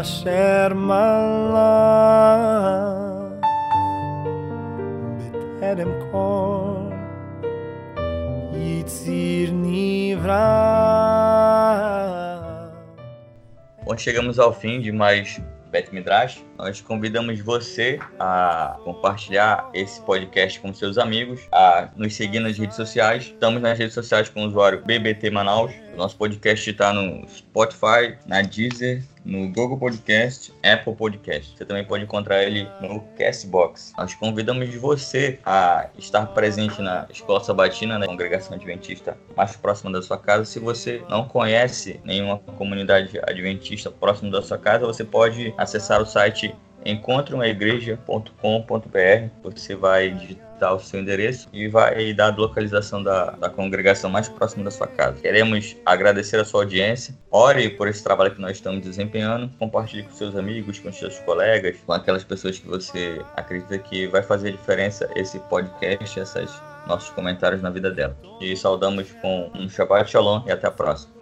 gonna 0.02 1.90
Beterem 5.60 5.88
Yitzir 8.54 9.52
Nivra 9.52 10.40
Bom, 13.84 13.96
chegamos 13.98 14.38
ao 14.38 14.54
fim 14.54 14.80
de 14.80 14.90
mais 14.90 15.38
Bet 15.70 15.92
Midrash. 15.94 16.42
Nós 16.56 16.80
convidamos 16.80 17.38
você 17.40 17.98
a 18.18 18.78
compartilhar 18.84 19.70
esse 19.74 20.00
podcast 20.02 20.58
com 20.60 20.72
seus 20.74 20.98
amigos, 20.98 21.40
a 21.52 21.88
nos 21.94 22.14
seguir 22.14 22.40
nas 22.40 22.58
redes 22.58 22.76
sociais. 22.76 23.24
Estamos 23.24 23.60
nas 23.62 23.78
redes 23.78 23.94
sociais 23.94 24.28
com 24.28 24.44
o 24.44 24.46
usuário 24.46 24.82
BBT 24.84 25.30
Manaus. 25.30 25.72
O 25.92 25.96
nosso 25.96 26.16
podcast 26.16 26.70
está 26.70 26.92
no 26.92 27.26
Spotify, 27.28 28.16
na 28.26 28.42
Deezer, 28.42 29.02
no 29.24 29.48
Google 29.48 29.78
Podcast, 29.78 30.52
Apple 30.62 30.94
Podcast. 30.94 31.56
Você 31.56 31.64
também 31.64 31.84
pode 31.84 32.04
encontrar 32.04 32.42
ele 32.42 32.68
no 32.80 33.00
Castbox. 33.18 33.92
Nós 33.96 34.14
convidamos 34.14 34.74
você 34.76 35.38
a 35.44 35.88
estar 35.98 36.26
presente 36.26 36.80
na 36.80 37.06
Escola 37.10 37.42
Sabatina, 37.42 37.98
na 37.98 38.06
congregação 38.06 38.54
adventista 38.54 39.16
mais 39.36 39.56
próxima 39.56 39.92
da 39.92 40.02
sua 40.02 40.18
casa. 40.18 40.44
Se 40.44 40.58
você 40.58 41.02
não 41.08 41.26
conhece 41.26 42.00
nenhuma 42.04 42.38
comunidade 42.38 43.18
adventista 43.22 43.90
próximo 43.90 44.30
da 44.30 44.42
sua 44.42 44.58
casa, 44.58 44.86
você 44.86 45.04
pode 45.04 45.54
acessar 45.56 46.00
o 46.00 46.06
site 46.06 46.54
encontreumaigreja.com.br. 46.84 49.28
Você 49.42 49.74
vai 49.74 50.10
digitar 50.10 50.49
o 50.74 50.78
seu 50.78 51.00
endereço 51.00 51.48
e 51.52 51.68
vai 51.68 52.12
dar 52.12 52.32
a 52.32 52.36
localização 52.36 53.02
da, 53.02 53.30
da 53.32 53.50
congregação 53.50 54.10
mais 54.10 54.28
próxima 54.28 54.64
da 54.64 54.70
sua 54.70 54.86
casa. 54.86 55.20
Queremos 55.20 55.76
agradecer 55.84 56.38
a 56.38 56.44
sua 56.44 56.62
audiência. 56.62 57.14
Ore 57.30 57.70
por 57.70 57.88
esse 57.88 58.02
trabalho 58.02 58.34
que 58.34 58.40
nós 58.40 58.52
estamos 58.52 58.82
desempenhando. 58.82 59.50
Compartilhe 59.58 60.02
com 60.02 60.12
seus 60.12 60.36
amigos, 60.36 60.78
com 60.78 60.92
seus 60.92 61.18
colegas, 61.20 61.76
com 61.86 61.92
aquelas 61.92 62.24
pessoas 62.24 62.58
que 62.58 62.66
você 62.66 63.22
acredita 63.36 63.78
que 63.78 64.06
vai 64.08 64.22
fazer 64.22 64.52
diferença 64.52 65.08
esse 65.16 65.38
podcast, 65.40 66.20
essas 66.20 66.62
nossos 66.86 67.10
comentários 67.10 67.62
na 67.62 67.70
vida 67.70 67.90
dela. 67.90 68.16
E 68.40 68.56
saudamos 68.56 69.12
com 69.22 69.50
um 69.54 69.68
Shabbat 69.68 70.10
Shalom 70.10 70.42
e 70.46 70.52
até 70.52 70.66
a 70.66 70.70
próxima. 70.70 71.19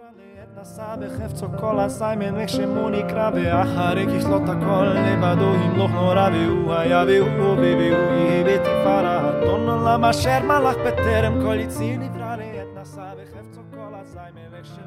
נסע 0.60 0.96
בחפצו 0.96 1.46
כל 1.60 1.80
הסיימן 1.80 2.42
וכשמו 2.42 2.90
נקרא 2.90 3.30
ואחרי 3.34 4.06
ככלות 4.06 4.42
הכל 4.42 4.84
לבדו 4.84 5.54
ימלוך 5.54 5.90
נורא 5.90 6.28
והוא 6.32 6.72
היה 6.74 7.04
והוא 7.08 7.28
הווה 7.28 7.76
והוא 7.76 8.14
יהיה 8.14 8.44
בתפארה 8.44 9.30
אדון 9.30 9.68
עולם 9.68 10.04
אשר 10.04 10.42
מלך 10.42 10.76
בטרם 10.86 11.42
כל 11.42 11.60
יציר 11.60 11.98
נברא 11.98 12.27